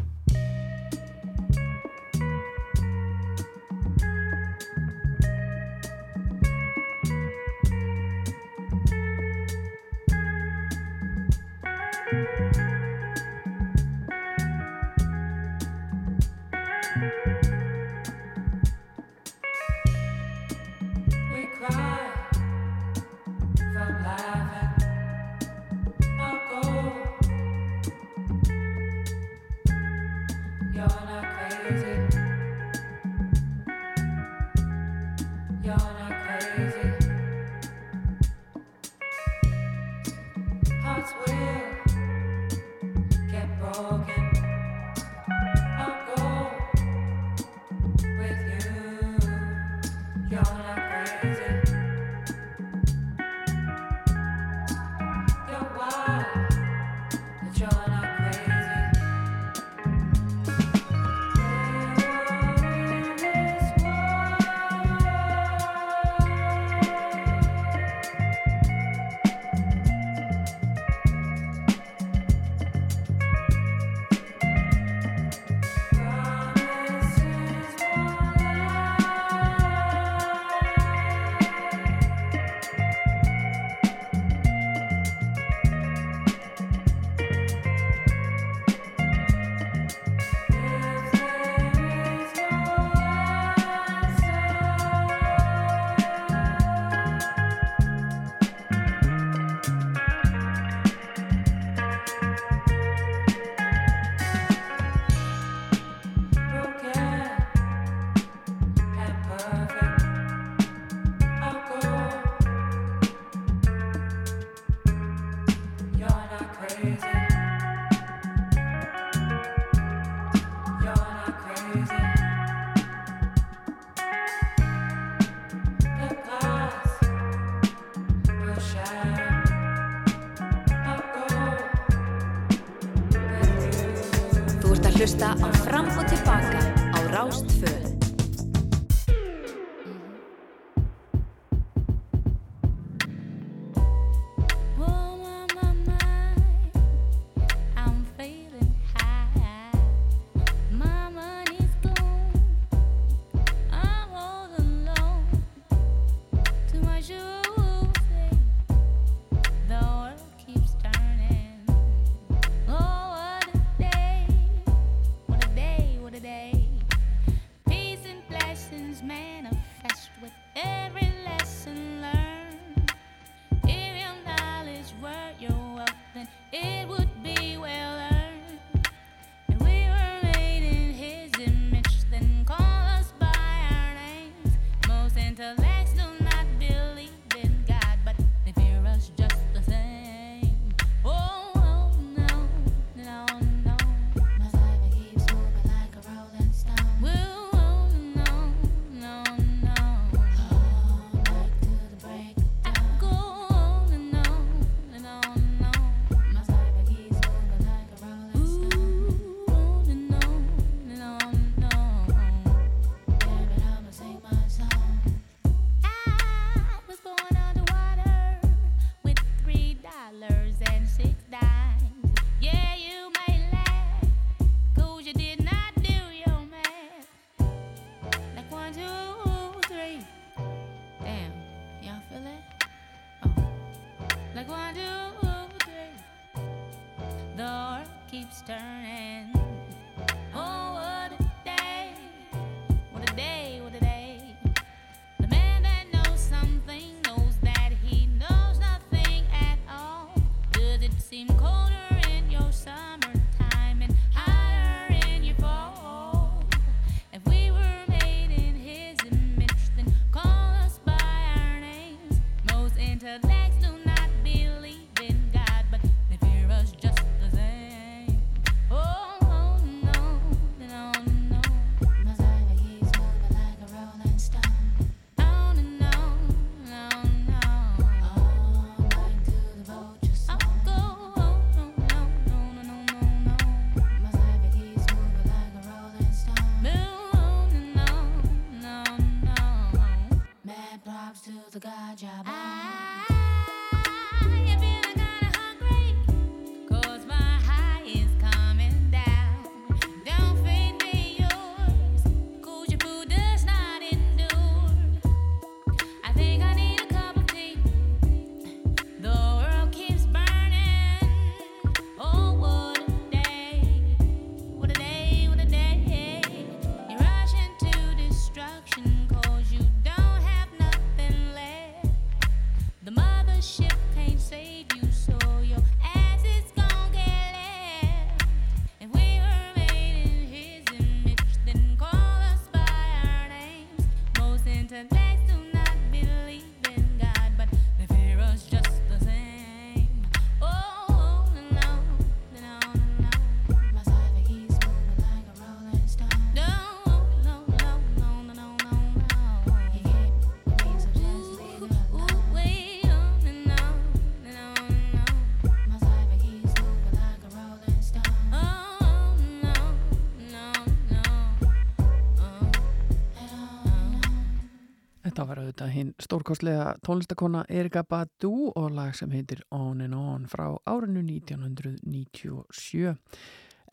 [365.55, 371.01] Auðvitað hinn stórkostlega tónlistakona Erika Badu og lag sem heitir On and On frá árinu
[371.07, 372.97] 1997.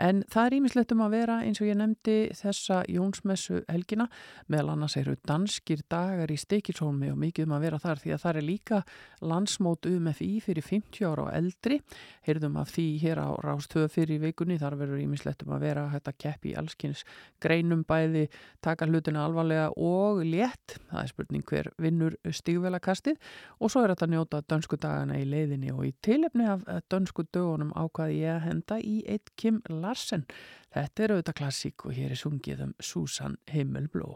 [0.01, 4.07] En það er ímislegt um að vera eins og ég nefndi þessa Jónsmessu helgina.
[4.49, 8.23] Meðal annars eru danskir dagar í Stikilsólmi og mikið um að vera þar því að
[8.23, 8.79] það er líka
[9.21, 11.77] landsmót UMFI fyrir 50 ára og eldri.
[12.25, 16.09] Heyrðum af því hér á Rástöðu fyrir vikunni þar verður ímislegt um að vera hægt
[16.09, 17.05] að keppi í allskins
[17.43, 18.25] greinum bæði
[18.65, 20.79] taka hlutina alvarlega og létt.
[20.89, 23.21] Það er spurning hver vinnur stígvelakastið
[23.61, 27.27] og svo er þetta að njóta dönsku dagana í leiðinni og í tilefni af dönsku
[27.29, 29.61] dögunum ákvaði ég að henda í eitt Kim
[29.91, 30.23] Larsen.
[30.71, 34.15] Þetta er auðvitað klassík og hér er sungið um Susan Himmelblå.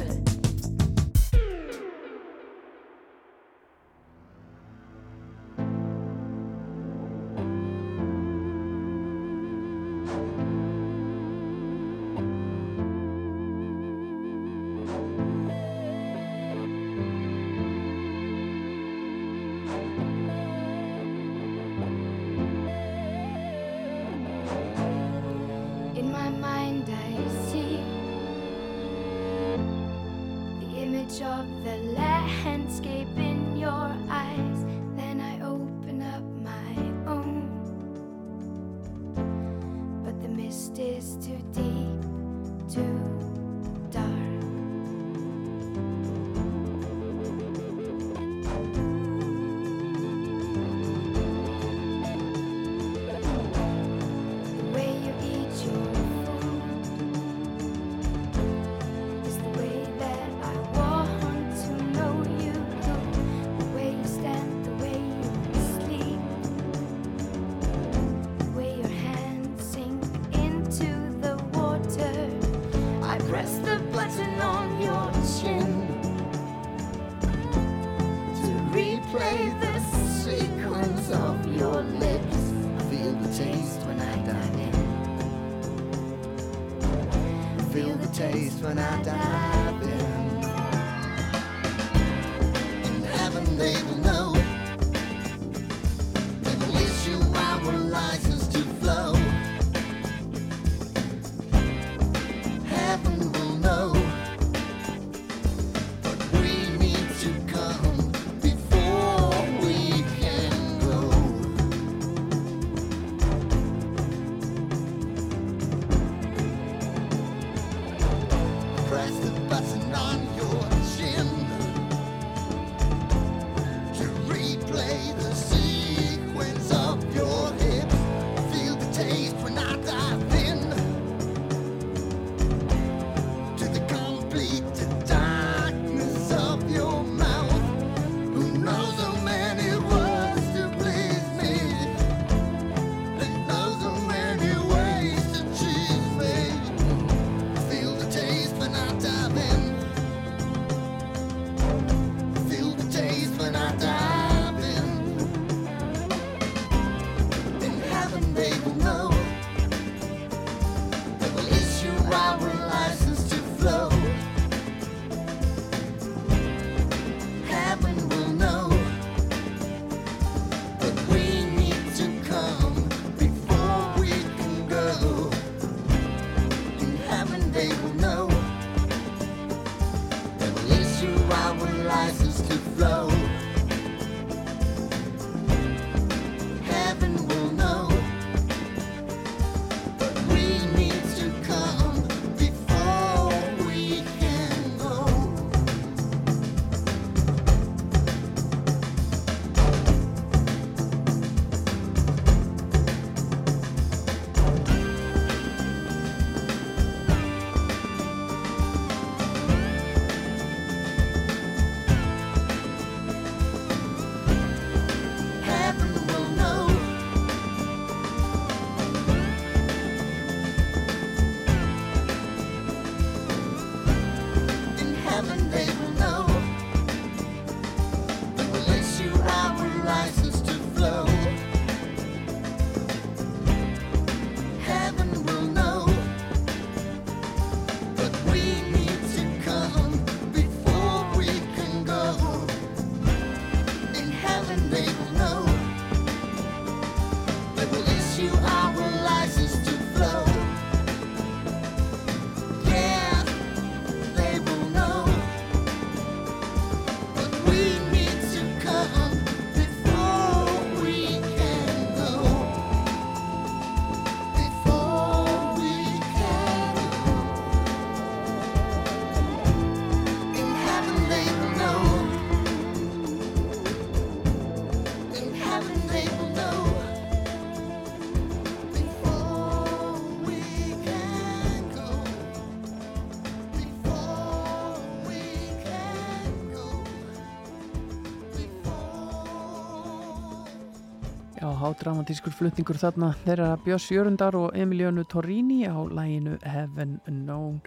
[291.79, 297.61] dramatískur flutningur þarna þeirra Björns Jörundar og Emilianu Torrini á læginu Heaven Known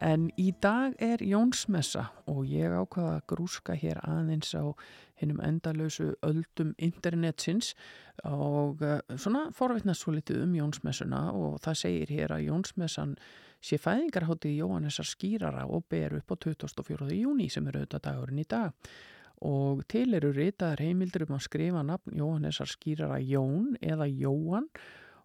[0.00, 4.72] en í dag er Jónsmessa og ég ákvaða að grúska hér aðeins á
[5.20, 7.74] hinnum endalösu öldum internetsins
[8.24, 13.16] og eh, svona forveitna svo litið um Jónsmessuna og það segir hér að Jónsmessan
[13.62, 17.12] sé fæðingarháttið Jóhannessar skýrara og ber upp á 24.
[17.14, 18.92] júni sem eru auðvitað dagurinn í dag
[19.42, 24.68] og til eru ritaðar heimildur um að skrifa nafn Jóhannesar skýrar að Jón eða Jóan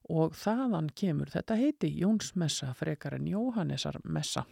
[0.10, 4.46] og þaðan kemur þetta heiti Jónsmessa frekar en Jóhannesar messa.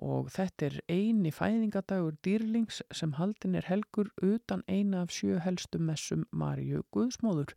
[0.00, 5.80] Og þetta er eini fæðingadagur dýrlings sem haldin er helgur utan eina af sjö helstu
[5.80, 7.52] messum Marju Guðsmóður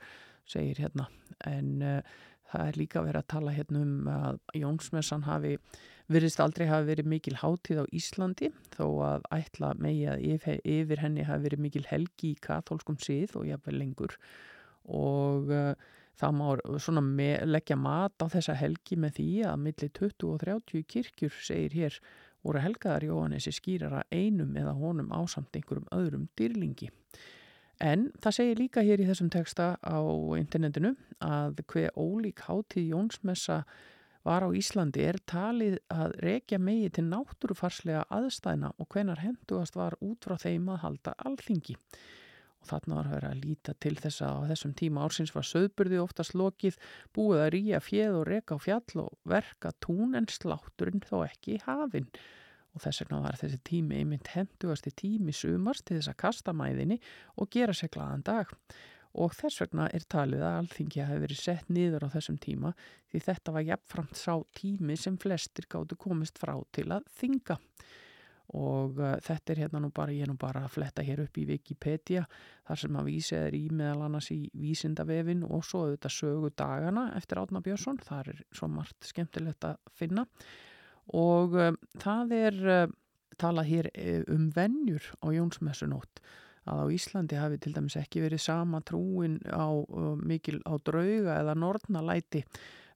[0.47, 1.07] segir hérna.
[1.47, 1.99] En uh,
[2.51, 5.57] það er líka verið að tala hérna um að Jónsmessan hafi
[6.11, 11.03] virðist aldrei hafi verið mikil hátíð á Íslandi þó að ætla megi að yfir, yfir
[11.03, 14.17] henni hafi verið mikil helgi í katholskum síð og jafnvel lengur
[14.91, 15.71] og uh,
[16.19, 16.45] það má
[16.81, 17.03] svona
[17.47, 21.99] leggja mat á þessa helgi með því að milli 20 og 30 kirkjur segir hér
[22.43, 26.89] voru helgaðar Jóhannesi skýrara einum eða honum ásamt einhverjum öðrum dýrlingi.
[27.81, 29.99] En það segir líka hér í þessum teksta á
[30.37, 30.93] internetinu
[31.23, 33.63] að hver ólík hátíð Jónsmessa
[34.23, 39.97] var á Íslandi er talið að rekja megi til náttúrufarslega aðstæðna og hvenar hendugast var
[40.01, 41.75] út frá þeim að halda alþingi.
[42.63, 45.47] Og þarna var að vera að líta til þess að á þessum tíma ársins var
[45.47, 46.77] söðburði oftast lokið,
[47.11, 51.57] búið að rýja fjeð og reka á fjall og verka tún en slátturinn þó ekki
[51.57, 52.07] í hafinn.
[52.73, 57.01] Og þess vegna var þessi tími einmitt hendugasti tími sumars til þess að kasta mæðinni
[57.35, 58.55] og gera sér glaðan dag.
[59.21, 62.71] Og þess vegna er talið að alþingi hafi verið sett niður á þessum tíma
[63.11, 67.59] því þetta var jafnframt sá tími sem flestir gáttu komist frá til að þinga.
[68.57, 71.37] Og uh, þetta er hérna nú bara, ég er nú bara að fletta hér upp
[71.39, 72.25] í Wikipedia
[72.67, 77.07] þar sem að vísið er í meðal annars í vísindavefin og svo auðvitað sögu dagana
[77.17, 80.25] eftir Átna Björnsson, það er svo margt skemmtilegt að finna.
[81.13, 81.71] Og uh,
[82.01, 82.85] það er uh,
[83.41, 83.91] talað hér
[84.33, 86.21] um vennjur á Jónsmessunótt
[86.69, 89.67] að á Íslandi hafi til dæmis ekki verið sama trúin á
[90.23, 92.43] mikil á drauga eða nortnalæti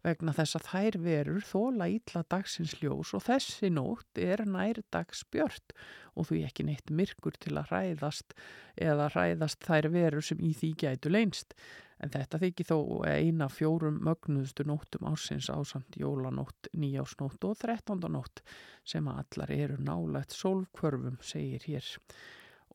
[0.06, 5.74] vegna þess að þær verur þóla ítla dagsins ljós og þessi nótt er nær dagsbjört
[6.18, 8.38] og þú ekki neitt myrkur til að hræðast
[8.76, 11.54] eða hræðast þær verur sem í því gætu leinst.
[11.98, 12.80] En þetta þykir þó
[13.10, 18.44] eina fjórum mögnuðustu nóttum ásins ásamt jólanótt, nýjásnótt og þrettondonótt
[18.86, 21.90] sem allar eru nálægt sólkvörfum, segir hér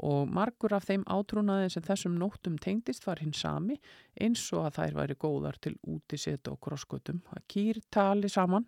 [0.01, 3.77] og margur af þeim átrúnaði sem þessum nóttum tengdist var hinn sami
[4.21, 8.67] eins og að þær væri góðar til útiset og krosskutum að kýr tali saman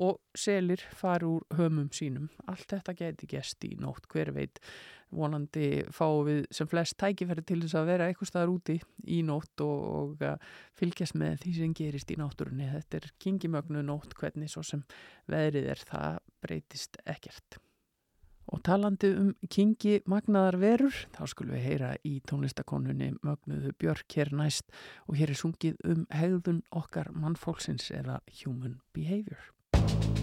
[0.00, 2.30] og selir fari úr hömum sínum.
[2.48, 4.60] Allt þetta geti gest í nótt, hver veit
[5.12, 9.60] vonandi fáum við sem flest tækifæri til þess að vera eitthvað staðar úti í nótt
[9.64, 9.82] og,
[10.16, 10.24] og
[10.78, 12.70] fylgjast með því sem gerist í náttúrunni.
[12.72, 14.86] Þetta er kingimögnu nótt hvernig svo sem
[15.28, 17.60] veðrið er það breytist ekkert.
[18.52, 24.32] Og talandi um kingi magnaðar verur, þá skulum við heyra í tónlistakonunni Mögnuðu Björk hér
[24.36, 24.68] næst
[25.08, 30.21] og hér er sungið um hegðun okkar mannfólksins eða human behavior.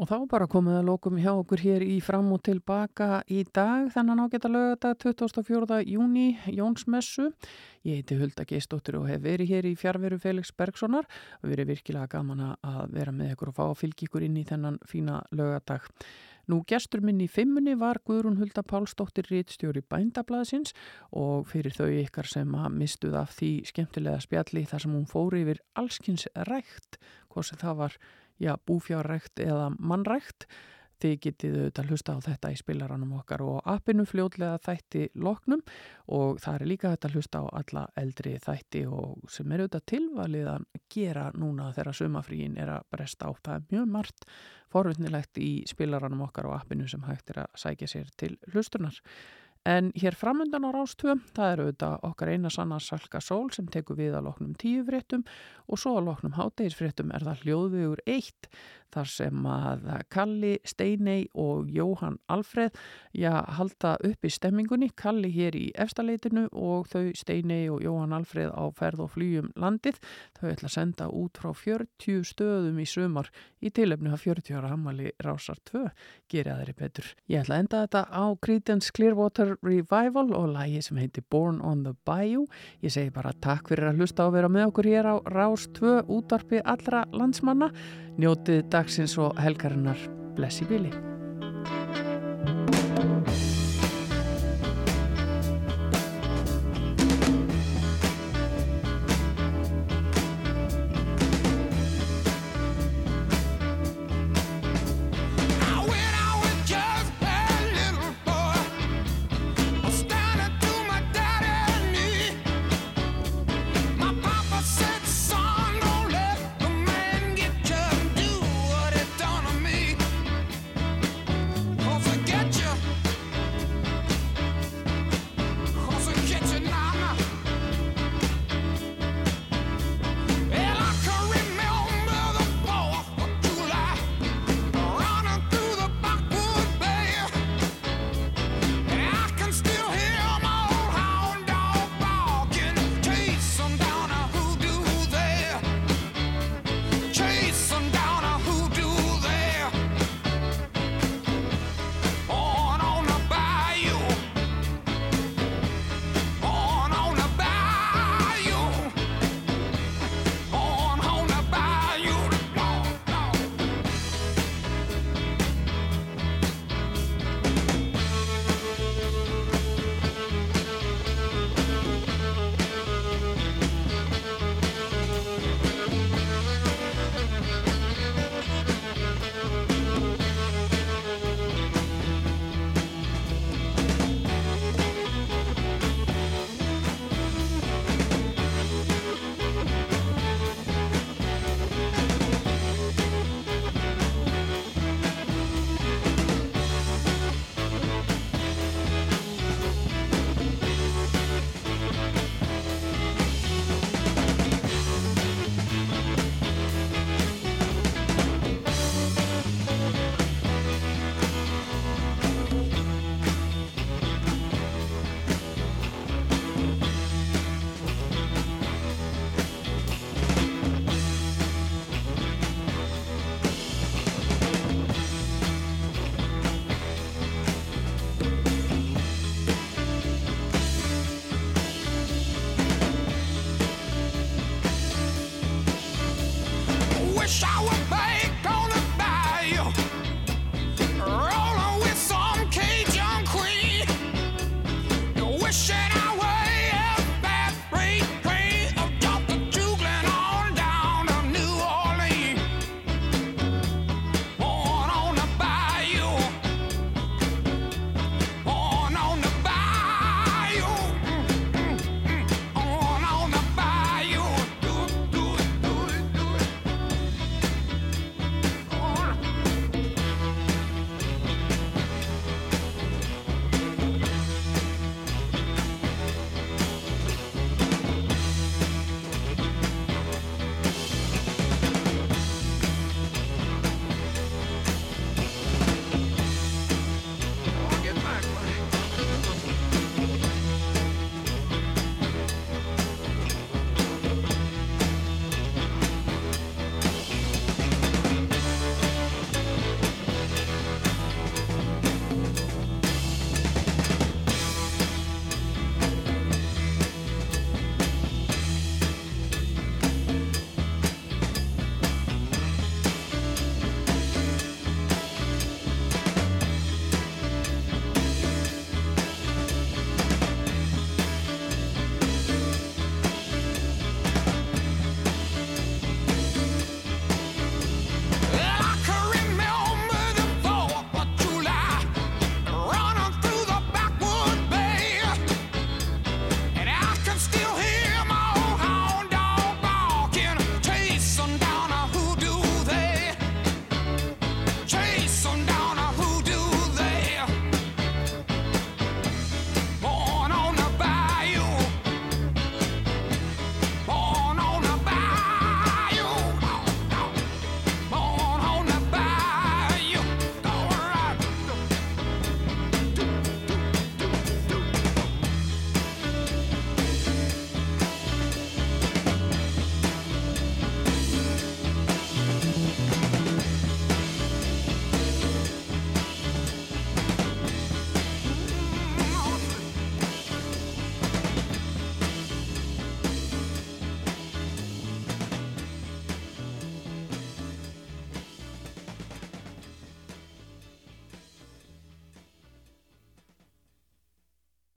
[0.00, 3.90] Og þá bara komið að lókum hjá okkur hér í fram og tilbaka í dag,
[3.92, 5.82] þennan ágæta lögadag 24.
[5.84, 7.26] júni, Jónsmessu.
[7.84, 12.08] Ég heiti Hulda Geistóttir og hef verið hér í fjárveru Felix Bergsonar og verið virkilega
[12.14, 15.90] gaman að vera með ykkur og fá að fylgja ykkur inn í þennan fína lögadag.
[16.48, 20.72] Nú gestur minn í fimmunni var Guðrún Hulda Pálsdóttir Rítstjóri Bændablaðsins
[21.12, 25.44] og fyrir þau ykkar sem að mistuð af því skemmtilega spjalli þar sem hún fóri
[25.44, 26.96] yfir allskins rækt,
[27.28, 28.00] hvað sem það var
[28.40, 30.48] já, búfjárrækt eða mannrækt.
[31.00, 35.62] Þið getið auðvitað hlusta á þetta í spilaranum okkar og appinu fljóðlega þætti loknum
[36.12, 40.50] og það er líka þetta hlusta á alla eldri þætti og sem er auðvitað tilvalið
[40.52, 43.40] að gera núna þegar sumafríin er að bresta á.
[43.40, 44.28] Það er mjög margt
[44.70, 49.00] forvittnilegt í spilaranum okkar og appinu sem hægt er að sækja sér til hlustunar.
[49.68, 53.98] En hér framöndan á Rástvö, það eru auðvitað okkar eina sanna Salka Sól sem tekur
[53.98, 55.26] við að loknum tíu fréttum
[55.68, 58.48] og svo að loknum hátegisfréttum er það hljóðvegur eitt
[58.90, 62.74] þar sem að Kalli, Steinei og Jóhann Alfreð
[63.14, 68.50] já, halda upp í stemmingunni, Kalli hér í efstaleitinu og þau Steinei og Jóhann Alfreð
[68.50, 70.00] á ferð og flýjum landið.
[70.40, 73.30] Þau ætla að senda út frá 40 stöðum í sumar
[73.62, 75.86] í tilefnu að 40 ára hammali Rásar 2
[76.32, 77.12] gera þeirri betur.
[77.30, 81.84] Ég ætla að enda þetta á Creedence Clearwater Revival og lagi sem heitir Born on
[81.84, 82.46] the Bayou.
[82.82, 86.06] Ég segi bara takk fyrir að hlusta og vera með okkur hér á Rás 2
[86.08, 87.70] útvarpi allra landsmanna.
[88.20, 89.98] Njótið dagsins og helgarinnar.
[90.36, 90.92] Blessi Bili.